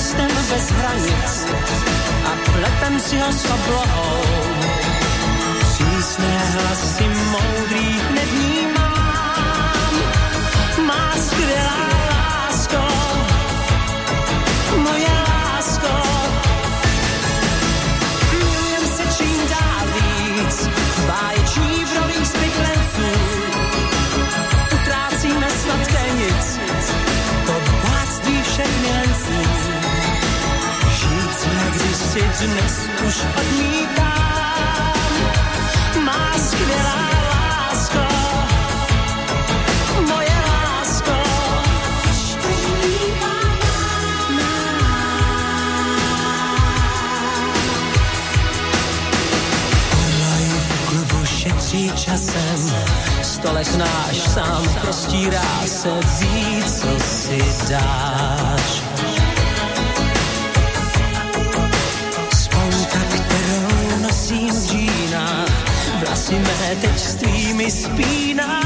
[0.00, 1.46] Městem bez hranic
[2.24, 4.22] a pletem si ho s oblohou.
[5.60, 7.99] Přísné hlasy moudrých
[32.38, 34.94] dnes už odmítám.
[36.04, 38.04] Má skvělá lásko,
[40.08, 41.16] moje lásko.
[49.98, 52.74] Olej v klubu šetří časem,
[53.22, 55.90] stolek náš sám prostírá se
[56.20, 58.89] víc, co si dáš.
[66.30, 68.60] Vlasy mé teď s tvými spíná,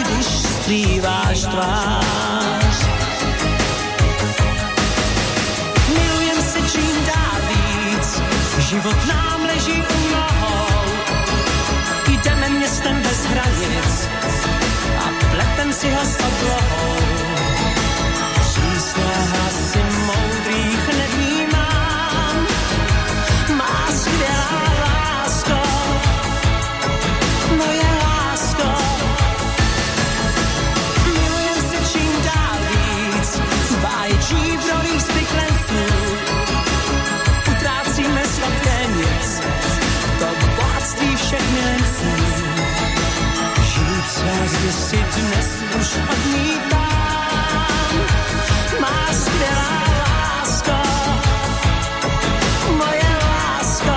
[0.00, 2.86] když skrýváš tvář.
[5.88, 8.22] Milujem se čím dál víc,
[8.58, 10.84] život nám leží u nohou.
[12.08, 14.08] Jdeme městem bez hranic
[14.98, 17.13] a pletem si ho s oblohou.
[44.74, 45.48] Kdysi dnes
[45.78, 47.62] už odmítám.
[48.82, 49.70] Má skvělá
[50.02, 50.78] lásko,
[52.74, 53.94] moje lásko.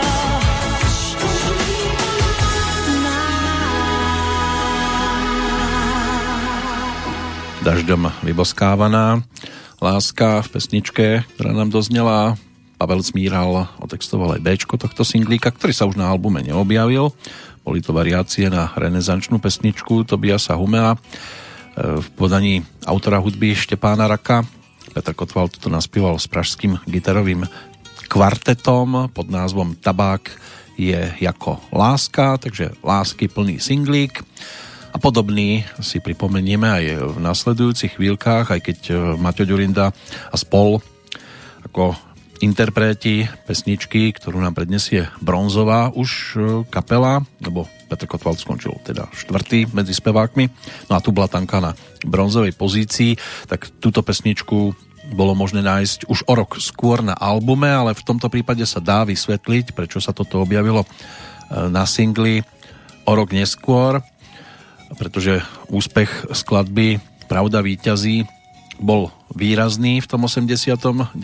[7.65, 9.25] dažďom vyboskávaná
[9.81, 11.05] láska v pesničke,
[11.35, 12.37] ktorá nám doznela.
[12.77, 17.17] Pavel Smíral otextoval aj B tohto singlíka, ktorý sa už na albume neobjavil.
[17.77, 20.99] Boli to variácie na renesančnú pesničku Tobiasa Humea e,
[22.01, 24.41] v podaní autora hudby Štepána Raka.
[24.97, 27.45] Petr Kotval toto naspieval s pražským gitarovým
[28.09, 30.25] kvartetom pod názvom Tabák
[30.73, 34.25] je ako láska, takže lásky plný singlík.
[34.89, 39.93] A podobný si pripomenieme aj v nasledujúcich chvíľkach, aj keď e, Maťo Ďurinda
[40.33, 40.81] a spol
[41.61, 41.93] ako
[42.41, 46.39] interpreti pesničky, ktorú nám prednesie bronzová už e,
[46.69, 50.45] kapela, lebo Petr Kotval skončil teda štvrtý medzi spevákmi.
[50.91, 51.71] No a tu bola tanka na
[52.03, 53.15] bronzovej pozícii,
[53.47, 54.75] tak túto pesničku
[55.15, 59.07] bolo možné nájsť už o rok skôr na albume, ale v tomto prípade sa dá
[59.07, 60.87] vysvetliť, prečo sa toto objavilo e,
[61.71, 62.43] na singli
[63.07, 64.03] o rok neskôr,
[64.99, 65.39] pretože
[65.71, 68.23] úspech skladby Pravda víťazí
[68.77, 71.17] bol výrazný v tom 89.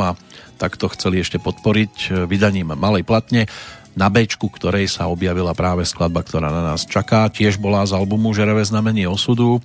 [0.00, 0.10] a
[0.56, 3.50] takto chceli ešte podporiť vydaním malej platne
[3.92, 7.28] na B, ktorej sa objavila práve skladba, ktorá na nás čaká.
[7.28, 9.60] Tiež bola z albumu Žerové znamenie osudu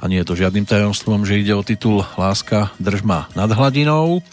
[0.00, 4.24] a nie je to žiadnym tajomstvom, že ide o titul Láska držma nad hladinou.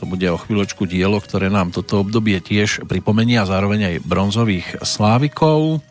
[0.00, 5.84] To bude o chvíľočku dielo, ktoré nám toto obdobie tiež pripomenia zároveň aj bronzových slávikov.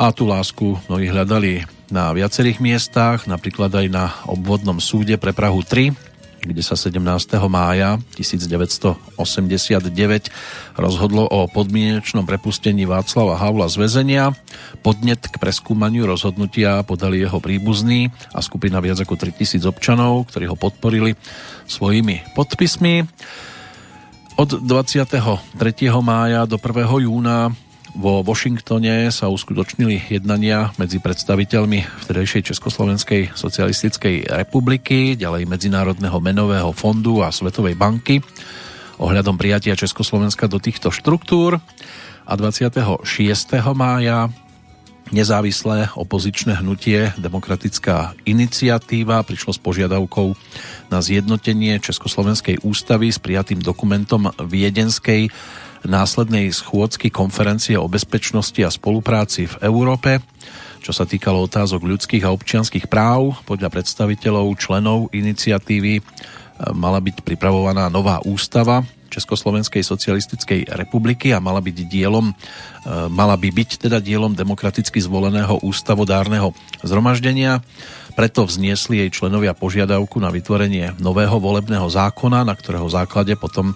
[0.00, 5.66] A tú lásku mnohí hľadali na viacerých miestach, napríklad aj na obvodnom súde pre Prahu
[5.66, 5.92] 3,
[6.40, 7.02] kde sa 17.
[7.52, 9.92] mája 1989
[10.80, 14.32] rozhodlo o podmienečnom prepustení Václava Havla z väzenia.
[14.80, 20.56] Podnet k preskúmaniu rozhodnutia podali jeho príbuzní a skupina viac ako 3000 občanov, ktorí ho
[20.56, 21.12] podporili
[21.68, 23.04] svojimi podpismi.
[24.40, 25.52] Od 23.
[26.00, 27.04] mája do 1.
[27.04, 27.52] júna
[27.96, 37.22] vo Washingtone sa uskutočnili jednania medzi predstaviteľmi vtedejšej Československej socialistickej republiky, ďalej Medzinárodného menového fondu
[37.24, 38.22] a Svetovej banky
[39.00, 41.56] ohľadom prijatia Československa do týchto štruktúr
[42.28, 43.00] a 26.
[43.72, 44.28] mája
[45.10, 50.36] nezávislé opozičné hnutie Demokratická iniciatíva prišlo s požiadavkou
[50.92, 55.32] na zjednotenie Československej ústavy s prijatým dokumentom Viedenskej
[55.84, 60.20] následnej schôdzky konferencie o bezpečnosti a spolupráci v Európe,
[60.80, 63.36] čo sa týkalo otázok ľudských a občianských práv.
[63.44, 66.02] Podľa predstaviteľov členov iniciatívy e,
[66.72, 72.34] mala byť pripravovaná nová ústava Československej socialistickej republiky a mala byť dielom, e,
[73.10, 77.60] mala by byť teda dielom demokraticky zvoleného ústavodárneho zhromaždenia.
[78.14, 83.74] Preto vzniesli jej členovia požiadavku na vytvorenie nového volebného zákona, na ktorého základe potom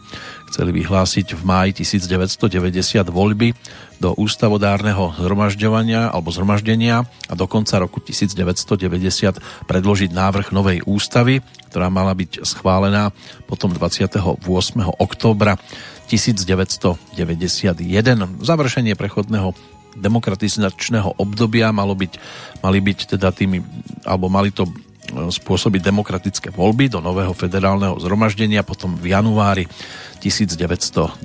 [0.51, 3.59] chceli vyhlásiť v máji 1990 voľby
[3.99, 11.43] do ústavodárneho zhromažďovania alebo zhromaždenia a do konca roku 1990 predložiť návrh novej ústavy,
[11.75, 13.11] ktorá mala byť schválená
[13.51, 14.31] potom 28.
[15.01, 15.59] októbra
[16.07, 17.81] 1991.
[18.45, 22.13] Završenie prechodného demokratizačného obdobia malo byť,
[22.61, 23.63] mali byť teda tými,
[24.05, 24.67] alebo mali to
[25.15, 29.69] spôsobiť demokratické voľby do nového federálneho zhromaždenia potom v januári
[30.19, 31.21] 1992.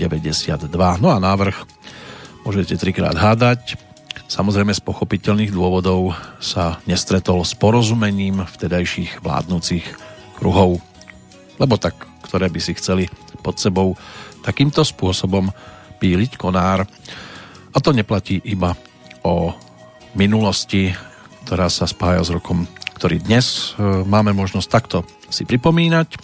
[0.99, 1.55] No a návrh
[2.43, 3.79] môžete trikrát hádať.
[4.29, 9.85] Samozrejme z pochopiteľných dôvodov sa nestretol s porozumením vtedajších vládnúcich
[10.37, 10.83] kruhov,
[11.57, 13.09] lebo tak, ktoré by si chceli
[13.41, 13.97] pod sebou
[14.45, 15.49] takýmto spôsobom
[15.97, 16.85] píliť konár.
[17.73, 18.73] A to neplatí iba
[19.21, 19.53] o
[20.17, 20.93] minulosti,
[21.45, 22.65] ktorá sa spája s rokom
[22.99, 26.19] ktorý dnes e, máme možnosť takto si pripomínať.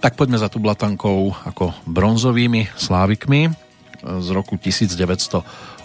[0.00, 3.50] Tak poďme za tú blatankou ako bronzovými slávikmi e,
[4.24, 5.84] z roku 1989,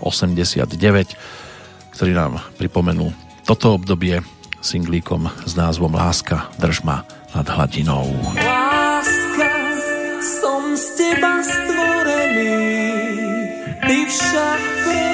[1.92, 3.12] ktorý nám pripomenul
[3.44, 4.24] toto obdobie
[4.64, 7.04] singlíkom s názvom Láska držma
[7.36, 8.08] nad hladinou.
[8.40, 9.52] Láska,
[10.24, 12.81] som z teba stvorený,
[13.92, 15.11] ty však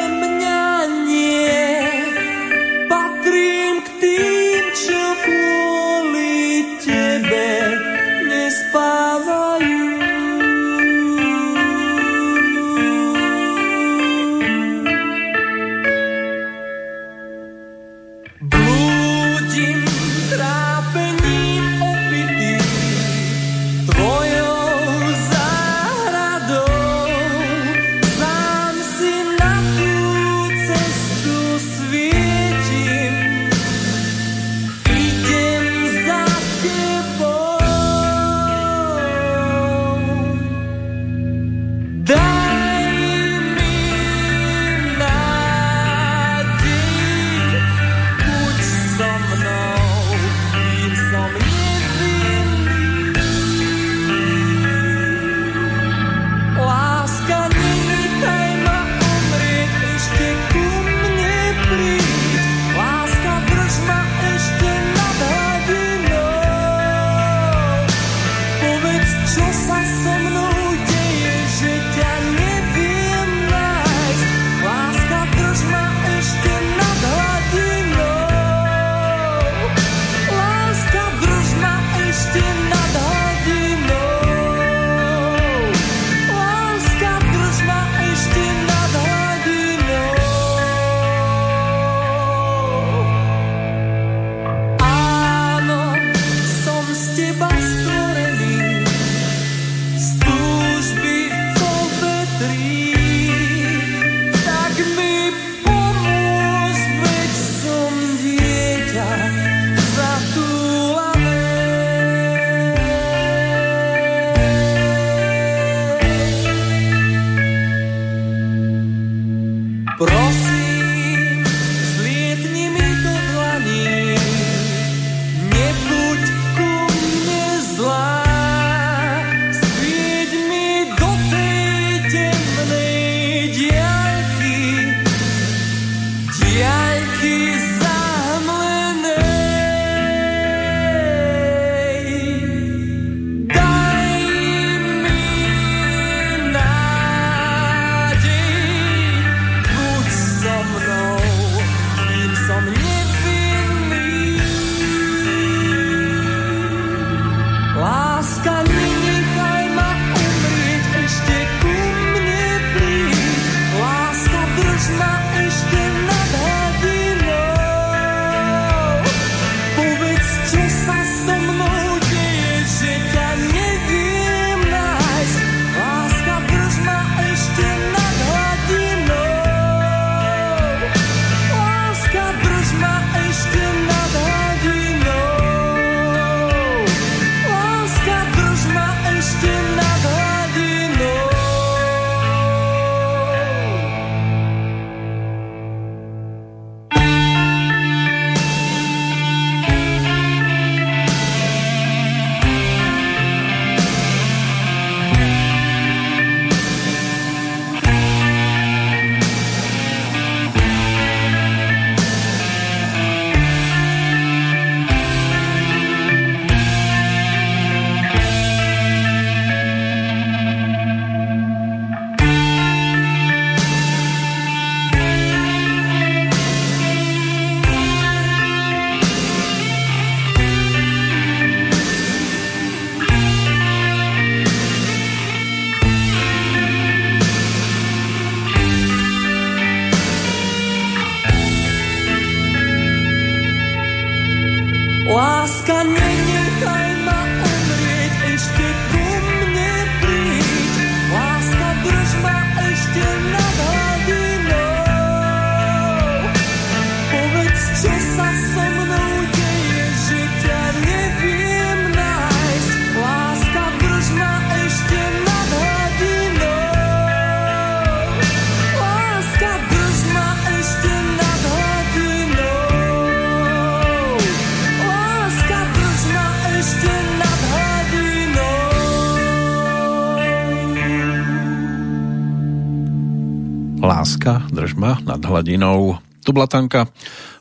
[285.37, 286.01] hladinou.
[286.25, 286.89] Tublatanka.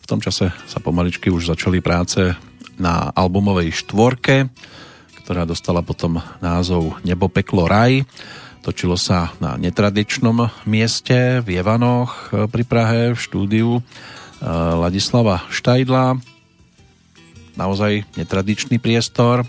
[0.04, 2.36] V tom čase sa pomaličky už začali práce
[2.76, 4.52] na albumovej štvorke,
[5.24, 8.04] ktorá dostala potom názov Nebo, peklo, raj.
[8.60, 13.82] Točilo sa na netradičnom mieste v Jevanoch e, pri Prahe v štúdiu e,
[14.76, 16.20] Ladislava Štajdla.
[17.56, 19.48] Naozaj netradičný priestor.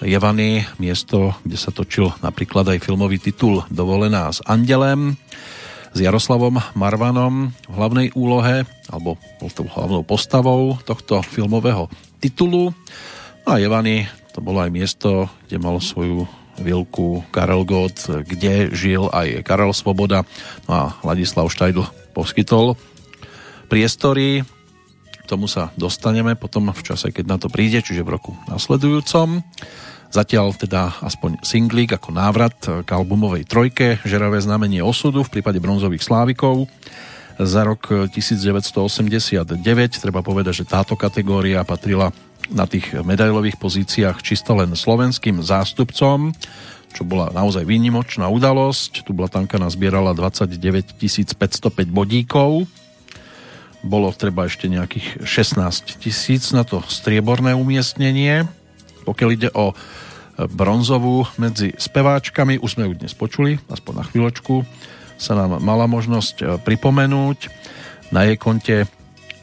[0.00, 5.20] Jevany, miesto, kde sa točil napríklad aj filmový titul Dovolená s Andelem
[5.96, 11.88] s Jaroslavom Marvanom v hlavnej úlohe, alebo bol tou hlavnou postavou tohto filmového
[12.20, 12.76] titulu.
[13.48, 14.04] No a Jevany,
[14.36, 16.28] to bolo aj miesto, kde mal svoju
[16.60, 20.28] vilku Karel Gott, kde žil aj Karel Svoboda.
[20.68, 22.76] No a Ladislav Štajdl poskytol
[23.72, 24.44] priestory.
[25.16, 29.40] K tomu sa dostaneme potom v čase, keď na to príde, čiže v roku nasledujúcom.
[30.16, 36.00] Zatiaľ teda aspoň singlík ako návrat k albumovej trojke Žeravé znamenie osudu v prípade bronzových
[36.00, 36.72] slávikov
[37.36, 39.60] za rok 1989.
[40.00, 42.16] Treba povedať, že táto kategória patrila
[42.48, 46.32] na tých medailových pozíciách čisto len slovenským zástupcom,
[46.96, 49.04] čo bola naozaj výnimočná udalosť.
[49.04, 52.64] Tu Blatanka nazbierala 29 505 bodíkov.
[53.84, 58.48] Bolo treba ešte nejakých 16 tisíc na to strieborné umiestnenie.
[59.04, 59.76] Pokiaľ ide o
[60.44, 64.68] bronzovú medzi speváčkami, už sme ju dnes počuli, aspoň na chvíľočku,
[65.16, 67.48] sa nám mala možnosť e, pripomenúť.
[68.12, 68.84] Na jej konte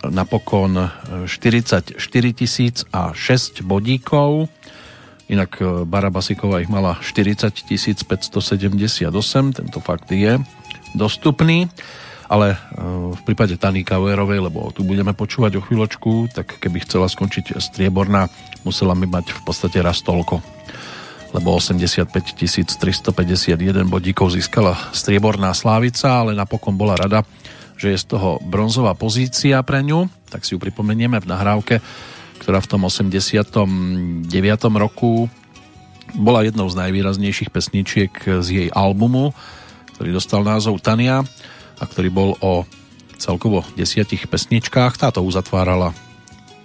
[0.05, 0.93] napokon
[1.25, 1.97] 44
[2.37, 4.53] tisíc a 6 bodíkov.
[5.33, 7.49] Inak e, Bara Basiková ich mala 40
[8.05, 9.09] 578,
[9.57, 10.37] tento fakt je
[10.93, 11.65] dostupný.
[12.29, 12.57] Ale e,
[13.17, 18.29] v prípade Tany Kauerovej, lebo tu budeme počúvať o chvíľočku, tak keby chcela skončiť strieborná,
[18.61, 20.62] musela mi mať v podstate raz toľko
[21.33, 22.13] lebo 85
[22.77, 27.25] 351 bodíkov získala strieborná Slávica, ale napokon bola rada,
[27.73, 31.81] že je z toho bronzová pozícia pre ňu, tak si ju pripomenieme v nahrávke,
[32.37, 34.29] ktorá v tom 89.
[34.77, 35.27] roku
[36.13, 38.13] bola jednou z najvýraznejších pesničiek
[38.45, 39.33] z jej albumu,
[39.97, 41.25] ktorý dostal názov Tania
[41.81, 42.69] a ktorý bol o
[43.17, 45.01] celkovo desiatich pesničkách.
[45.01, 45.97] Táto uzatvárala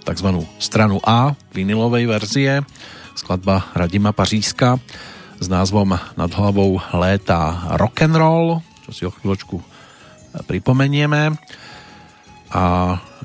[0.05, 0.29] tzv.
[0.61, 2.61] stranu A vinilovej verzie
[3.19, 4.79] skladba Radima Paříska
[5.43, 9.59] s názvom Nad hlavou léta rock'n'roll, čo si o chvíľočku
[10.47, 11.35] pripomenieme.
[12.55, 12.63] A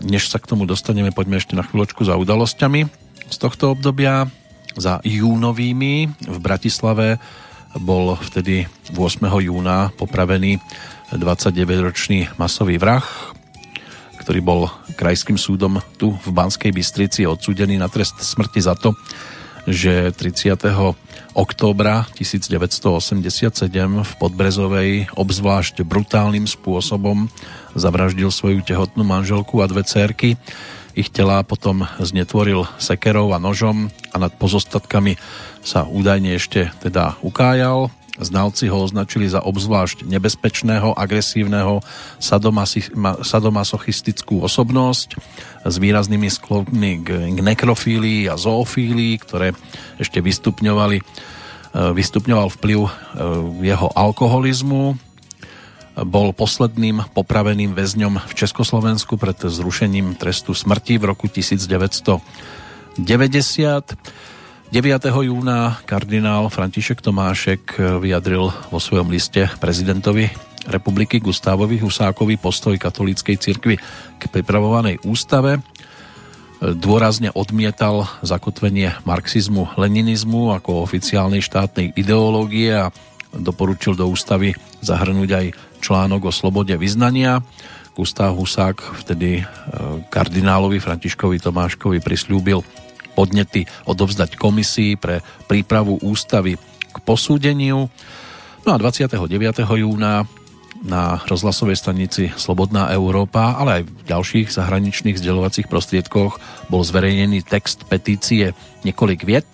[0.03, 2.91] než sa k tomu dostaneme, poďme ešte na chvíľočku za udalosťami
[3.31, 4.27] z tohto obdobia.
[4.75, 7.23] Za júnovými v Bratislave
[7.79, 8.67] bol vtedy
[8.99, 8.99] 8.
[9.47, 10.59] júna popravený
[11.15, 13.07] 29-ročný masový vrah,
[14.19, 14.67] ktorý bol
[14.99, 18.99] krajským súdom tu v Banskej Bystrici odsúdený na trest smrti za to,
[19.65, 20.55] že 30.
[21.33, 23.69] októbra 1987
[24.05, 27.33] v Podbrezovej obzvlášť brutálnym spôsobom
[27.73, 30.37] zavraždil svoju tehotnú manželku a dve cérky.
[30.95, 35.19] Ich telá potom znetvoril sekerov a nožom a nad pozostatkami
[35.65, 37.91] sa údajne ešte teda ukájal.
[38.15, 41.83] Znalci ho označili za obzvlášť nebezpečného, agresívneho
[43.27, 45.19] sadomasochistickú osobnosť
[45.67, 49.51] s výraznými sklonmi k, nekrofílii a zoofílii, ktoré
[49.99, 51.05] ešte vystupňovali, e,
[51.75, 52.91] vystupňoval vplyv e,
[53.67, 54.95] jeho alkoholizmu.
[55.95, 63.03] Bol posledným popraveným väzňom v Československu pred zrušením trestu smrti v roku 1990.
[64.75, 65.07] 9.
[65.07, 70.27] júna kardinál František Tomášek vyjadril vo svojom liste prezidentovi
[70.67, 73.79] republiky Gustávovi Husákovi postoj katolíckej cirkvi
[74.19, 75.63] k pripravovanej ústave.
[76.59, 82.91] Dôrazne odmietal zakotvenie marxizmu, leninizmu ako oficiálnej štátnej ideológie a
[83.31, 85.47] doporučil do ústavy zahrnúť aj
[85.87, 87.47] článok o slobode vyznania.
[87.95, 89.43] Gustav Husák vtedy e,
[90.11, 92.67] kardinálovi Františkovi Tomáškovi prislúbil
[93.15, 96.59] podnety odovzdať komisii pre prípravu ústavy
[96.91, 97.89] k posúdeniu.
[98.67, 99.17] No a 29.
[99.65, 100.27] júna
[100.85, 106.37] na rozhlasovej stanici Slobodná Európa, ale aj v ďalších zahraničných zdieľovacích prostriedkoch
[106.69, 108.53] bol zverejnený text petície
[108.85, 109.49] niekoľk viet,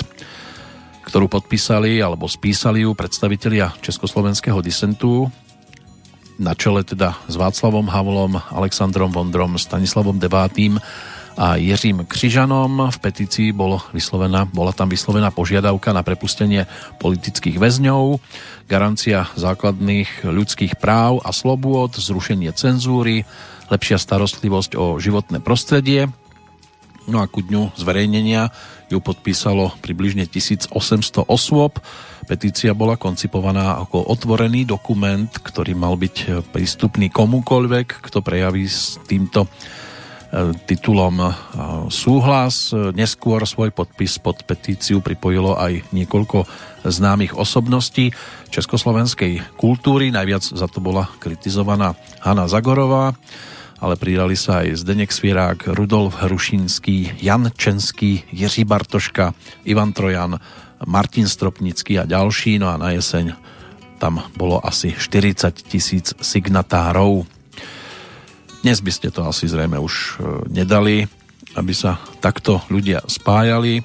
[1.07, 5.31] ktorú podpísali alebo spísali ju predstavitelia Československého disentu
[6.41, 10.81] na čele teda s Václavom Havlom, Alexandrom Vondrom, Stanislavom Devátým
[11.41, 12.93] a Jiřím Křižanom.
[12.93, 16.69] V petícii bol vyslovená, bola tam vyslovená požiadavka na prepustenie
[17.01, 18.21] politických väzňov,
[18.69, 23.25] garancia základných ľudských práv a slobôd, zrušenie cenzúry,
[23.73, 26.13] lepšia starostlivosť o životné prostredie.
[27.09, 28.53] No a ku dňu zverejnenia
[28.93, 31.81] ju podpísalo približne 1800 osôb.
[32.29, 39.49] Petícia bola koncipovaná ako otvorený dokument, ktorý mal byť prístupný komukoľvek, kto prejaví s týmto
[40.67, 41.29] titulom e,
[41.91, 42.71] súhlas.
[42.75, 46.47] Neskôr svoj podpis pod petíciu pripojilo aj niekoľko
[46.87, 48.15] známych osobností
[48.51, 50.15] československej kultúry.
[50.15, 53.19] Najviac za to bola kritizovaná Hanna Zagorová,
[53.83, 59.35] ale pridali sa aj Zdenek Svierák, Rudolf Hrušinský, Jan Čenský, Jiří Bartoška,
[59.67, 60.39] Ivan Trojan,
[60.87, 62.63] Martin Stropnický a ďalší.
[62.63, 63.35] No a na jeseň
[64.01, 67.40] tam bolo asi 40 tisíc signatárov.
[68.61, 70.09] Dnes by ste to asi zrejme už e,
[70.53, 71.09] nedali,
[71.57, 73.81] aby sa takto ľudia spájali,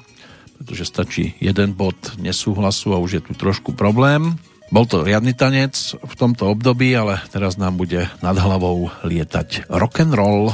[0.60, 4.36] pretože stačí jeden bod nesúhlasu a už je tu trošku problém.
[4.68, 10.04] Bol to riadny tanec v tomto období, ale teraz nám bude nad hlavou lietať rock
[10.04, 10.52] and roll.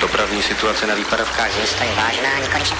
[0.00, 2.78] Dopravní situace na výpadovkách města je vážná, nikoli však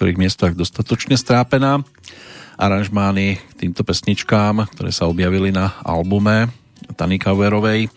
[0.00, 1.84] niektorých miestach dostatočne strápená.
[2.56, 6.48] Aranžmány k týmto pesničkám, ktoré sa objavili na albume
[6.96, 7.92] Tany Kauerovej,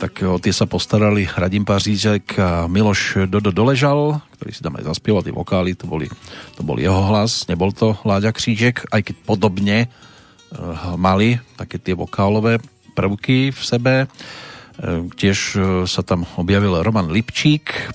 [0.00, 4.88] tak o tie sa postarali Radim Pařížek a Miloš Dodo Doležal, ktorý si tam aj
[4.96, 6.08] zaspieval tie vokály, to, boli,
[6.56, 11.92] to bol jeho hlas, nebol to Láďa Křížek, aj keď podobne uh, mali také tie
[11.92, 12.64] vokálové
[12.96, 14.08] prvky v sebe.
[14.80, 17.92] Uh, tiež uh, sa tam objavil Roman Lipčík,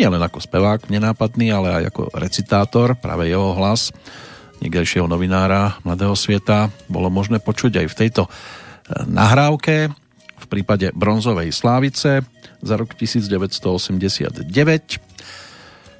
[0.00, 3.92] nie len ako spevák nenápadný, ale aj ako recitátor, práve jeho hlas
[4.64, 8.22] niekdejšieho novinára Mladého sveta bolo možné počuť aj v tejto
[9.04, 9.92] nahrávke
[10.40, 12.24] v prípade bronzovej slávice
[12.64, 14.40] za rok 1989.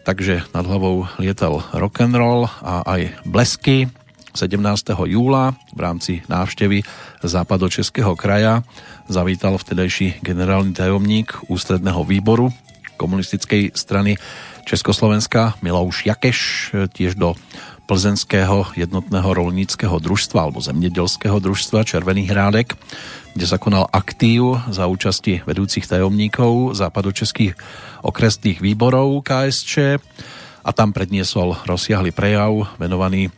[0.08, 3.92] Takže nad hlavou lietal rock'n'roll a aj blesky
[4.32, 4.96] 17.
[5.12, 6.88] júla v rámci návštevy
[7.20, 8.64] západočeského kraja
[9.12, 12.48] zavítal vtedajší generálny tajomník ústredného výboru
[13.00, 14.20] komunistickej strany
[14.68, 15.56] Československa.
[15.64, 16.38] Milouš Jakeš
[16.92, 17.32] tiež do
[17.88, 22.76] plzenského jednotného rolníckého družstva alebo zemnedelského družstva Červený hrádek,
[23.32, 27.56] kde sa konal aktív za účasti vedúcich tajomníkov západočeských
[28.04, 29.96] okresných výborov KSČ
[30.60, 33.32] a tam predniesol rozsiahly prejav venovaný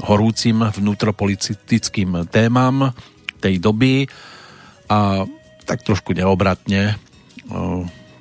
[0.00, 2.96] horúcim vnútropolitickým témam
[3.44, 4.08] tej doby.
[4.90, 5.22] A
[5.62, 6.98] tak trošku neobratne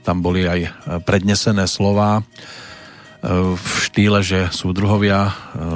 [0.09, 0.73] tam boli aj
[1.05, 2.25] prednesené slova
[3.21, 5.33] v štýle, že súdruhovia e,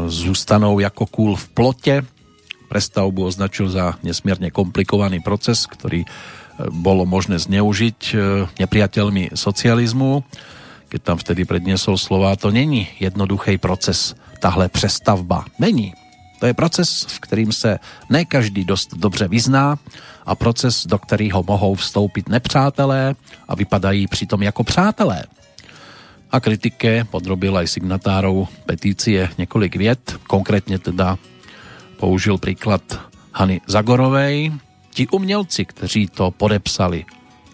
[0.07, 1.95] zústanou ako kúl v plote.
[2.71, 6.09] Prestavbu označil za nesmierne komplikovaný proces, ktorý e,
[6.71, 8.15] bolo možné zneužiť e,
[8.63, 10.23] nepriateľmi socializmu.
[10.87, 15.43] Keď tam vtedy predniesol slova, to není jednoduchý proces, tahle přestavba.
[15.59, 15.91] Není.
[16.39, 17.79] To je proces, v kterým se
[18.09, 19.79] ne každý dost dobře vyzná
[20.25, 23.15] a proces, do kterého mohou vstoupit nepřátelé
[23.47, 25.23] a vypadají přitom jako přátelé
[26.33, 31.21] a kritike podrobil aj signatárov petície niekoľk viet, konkrétne teda
[32.01, 32.81] použil príklad
[33.37, 34.49] Hany Zagorovej.
[34.89, 37.05] Ti umělci, kteří to podepsali,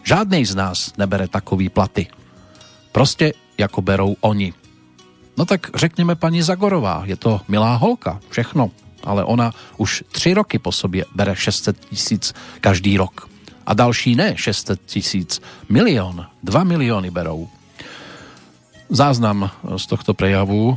[0.08, 2.08] žádnej z nás nebere takový platy.
[2.92, 4.56] Prostě jako berou oni.
[5.38, 8.72] No tak řekněme paní Zagorová, je to milá holka, všechno,
[9.04, 13.30] ale ona už tři roky po sobě bere 600 tisíc každý rok.
[13.66, 17.48] A další ne 600 tisíc, milión, dva milióny berou.
[18.90, 20.74] Záznam z tohto prejavu,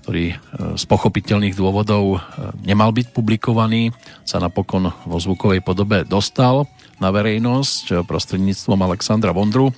[0.00, 0.36] ktorý e,
[0.80, 2.18] z pochopiteľných dôvodov e,
[2.64, 3.92] nemal byť publikovaný,
[4.24, 6.64] sa napokon vo zvukovej podobe dostal
[6.96, 9.76] na verejnosť prostredníctvom Alexandra Vondru.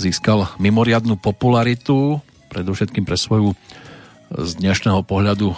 [0.00, 3.52] Získal mimoriadnú popularitu, predovšetkým pre svoju
[4.30, 5.52] z dnešného pohľadu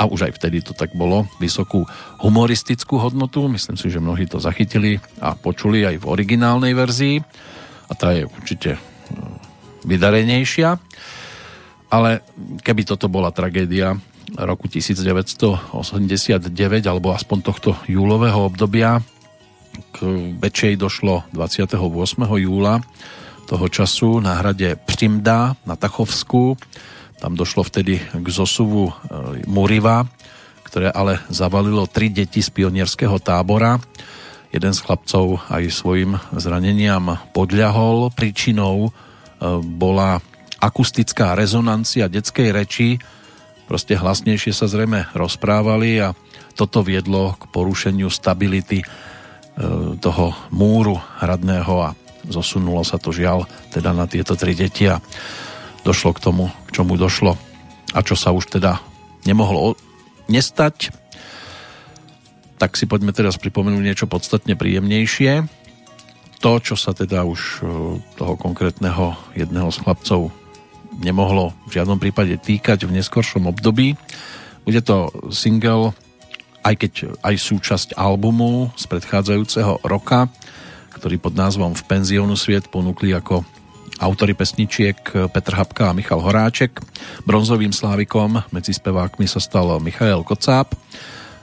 [0.00, 1.84] a už aj vtedy to tak bolo, vysokú
[2.24, 3.44] humoristickú hodnotu.
[3.52, 8.24] Myslím si, že mnohí to zachytili a počuli aj v originálnej verzii a tá je
[8.24, 8.80] určite
[9.84, 10.80] vydarenejšia.
[11.92, 12.24] Ale
[12.64, 13.92] keby toto bola tragédia
[14.38, 16.48] roku 1989
[16.86, 19.04] alebo aspoň tohto júlového obdobia,
[19.90, 19.96] k
[20.38, 21.76] väčšej došlo 28.
[22.24, 22.80] júla
[23.50, 26.54] toho času na hrade Přimda na Tachovsku.
[27.20, 28.92] Tam došlo vtedy k zosuvu e,
[29.44, 30.08] Muriva,
[30.64, 33.76] ktoré ale zavalilo tri deti z pionierského tábora.
[34.50, 38.10] Jeden z chlapcov aj svojim zraneniam podľahol.
[38.10, 38.90] Príčinou
[39.62, 40.20] bola
[40.60, 42.88] akustická rezonancia detskej reči,
[43.64, 46.12] proste hlasnejšie sa zrejme rozprávali a
[46.52, 48.86] toto viedlo k porušeniu stability e,
[49.96, 51.96] toho múru hradného a
[52.28, 55.00] zosunulo sa to žiaľ teda na tieto tri deti a
[55.82, 57.36] došlo k tomu, k čomu došlo
[57.94, 58.78] a čo sa už teda
[59.26, 59.74] nemohlo
[60.30, 60.94] nestať.
[62.60, 65.60] Tak si poďme teraz pripomenúť niečo podstatne príjemnejšie
[66.40, 67.64] to, čo sa teda už e,
[68.16, 70.32] toho konkrétneho jedného z chlapcov
[71.04, 73.94] nemohlo v žiadnom prípade týkať v neskoršom období.
[74.64, 75.92] Bude to single,
[76.64, 80.32] aj keď aj súčasť albumu z predchádzajúceho roka,
[80.96, 83.44] ktorý pod názvom V penziónu sviet ponúkli ako
[84.00, 86.80] autory pesničiek Petr Habka a Michal Horáček.
[87.28, 90.72] Bronzovým slávikom medzi spevákmi sa stal Michael Kocáb.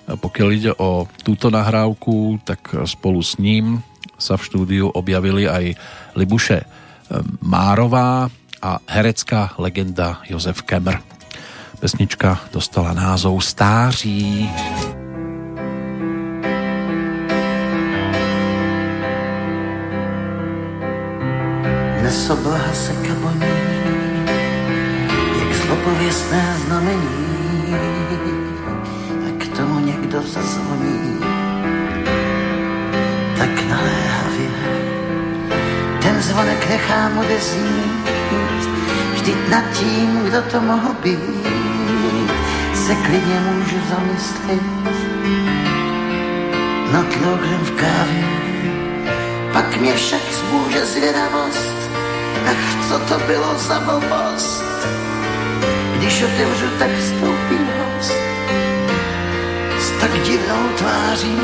[0.08, 3.86] Pokiaľ ide o túto nahrávku, tak spolu s ním
[4.18, 5.78] sa v štúdiu objavili aj
[6.18, 6.68] Libuše eh,
[7.46, 8.28] Márová
[8.58, 10.98] a herecká legenda Jozef Kemr.
[11.78, 14.50] Pesnička dostala názov Stáří.
[14.50, 14.97] Dnes
[22.58, 23.54] oblaha se kaboní,
[25.40, 27.76] jak zlopověstné znamení,
[29.28, 31.20] a k tomu někdo zazvoní
[33.38, 34.50] tak naléhavě.
[36.02, 38.08] Ten zvonek nechám odeznít,
[39.14, 41.48] Vždyť nad tím, kdo to mohl být,
[42.74, 44.62] se klidně můžu zamyslet
[46.92, 48.28] nad logrem v kávě.
[49.54, 51.77] Pak mě však zbůže zvědavost,
[52.52, 54.64] ach, co to bylo za blbost.
[55.98, 58.14] Když otevřu, tak vstoupí host
[59.80, 61.40] s tak divnou tváří,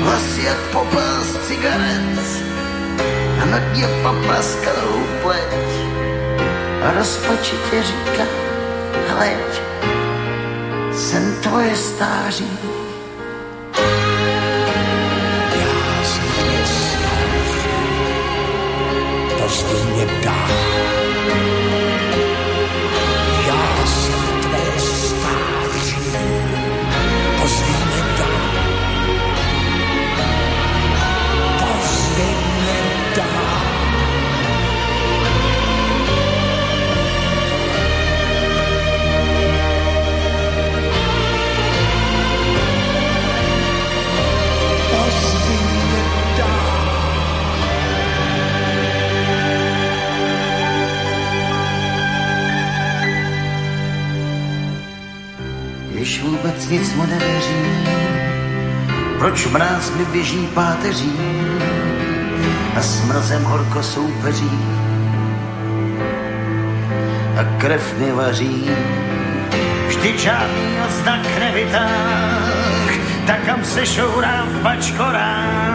[0.00, 2.44] vlasy jak popel z cigaret
[3.42, 5.86] a nad ně poplaskalou pleť
[6.82, 8.24] a rozpačitě říká,
[9.08, 9.62] hleď,
[10.92, 12.75] jsem tvoje stáří.
[19.46, 20.06] Pozvi mě
[56.22, 57.88] Vůbec nic mu nevěřím,
[59.18, 61.12] proč mráz mi běží páteří
[62.76, 64.50] a s mrazem horko soupeří
[67.40, 68.70] a krev mi vaří.
[69.88, 72.92] Vždyť žádný odznak nevytáh,
[73.26, 75.66] tak kam se šourá v bačkorách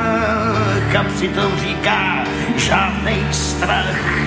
[0.99, 2.23] a přitom říká
[2.55, 4.21] žádnej strach.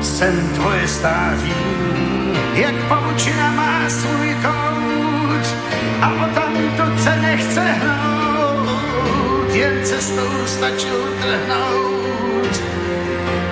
[0.00, 1.54] Jsem tvoje stáří,
[2.54, 4.36] jak pavučina má svůj
[6.00, 12.62] a o tamto se nechce hnout, jen cestou stačil trhnout.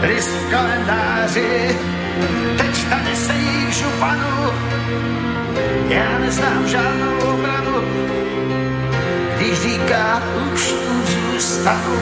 [0.02, 1.78] List v kalendáři,
[2.56, 4.52] teď tady se jich županu,
[5.88, 7.82] já neznám žádnou obranu,
[9.36, 12.00] když říká, už tu zůstanu,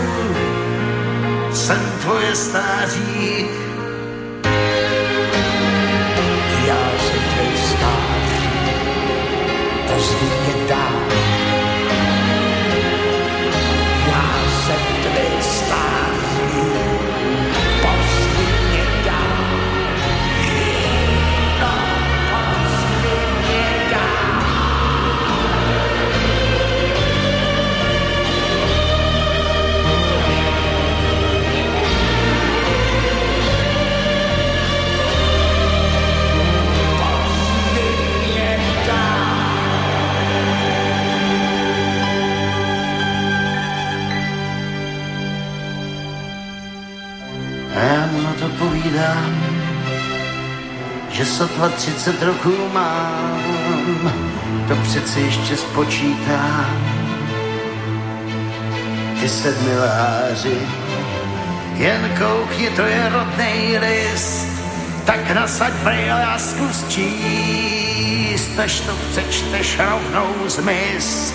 [1.53, 3.47] jsem tvoje stáří,
[10.09, 10.93] pozvi mě dál.
[14.07, 15.03] Já jsem
[48.89, 49.35] povídám,
[51.11, 54.13] že sotva 30 roků mám,
[54.69, 56.95] to přece ještě spočítám.
[59.21, 60.59] Ty sedmiláři,
[61.75, 64.49] jen koukni, to je rodnej list,
[65.05, 71.35] tak nasaď brýle a zkus číst, než to přečteš rovnou zmiz.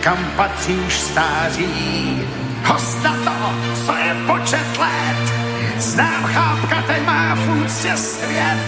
[0.00, 2.22] Kam patříš stáří,
[2.64, 3.54] host na to,
[3.86, 5.41] co je počet let,
[5.82, 8.58] Znám chápka, ten má v úctě svět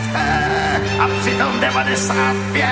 [0.99, 2.67] a přitom 95.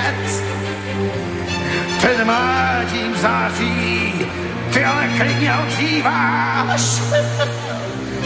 [2.01, 4.13] Ten má tím září,
[4.73, 6.81] ty ale klidně odříváš.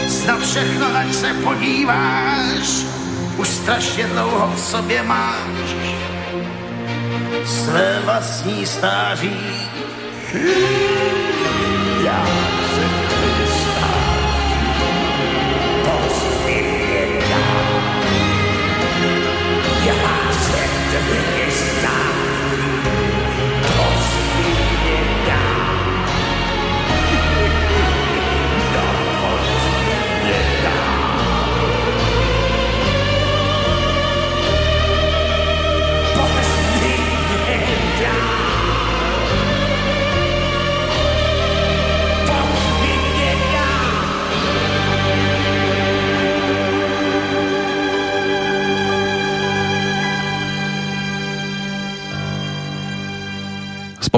[0.08, 2.84] Snad všechno, ať se podíváš,
[3.36, 5.76] už strašně dlouho v sobě máš
[7.44, 9.40] své vlastní stáří.
[12.04, 12.57] Já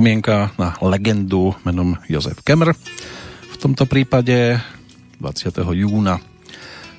[0.01, 2.73] Spomienka na legendu menom Jozef Kemr.
[3.53, 4.57] V tomto prípade
[5.21, 5.61] 20.
[5.77, 6.17] júna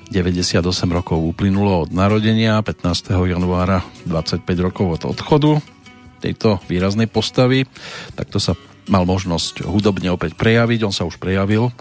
[0.06, 3.10] 98 rokov uplynulo od narodenia, 15.
[3.26, 5.58] januára 25 rokov od odchodu
[6.22, 7.66] tejto výraznej postavy.
[8.14, 8.54] Takto sa
[8.86, 10.86] mal možnosť hudobne opäť prejaviť.
[10.86, 11.74] On sa už prejavil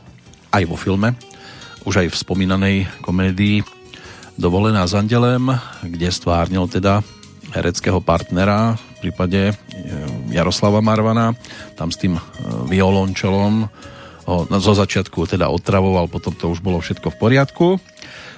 [0.50, 1.14] aj vo filme,
[1.85, 2.75] už aj v spomínanej
[3.06, 3.61] komédii
[4.41, 5.53] Dovolená s Andelem,
[5.85, 7.06] kde stvárnil teda
[7.53, 9.53] hereckého partnera v prípade
[10.32, 11.34] Jaroslava Marvana.
[11.76, 12.22] Tam s tým e,
[12.69, 13.68] violončelom
[14.26, 17.68] ho zo začiatku teda otravoval, potom to už bolo všetko v poriadku.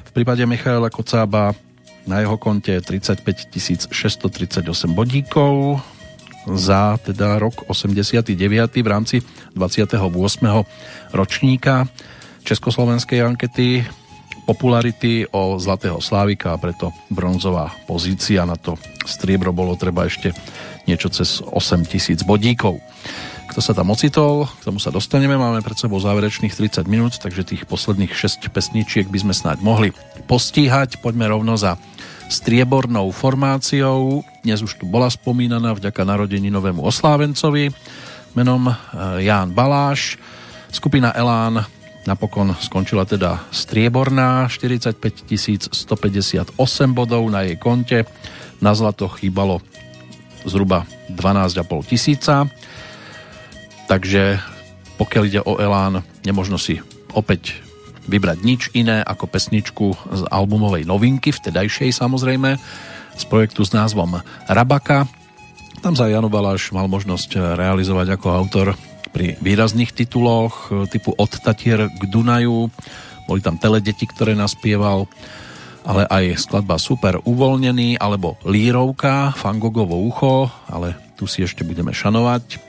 [0.03, 1.51] V prípade Michaela Kocába
[2.07, 5.79] na jeho konte 35 638 bodíkov
[6.51, 8.35] za teda rok 89.
[8.83, 9.15] v rámci
[9.55, 9.95] 28.
[11.15, 11.87] ročníka
[12.43, 13.87] Československej ankety
[14.43, 18.43] popularity o Zlatého Slávika a preto bronzová pozícia.
[18.43, 18.75] Na to
[19.07, 20.35] striebro bolo treba ešte
[20.87, 22.79] niečo cez 8 tisíc bodíkov.
[23.51, 27.45] Kto sa tam ocitol, k tomu sa dostaneme, máme pred sebou záverečných 30 minút, takže
[27.45, 29.89] tých posledných 6 pesničiek by sme snáď mohli
[30.25, 31.03] postíhať.
[31.03, 31.77] Poďme rovno za
[32.31, 34.25] striebornou formáciou.
[34.41, 37.69] Dnes už tu bola spomínaná vďaka narodení novému oslávencovi
[38.33, 38.75] menom eh,
[39.29, 40.17] Ján Baláš.
[40.73, 41.61] Skupina Elán
[42.05, 46.55] napokon skončila teda strieborná, 45 158
[46.91, 48.03] bodov na jej konte.
[48.63, 49.59] Na zlato chýbalo
[50.47, 52.47] zhruba 12,5 tisíca.
[53.87, 54.39] Takže
[54.95, 56.79] pokiaľ ide o Elán, nemožno si
[57.11, 57.59] opäť
[58.07, 62.59] vybrať nič iné ako pesničku z albumovej novinky, vtedajšej samozrejme,
[63.13, 65.07] z projektu s názvom Rabaka.
[65.83, 68.67] Tam sa Jano Baláš mal možnosť realizovať ako autor
[69.13, 72.67] pri výrazných tituloch typu Od Tatier k Dunaju.
[73.29, 75.05] Boli tam teledeti, ktoré naspieval,
[75.85, 82.59] ale aj skladba Super uvoľnený alebo Lírovka, Fangogovo ucho, ale tu si ešte budeme šanovať.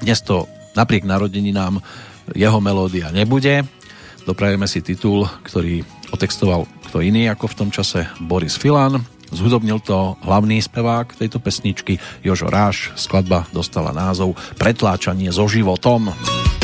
[0.00, 1.78] Dnes to napriek narodeninám
[2.32, 3.68] jeho melódia nebude,
[4.28, 5.80] Doprajeme si titul, ktorý
[6.12, 9.00] otextoval kto iný ako v tom čase Boris Filan.
[9.32, 12.92] Zhudobnil to hlavný spevák tejto pesničky Jožo Ráš.
[12.96, 16.12] Skladba dostala názov Pretláčanie so životom.
[16.12, 16.57] Je to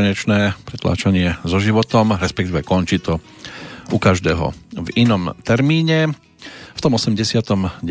[0.00, 3.20] nekonečné pretláčanie so životom, respektíve končí to
[3.92, 6.16] u každého v inom termíne.
[6.72, 7.84] V tom 89.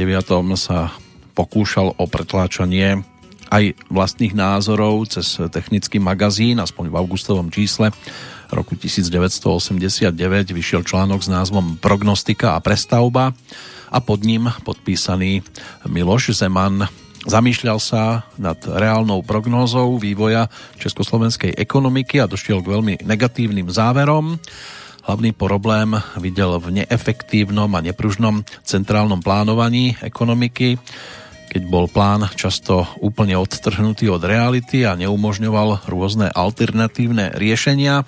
[0.57, 0.89] sa
[1.37, 3.05] pokúšal o pretláčanie
[3.53, 7.93] aj vlastných názorov cez technický magazín, aspoň v augustovom čísle
[8.49, 10.09] roku 1989
[10.49, 13.37] vyšiel článok s názvom Prognostika a prestavba
[13.93, 15.45] a pod ním podpísaný
[15.85, 16.89] Miloš Zeman
[17.25, 20.47] zamýšľal sa nad reálnou prognózou vývoja
[20.79, 24.39] československej ekonomiky a došiel k veľmi negatívnym záverom.
[25.09, 30.77] Hlavný problém videl v neefektívnom a nepružnom centrálnom plánovaní ekonomiky,
[31.49, 38.05] keď bol plán často úplne odtrhnutý od reality a neumožňoval rôzne alternatívne riešenia.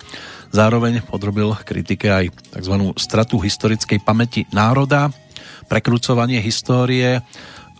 [0.54, 2.24] Zároveň podrobil kritike aj
[2.54, 2.74] tzv.
[2.94, 5.10] stratu historickej pamäti národa,
[5.66, 7.18] prekrucovanie histórie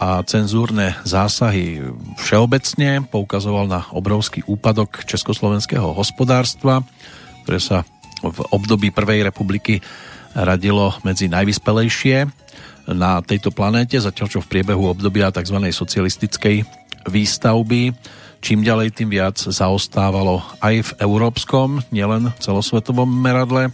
[0.03, 1.79] a cenzúrne zásahy
[2.19, 6.83] všeobecne poukazoval na obrovský úpadok československého hospodárstva,
[7.47, 7.87] ktoré sa
[8.19, 9.79] v období Prvej republiky
[10.35, 12.27] radilo medzi najvyspelejšie
[12.91, 15.63] na tejto planéte, zatiaľ čo v priebehu obdobia tzv.
[15.71, 16.67] socialistickej
[17.07, 17.95] výstavby
[18.43, 23.71] čím ďalej tým viac zaostávalo aj v európskom, nielen celosvetovom meradle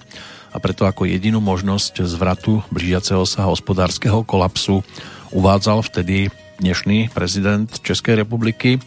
[0.52, 4.84] a preto ako jedinú možnosť zvratu blížiaceho sa hospodárskeho kolapsu
[5.31, 8.81] uvádzal vtedy dnešný prezident Českej republiky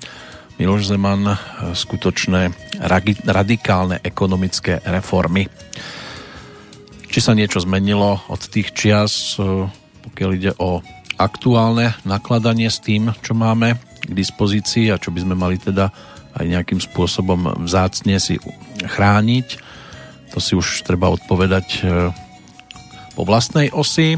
[0.58, 1.38] Miloš Zeman
[1.74, 2.54] skutočné
[3.26, 5.50] radikálne ekonomické reformy.
[7.12, 9.40] Či sa niečo zmenilo od tých čias
[10.02, 10.82] pokiaľ ide o
[11.22, 15.94] aktuálne nakladanie s tým, čo máme k dispozícii a čo by sme mali teda
[16.36, 18.42] aj nejakým spôsobom vzácne si
[18.82, 19.48] chrániť.
[20.34, 21.80] To si už treba odpovedať e,
[23.14, 24.18] po vlastnej osi.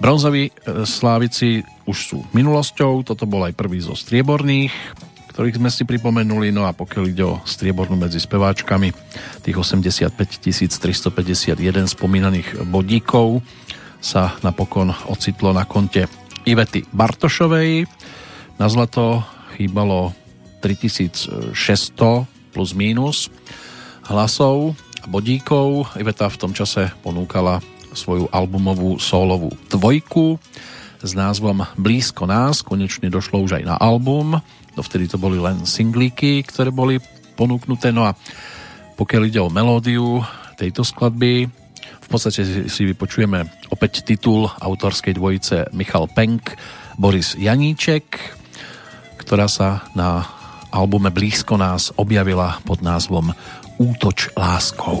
[0.00, 0.52] Bronzoví e,
[0.88, 4.72] slávici už sú minulosťou, toto bol aj prvý zo strieborných,
[5.36, 8.96] ktorých sme si pripomenuli, no a pokiaľ ide o striebornú medzi speváčkami,
[9.44, 13.44] tých 85 351 spomínaných bodíkov,
[14.00, 16.08] sa napokon ocitlo na konte
[16.48, 17.84] Ivety Bartošovej.
[18.56, 19.20] Na zlato
[19.56, 20.16] chýbalo
[20.64, 21.44] 3600
[22.56, 23.28] plus mínus
[24.08, 25.92] hlasov a bodíkov.
[26.00, 27.60] Iveta v tom čase ponúkala
[27.92, 30.38] svoju albumovú solovú dvojku
[31.00, 32.60] s názvom Blízko nás.
[32.60, 34.38] Konečne došlo už aj na album.
[34.76, 37.00] Dovtedy to boli len singlíky, ktoré boli
[37.34, 37.90] ponúknuté.
[37.90, 38.14] No a
[39.00, 40.20] pokiaľ ide o melódiu
[40.60, 41.48] tejto skladby,
[41.80, 46.58] v podstate si vypočujeme opäť titul autorskej dvojice Michal Penk,
[47.00, 48.04] Boris Janíček,
[49.16, 50.26] ktorá sa na
[50.68, 53.32] albume Blízko nás objavila pod názvom
[53.80, 55.00] Útoč láskou.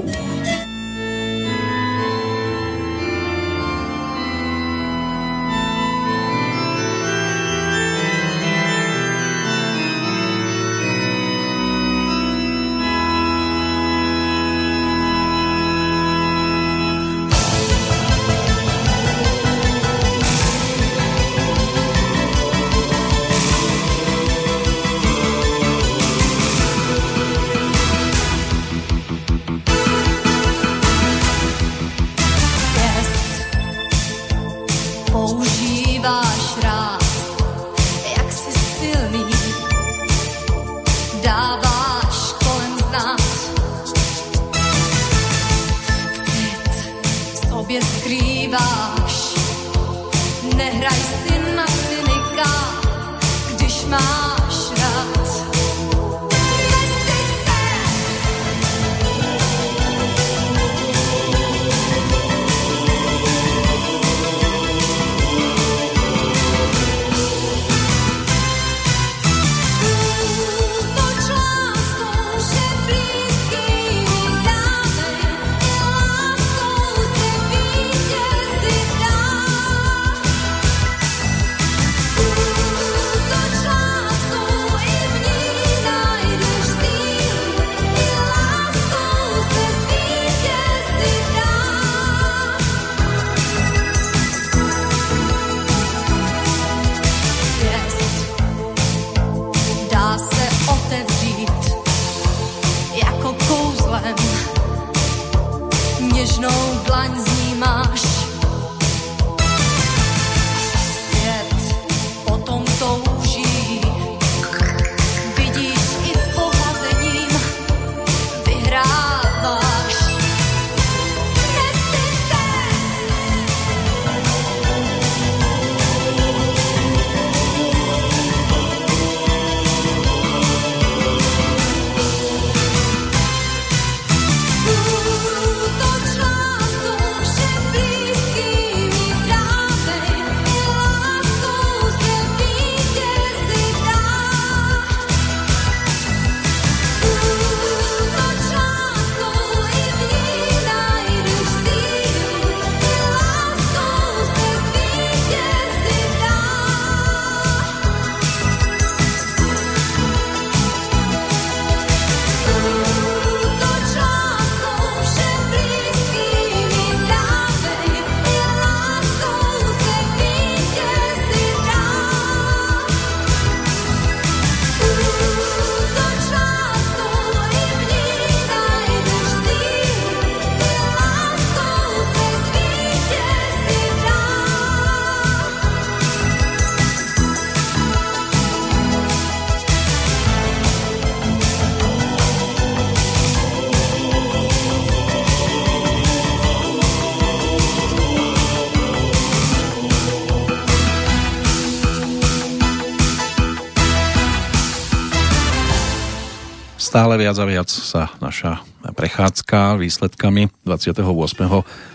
[206.90, 211.06] Stále viac a viac sa naša prechádzka výsledkami 28.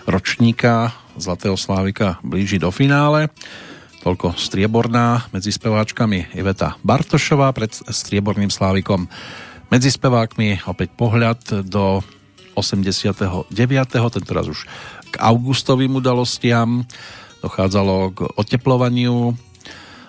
[0.08, 3.28] ročníka Zlatého Slávika blíži do finále.
[4.08, 9.12] Toľko strieborná medzi speváčkami Iveta Bartošová pred strieborným Slávikom.
[9.68, 12.00] Medzi spevákmi opäť pohľad do
[12.56, 13.52] 89.
[13.92, 14.64] tentoraz už
[15.12, 16.88] k augustovým udalostiam.
[17.44, 19.36] Dochádzalo k oteplovaniu,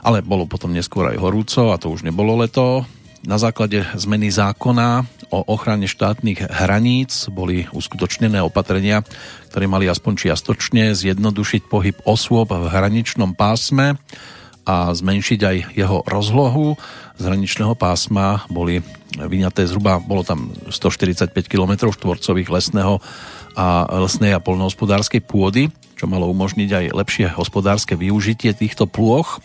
[0.07, 2.87] ale bolo potom neskôr aj horúco a to už nebolo leto.
[3.27, 5.03] Na základe zmeny zákona
[5.35, 9.03] o ochrane štátnych hraníc boli uskutočnené opatrenia,
[9.51, 13.99] ktoré mali aspoň čiastočne zjednodušiť pohyb osôb v hraničnom pásme
[14.63, 16.79] a zmenšiť aj jeho rozlohu.
[17.19, 18.87] Z hraničného pásma boli
[19.19, 23.03] vyňaté zhruba, bolo tam 145 km štvorcových lesného
[23.59, 29.43] a lesnej a polnohospodárskej pôdy, čo malo umožniť aj lepšie hospodárske využitie týchto plôch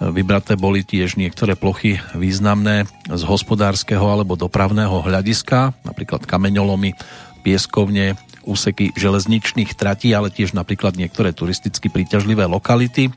[0.00, 6.96] Vybraté boli tiež niektoré plochy významné z hospodárskeho alebo dopravného hľadiska, napríklad kameňolomy,
[7.44, 8.16] pieskovne,
[8.48, 13.12] úseky železničných tratí, ale tiež napríklad niektoré turisticky príťažlivé lokality.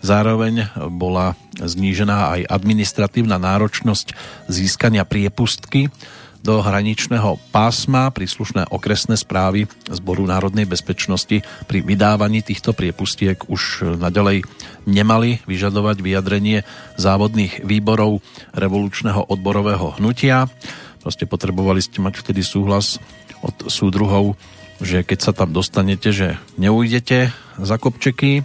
[0.00, 4.16] Zároveň bola znížená aj administratívna náročnosť
[4.48, 5.92] získania priepustky
[6.42, 8.10] do hraničného pásma.
[8.10, 14.42] Príslušné okresné správy Zboru národnej bezpečnosti pri vydávaní týchto priepustiek už naďalej
[14.84, 16.66] nemali vyžadovať vyjadrenie
[16.98, 18.20] závodných výborov
[18.52, 20.50] revolučného odborového hnutia.
[21.00, 22.98] Proste potrebovali ste mať vtedy súhlas
[23.42, 24.34] od súdruhov,
[24.82, 27.30] že keď sa tam dostanete, že neujdete
[27.62, 28.42] za kopčeky,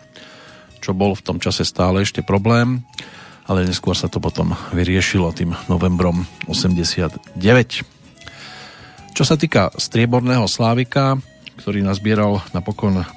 [0.82, 2.86] čo bol v tom čase stále ešte problém
[3.48, 7.24] ale neskôr sa to potom vyriešilo tým novembrom 89.
[9.16, 11.18] Čo sa týka strieborného Slávika,
[11.58, 13.08] ktorý nazbieral napokon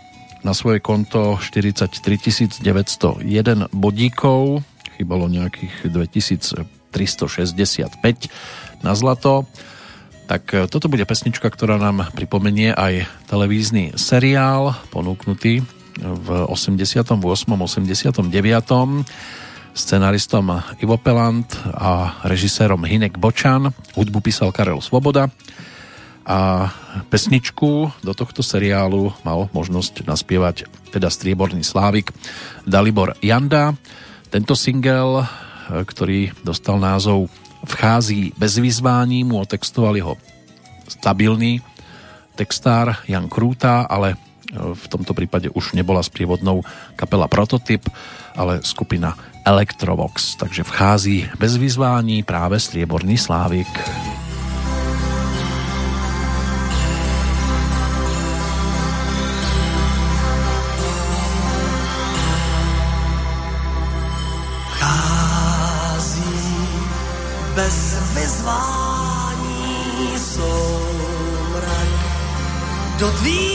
[0.41, 4.65] na svoje konto 43 901 bodíkov,
[4.97, 6.95] chybalo nejakých 2365
[8.81, 9.45] na zlato,
[10.31, 15.67] tak toto bude pesnička, ktorá nám pripomenie aj televízny seriál ponúknutý
[15.99, 17.19] v 88.
[17.19, 18.31] 89
[19.75, 23.71] scenaristom Ivo Pelant a režisérom Hinek Bočan.
[23.95, 25.31] Hudbu písal Karel Svoboda
[26.27, 26.71] a
[27.09, 32.15] pesničku do tohto seriálu mal možnosť naspievať teda Strieborný Slávik
[32.63, 33.75] Dalibor Janda.
[34.31, 35.27] Tento single,
[35.71, 37.27] ktorý dostal názov
[37.61, 40.15] Vchází bez vyzvání, mu otextoval jeho
[40.89, 41.61] stabilný
[42.33, 44.17] textár Jan Krúta, ale
[44.55, 46.65] v tomto prípade už nebola sprievodnou
[46.99, 47.87] kapela Prototyp,
[48.35, 50.37] ale skupina Electrovox.
[50.37, 53.91] Takže vchází bez vyzvání práve Strieborný Slávik.
[67.55, 69.69] Bez vyzvání
[70.19, 71.89] soumrak
[72.99, 73.50] do tvých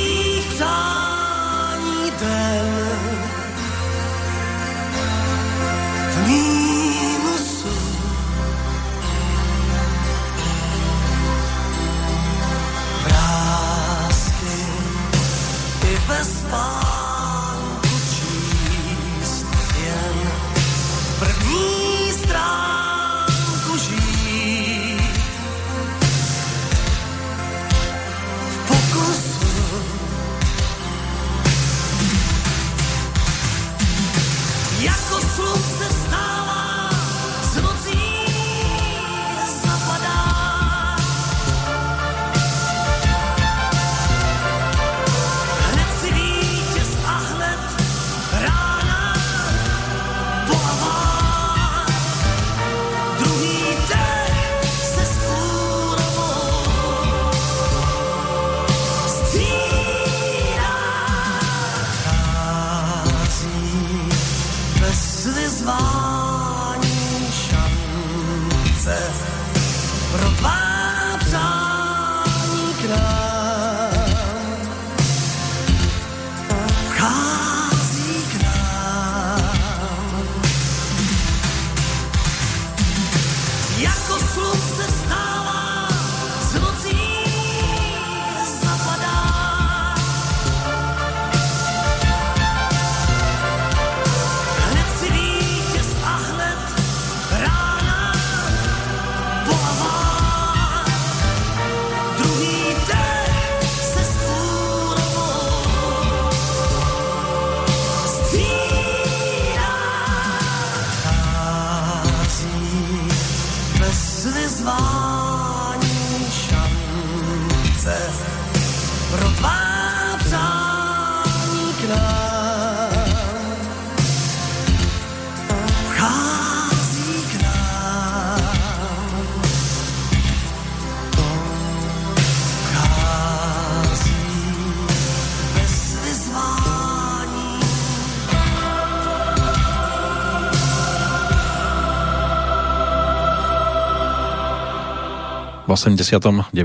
[145.76, 146.56] 89.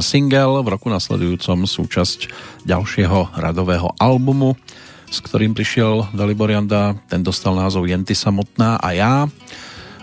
[0.00, 2.32] single, v roku nasledujúcom súčasť
[2.64, 4.56] ďalšieho radového albumu,
[5.12, 6.96] s ktorým prišiel Dalibor Janda.
[7.04, 9.14] Ten dostal názov Jenty samotná a ja.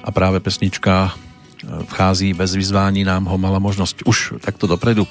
[0.06, 1.12] A práve pesnička e,
[1.90, 5.10] vchází bez vyzvání, nám ho mala možnosť už takto dopredu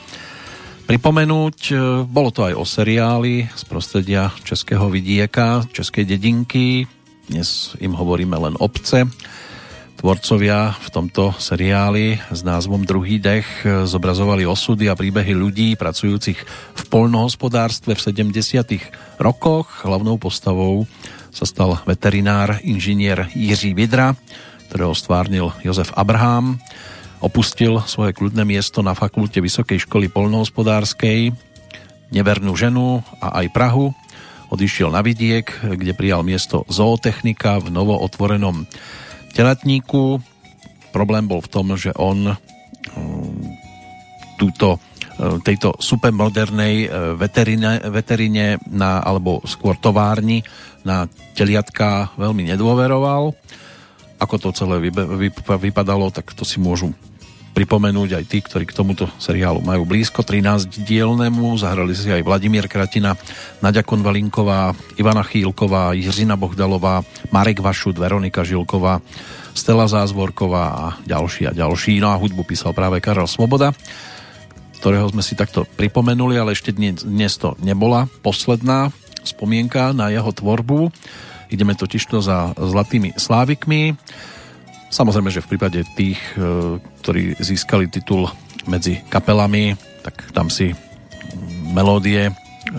[0.87, 1.59] pripomenúť.
[1.67, 1.75] E,
[2.07, 6.87] bolo to aj o seriáli z prostredia českého vidieka, českej dedinky.
[7.27, 9.11] Dnes im hovoríme len obce
[10.02, 16.42] Tvorcovia v tomto seriáli s názvom Druhý dech zobrazovali osudy a príbehy ľudí pracujúcich
[16.74, 18.02] v polnohospodárstve v
[18.34, 19.22] 70.
[19.22, 19.86] rokoch.
[19.86, 20.90] Hlavnou postavou
[21.31, 24.18] sa stal veterinár inžinier Jiří Vidra,
[24.66, 26.58] ktorého stvárnil Jozef Abraham.
[27.22, 31.31] Opustil svoje kľudné miesto na fakulte Vysokej školy polnohospodárskej,
[32.10, 33.94] nevernú ženu a aj Prahu.
[34.50, 38.66] Odišiel na vidiek, kde prijal miesto zootechnika v novootvorenom
[39.33, 40.20] telatníku.
[40.93, 43.41] Problém bol v tom, že on mm,
[44.36, 44.78] túto e,
[45.41, 50.44] tejto supermodernej e, veterine, veterine na, alebo skôr továrni
[50.85, 53.33] na teliatka veľmi nedôveroval.
[54.23, 54.78] Ako to celé
[55.59, 56.94] vypadalo, tak to si môžu
[57.52, 60.24] pripomenúť aj tí, ktorí k tomuto seriálu majú blízko.
[60.24, 63.12] 13 dielnemu zahrali si aj Vladimír Kratina,
[63.60, 69.05] Nadia Konvalinková, Ivana Chýlková, Jiřina Bohdalová, Marek Vašut, Veronika Žilková,
[69.52, 72.00] Stella Zázvorková a ďalší a ďalší.
[72.00, 73.76] No a hudbu písal práve Karel Svoboda,
[74.81, 78.90] ktorého sme si takto pripomenuli, ale ešte dnes, dnes to nebola posledná
[79.22, 80.90] spomienka na jeho tvorbu.
[81.52, 83.94] Ideme totižto za Zlatými Slávikmi.
[84.93, 88.29] Samozrejme, že v prípade tých, e, ktorí získali titul
[88.69, 89.73] medzi kapelami,
[90.05, 90.77] tak tam si
[91.73, 92.29] melódie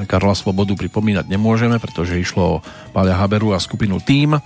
[0.05, 2.61] Karla Svobodu pripomínať nemôžeme, pretože išlo o
[2.93, 4.37] Páľa Haberu a skupinu Team.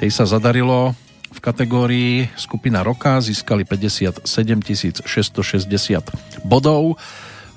[0.00, 0.96] Tej sa zadarilo
[1.32, 6.96] v kategórii skupina roka, získali 57 660 bodov.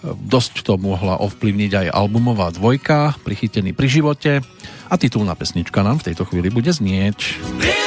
[0.06, 4.32] Dosť to mohla ovplyvniť aj albumová dvojka, prichytený pri živote
[4.86, 7.42] a titulná pesnička nám v tejto chvíli bude znieť.
[7.58, 7.85] Yeah!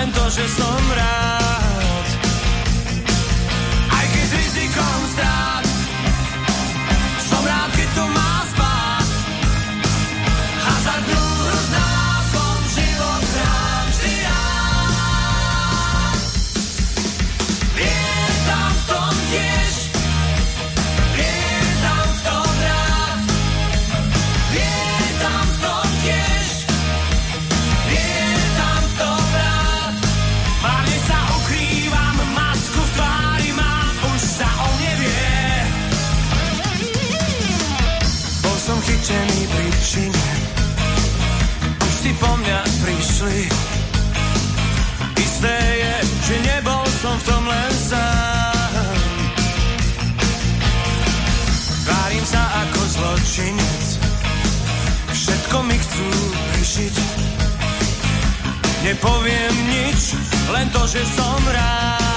[0.00, 1.29] Len to, že som rád.
[47.00, 48.96] Som v tom len sám.
[51.88, 53.84] Várim sa ako zločinec,
[55.08, 56.08] všetko mi chcú
[56.52, 56.94] prišiť.
[58.84, 60.12] Nepoviem nič,
[60.52, 62.09] len to, že som rád.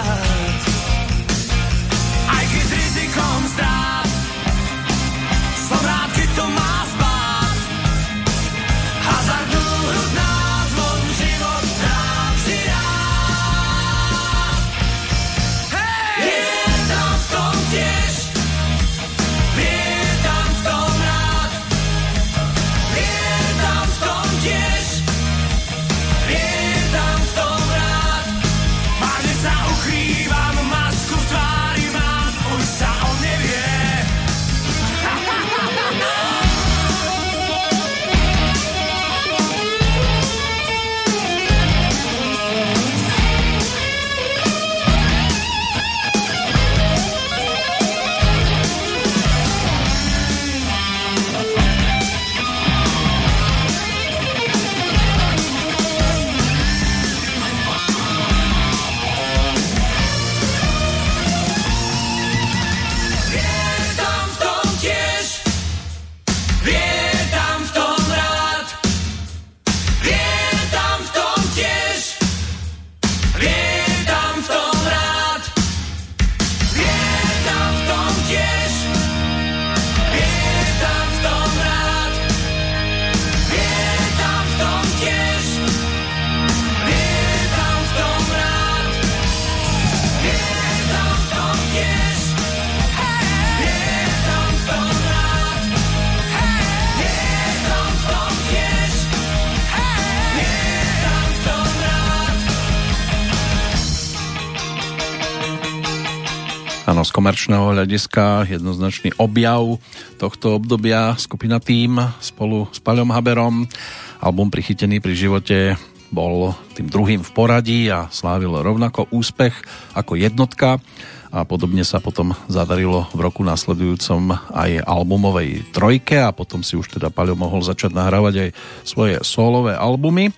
[107.14, 109.78] Komerčného hľadiska jednoznačný objav
[110.18, 113.70] tohto obdobia skupina Tým spolu s Paľom Haberom.
[114.18, 115.78] Album prichytený pri živote
[116.10, 119.54] bol tým druhým v poradí a slávil rovnako úspech
[119.94, 120.82] ako jednotka
[121.30, 126.98] a podobne sa potom zadarilo v roku nasledujúcom aj albumovej trojke a potom si už
[126.98, 128.50] teda Paľo mohol začať nahrávať aj
[128.86, 130.34] svoje solové albumy.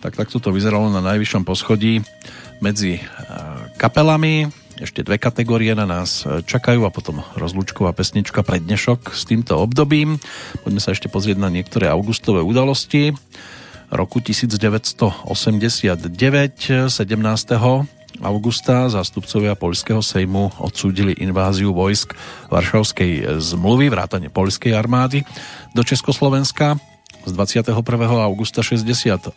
[0.00, 2.00] Tak takto to vyzeralo na najvyššom poschodí
[2.64, 3.04] medzi eh,
[3.76, 9.58] kapelami ešte dve kategórie na nás čakajú a potom rozlúčková pesnička pre dnešok s týmto
[9.58, 10.22] obdobím.
[10.62, 13.10] Poďme sa ešte pozrieť na niektoré augustové udalosti.
[13.90, 16.08] Roku 1989,
[16.88, 16.94] 17
[18.22, 22.14] augusta zástupcovia Poľského sejmu odsúdili inváziu vojsk
[22.50, 25.26] Varšavskej zmluvy, vrátane Poľskej armády
[25.74, 26.78] do Československa
[27.28, 27.76] z 21.
[28.24, 29.36] augusta 68.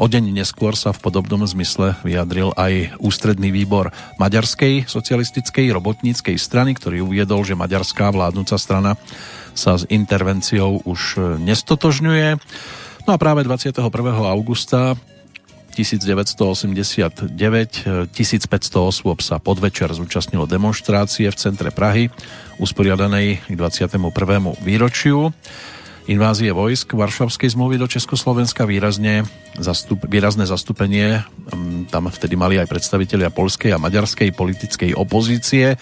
[0.00, 6.72] O deň neskôr sa v podobnom zmysle vyjadril aj ústredný výbor Maďarskej socialistickej robotníckej strany,
[6.72, 8.96] ktorý uviedol, že maďarská vládnúca strana
[9.52, 12.40] sa s intervenciou už nestotožňuje.
[13.04, 13.76] No a práve 21.
[14.24, 14.96] augusta
[15.70, 17.38] 1989
[18.10, 22.10] 1500 osôb sa podvečer zúčastnilo demonstrácie v centre Prahy
[22.58, 24.10] usporiadanej k 21.
[24.60, 25.30] výročiu
[26.08, 29.26] invázie vojsk Varšavskej zmluvy do Československa výrazne
[29.58, 31.20] zastup, výrazné zastúpenie.
[31.52, 35.76] Mm, tam vtedy mali aj predstavitelia polskej a maďarskej politickej opozície,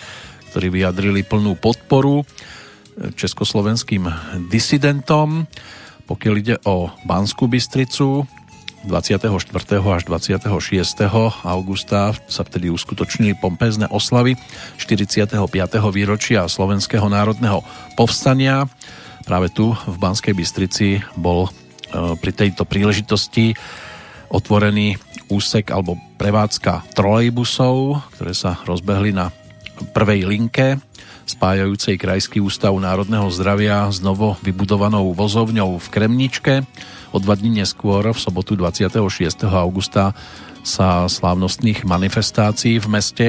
[0.51, 2.25] ktorí vyjadrili plnú podporu e,
[3.15, 4.09] československým
[4.51, 5.47] disidentom.
[6.09, 8.25] Pokiaľ ide o Banskú Bystricu,
[8.87, 9.29] 24.
[9.85, 10.47] až 26.
[11.45, 14.39] augusta sa vtedy uskutočnili pompezne oslavy
[14.79, 15.35] 45.
[15.91, 17.67] výročia Slovenského národného
[17.99, 18.71] povstania
[19.28, 21.50] práve tu v Banskej Bystrici bol e,
[22.16, 23.52] pri tejto príležitosti
[24.32, 24.97] otvorený
[25.28, 29.28] úsek alebo prevádzka trolejbusov, ktoré sa rozbehli na
[29.92, 30.81] prvej linke
[31.28, 36.65] spájajúcej Krajský ústav národného zdravia s novo vybudovanou vozovňou v Kremničke.
[37.12, 38.97] O dva dní neskôr, v sobotu 26.
[39.52, 40.16] augusta,
[40.65, 43.28] sa slávnostných manifestácií v meste,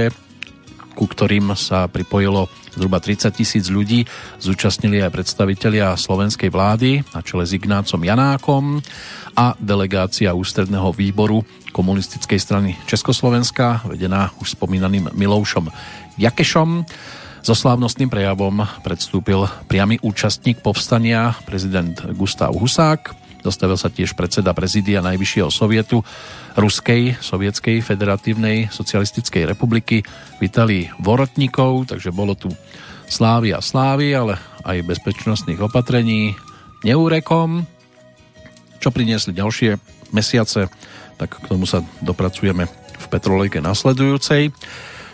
[1.00, 4.04] ku ktorým sa pripojilo zhruba 30 tisíc ľudí
[4.44, 8.84] zúčastnili aj predstavitelia slovenskej vlády na čele s Ignácom Janákom
[9.40, 15.72] a delegácia ústredného výboru komunistickej strany Československa, vedená už spomínaným Miloušom
[16.20, 16.84] Jakešom.
[17.40, 23.29] So slávnostným prejavom predstúpil priamy účastník povstania, prezident Gustav Husák.
[23.40, 26.04] Dostavil sa tiež predseda prezidia Najvyššieho sovietu
[26.60, 30.04] Ruskej, Sovietskej federatívnej socialistickej republiky
[30.44, 32.52] Vitalí Vorotníkov, takže bolo tu
[33.08, 34.36] slávy a slávy, ale
[34.68, 36.36] aj bezpečnostných opatrení
[36.84, 37.64] neúrekom,
[38.80, 39.80] čo priniesli ďalšie
[40.12, 40.68] mesiace,
[41.20, 42.68] tak k tomu sa dopracujeme
[43.00, 44.52] v Petrolejke nasledujúcej.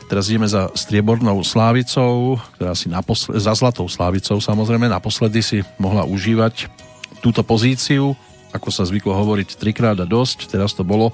[0.06, 6.06] Teraz ideme za striebornou slávicou, ktorá si naposled, za zlatou slávicou samozrejme naposledy si mohla
[6.06, 6.85] užívať
[7.26, 8.14] túto pozíciu
[8.56, 10.48] ako sa zvyklo hovoriť, trikrát a dosť.
[10.48, 11.12] Teraz to bolo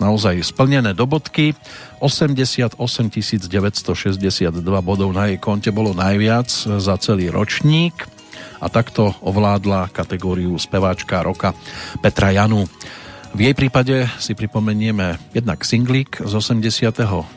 [0.00, 1.52] naozaj splnené do bodky.
[2.00, 6.48] 88 962 bodov na jej konte bolo najviac
[6.80, 8.08] za celý ročník
[8.58, 11.52] a takto ovládla kategóriu speváčka roka
[12.00, 12.64] Petra Janu.
[13.28, 17.36] V jej prípade si pripomenieme jednak singlík z 89.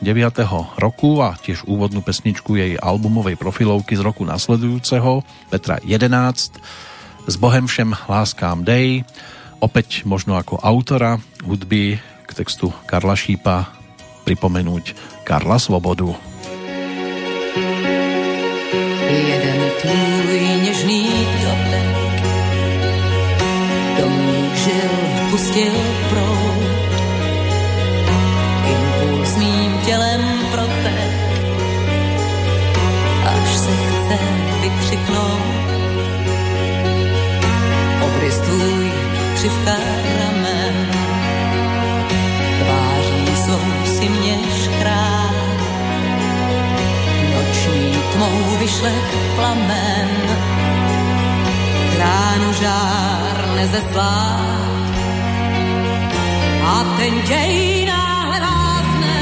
[0.80, 5.20] roku a tiež úvodnú pesničku jej albumovej profilovky z roku nasledujúceho
[5.52, 6.56] Petra 11
[7.26, 9.06] s Bohem všem láskám Day
[9.62, 13.70] opäť možno ako autora hudby k textu Karla Šípa
[14.26, 16.14] pripomenúť Karla Svobodu.
[19.12, 20.31] Jeden tvůj
[48.62, 48.94] vyšle
[49.34, 50.08] plamen.
[51.94, 54.38] Kránu žár nezeslá.
[56.62, 59.18] A ten děj náhle vázne.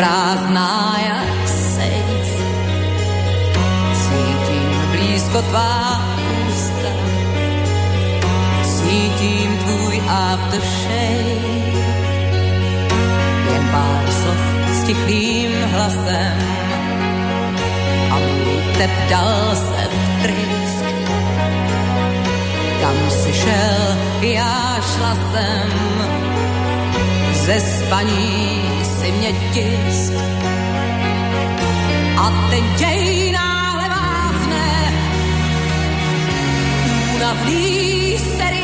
[0.00, 2.28] Prázdná jak sejc,
[4.00, 6.00] cítím blízko tvá
[6.48, 6.92] ústa,
[8.64, 11.36] cítím tvůj aftershave,
[13.52, 14.40] jen pár slov
[14.72, 16.38] s tichým hlasem.
[18.10, 20.94] A můj tep dal se vtrysk.
[22.80, 25.70] Kam si šel, já šla sem,
[27.32, 28.59] ze spaní
[29.12, 30.12] mě tisk.
[32.16, 33.88] A ten děj náhle
[37.14, 38.59] únavný seriál.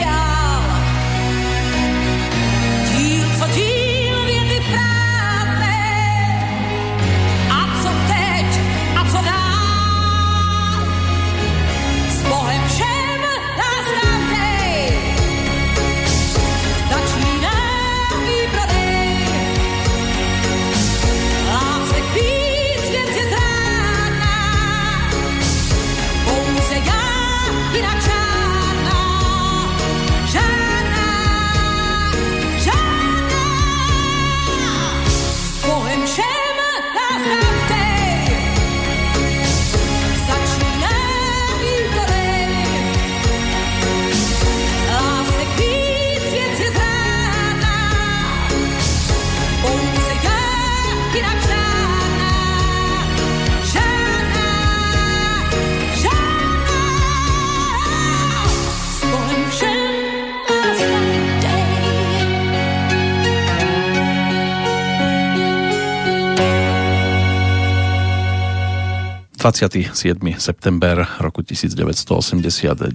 [69.56, 70.20] 27.
[70.36, 72.92] september roku 1989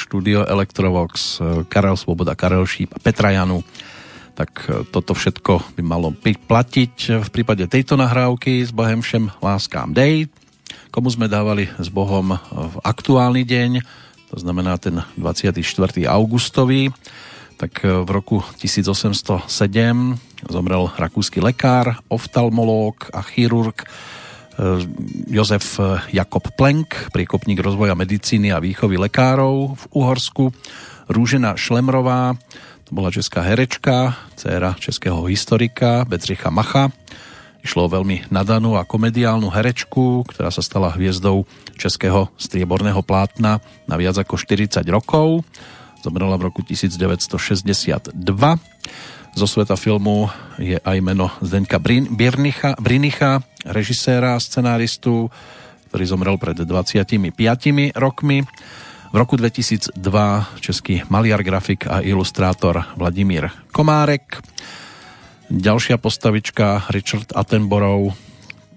[0.00, 3.60] štúdio Electrovox Karel Svoboda, Karel Šíp a Petra Janu
[4.32, 9.92] tak e, toto všetko by malo platiť v prípade tejto nahrávky s Bohem všem láskám
[9.92, 10.32] dej
[10.88, 13.84] komu sme dávali s Bohom v aktuálny deň
[14.32, 15.52] to znamená ten 24.
[16.08, 16.88] augustový
[17.60, 19.44] tak e, v roku 1807
[20.48, 23.84] zomrel rakúsky lekár, oftalmológ a chirurg
[25.30, 25.78] Jozef
[26.10, 30.50] Jakob Plenk, priekopník rozvoja medicíny a výchovy lekárov v Uhorsku,
[31.08, 32.34] Rúžena Šlemrová,
[32.88, 36.88] to bola česká herečka, dcéra českého historika Bedřicha Macha.
[37.60, 41.44] Išlo o veľmi nadanú a komediálnu herečku, ktorá sa stala hviezdou
[41.76, 45.44] českého strieborného plátna na viac ako 40 rokov.
[46.00, 48.16] Zomrela v roku 1962.
[49.38, 50.26] Zo sveta filmu
[50.58, 55.30] je aj meno Zdeňka Brin, Birnicha, Brinicha, režiséra scenáristu,
[55.86, 57.38] ktorý zomrel pred 25
[57.94, 58.42] rokmi.
[58.42, 59.94] V roku 2002
[60.58, 64.42] český maliar, grafik a ilustrátor Vladimír Komárek.
[65.54, 68.18] Ďalšia postavička Richard Attenborough,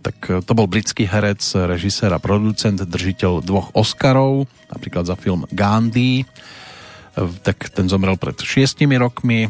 [0.05, 6.21] tak to bol britský herec, režisér a producent, držiteľ dvoch Oscarov, napríklad za film Gandhi,
[7.41, 9.49] tak ten zomrel pred šiestimi rokmi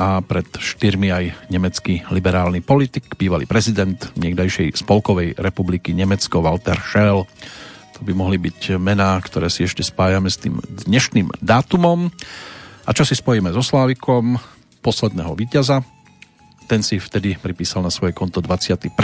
[0.00, 7.28] a pred štyrmi aj nemecký liberálny politik, bývalý prezident niekdajšej spolkovej republiky Nemecko Walter Schell.
[7.92, 10.56] To by mohli byť mená, ktoré si ešte spájame s tým
[10.88, 12.08] dnešným dátumom.
[12.88, 14.40] A čo si spojíme so Slávikom,
[14.80, 15.84] posledného víťaza.
[16.64, 18.96] Ten si vtedy pripísal na svoje konto 21.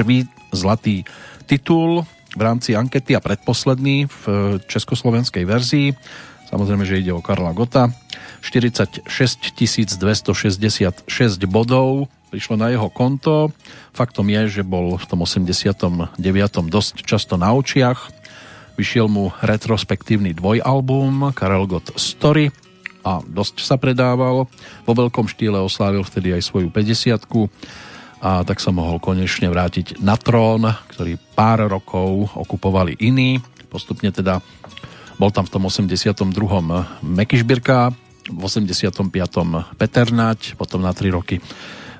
[0.57, 1.05] zlatý
[1.44, 4.23] titul v rámci ankety a predposledný v
[4.65, 5.92] československej verzii.
[6.47, 7.91] Samozrejme, že ide o Karla Gota
[8.41, 11.07] 46 266
[11.50, 13.55] bodov prišlo na jeho konto.
[13.94, 16.18] Faktom je, že bol v tom 89.
[16.68, 18.12] dosť často na očiach.
[18.76, 22.52] Vyšiel mu retrospektívny dvojalbum Karel Gott Story
[23.07, 24.50] a dosť sa predával.
[24.84, 27.25] Vo veľkom štýle oslávil vtedy aj svoju 50
[28.20, 33.41] a tak sa mohol konečne vrátiť na trón, ktorý pár rokov okupovali iní.
[33.70, 34.42] Postupne teda
[35.17, 36.23] bol tam v tom 82.
[37.03, 37.93] Mekyšbirka,
[38.27, 39.12] v 85.
[39.78, 40.07] Peter
[40.59, 41.41] potom na 3 roky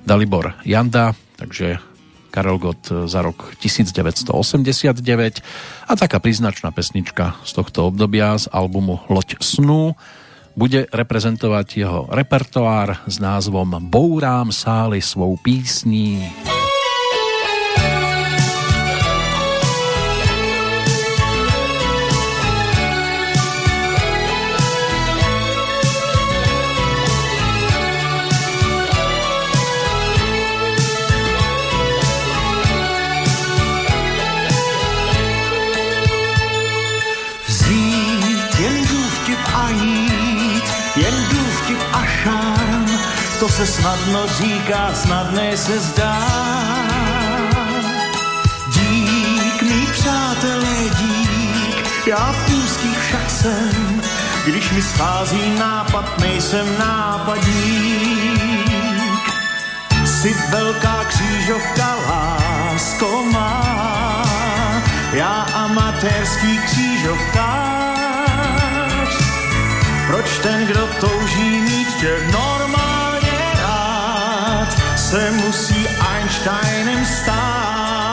[0.07, 1.79] Dalibor Janda, takže
[2.31, 5.41] Karel Gott za rok 1989
[5.89, 9.97] a taká príznačná pesnička z tohto obdobia z albumu Loď snu
[10.57, 16.25] bude reprezentovať jeho repertoár s názvom Bourám sály svou písní.
[16.25, 16.56] Vzít jen důvtip a
[43.41, 46.27] to se snadno říká, snadné se zdá.
[48.67, 54.03] Dík, mý přátelé, dík, já v úzkých však jsem,
[54.47, 58.31] když mi schází nápad, nejsem nápadník.
[60.05, 64.23] Jsi velká křížovka, lásko má,
[65.13, 67.87] já amatérský křížovkář.
[70.07, 72.66] Proč ten, kdo touží mít tě normálně
[75.07, 78.06] rád, se musí Einsteinem stát?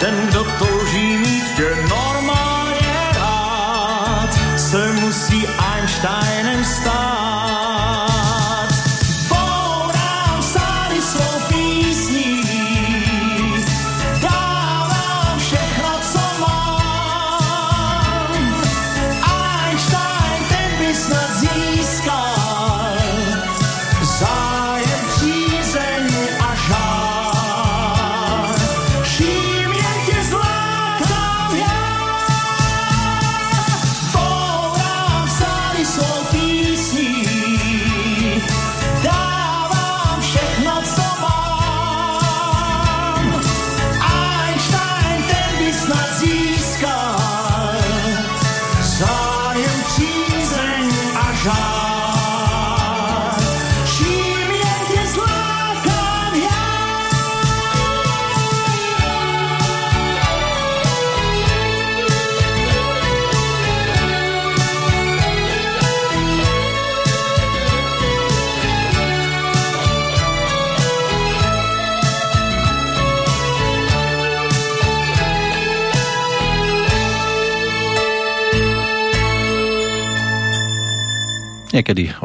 [0.00, 0.29] Proč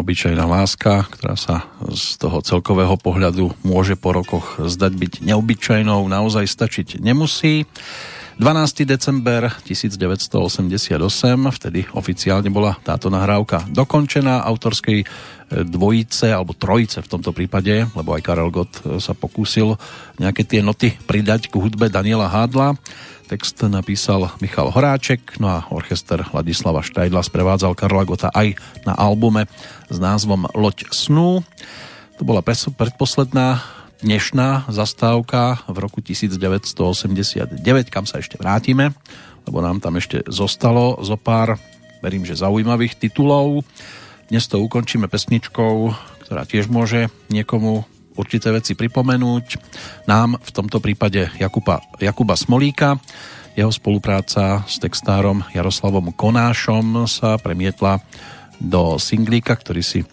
[0.05, 6.45] obyčajná láska, ktorá sa z toho celkového pohľadu môže po rokoch zdať byť neobyčajnou, naozaj
[6.45, 7.65] stačiť nemusí.
[8.37, 8.85] 12.
[8.85, 10.93] december 1988,
[11.57, 15.09] vtedy oficiálne bola táto nahrávka dokončená autorskej
[15.49, 19.73] dvojice alebo trojice v tomto prípade, lebo aj Karel Gott sa pokúsil
[20.21, 22.77] nejaké tie noty pridať k hudbe Daniela Hádla.
[23.25, 28.53] Text napísal Michal Horáček, no a orchester Ladislava Štajdla sprevádzal Karla Gota aj
[28.85, 29.49] na albume
[29.89, 31.41] s názvom Loď snú.
[32.15, 33.65] To bola predposledná
[34.05, 37.57] dnešná zastávka v roku 1989,
[37.89, 38.93] kam sa ešte vrátime,
[39.49, 41.57] lebo nám tam ešte zostalo zo pár,
[42.05, 43.65] verím, že zaujímavých titulov.
[44.29, 45.97] Dnes to ukončíme pesničkou,
[46.29, 49.45] ktorá tiež môže niekomu určité veci pripomenúť.
[50.07, 52.99] Nám v tomto prípade Jakuba, Jakuba Smolíka.
[53.55, 58.03] Jeho spolupráca s textárom Jaroslavom Konášom sa premietla
[58.59, 60.03] do singlíka, ktorý si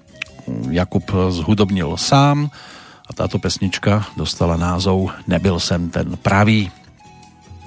[0.70, 2.50] Jakub zhudobnil sám
[3.06, 6.70] a táto pesnička dostala názov Nebyl sem ten pravý.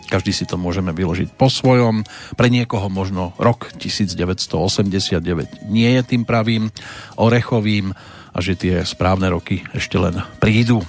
[0.05, 2.05] Každý si to môžeme vyložiť po svojom.
[2.37, 6.69] Pre niekoho možno rok 1989 nie je tým pravým
[7.17, 7.91] orechovým
[8.35, 10.83] a že tie správne roky ešte len prídu.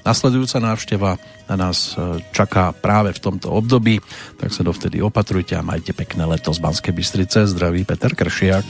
[0.00, 1.92] Nasledujúca návšteva na nás
[2.32, 4.00] čaká práve v tomto období,
[4.40, 7.44] tak sa dovtedy opatrujte a majte pekné leto z Banskej Bystrice.
[7.44, 8.64] Zdraví Peter Kršiak.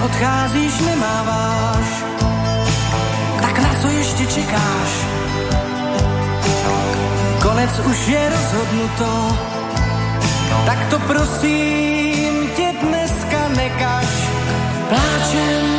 [0.00, 1.86] Neodcházíš, nemáváš,
[3.40, 4.90] tak na co ještě čekáš?
[7.42, 9.36] Konec už je rozhodnuto,
[10.66, 14.08] tak to prosím tě dneska nekaž.
[14.88, 15.69] Pláčem,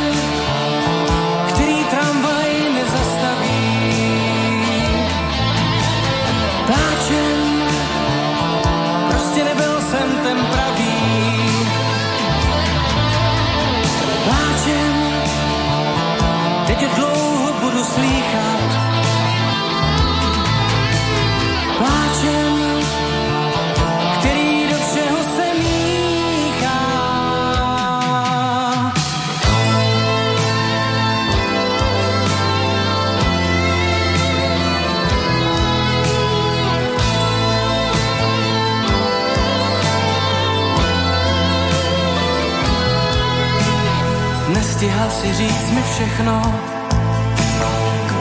[44.82, 46.42] Nestihal si říct mi všechno,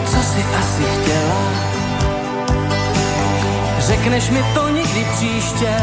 [0.06, 1.42] co si asi chtěla.
[3.80, 5.74] Řekneš mi to někdy příště,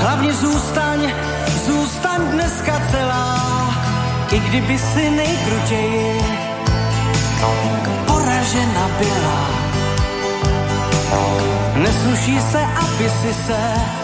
[0.00, 1.12] hlavně zůstaň,
[1.66, 3.74] zůstaň dneska celá.
[4.30, 6.20] I kdyby si nejkrutěji
[8.06, 9.50] poražena byla.
[11.74, 13.96] Nesluší se, aby si se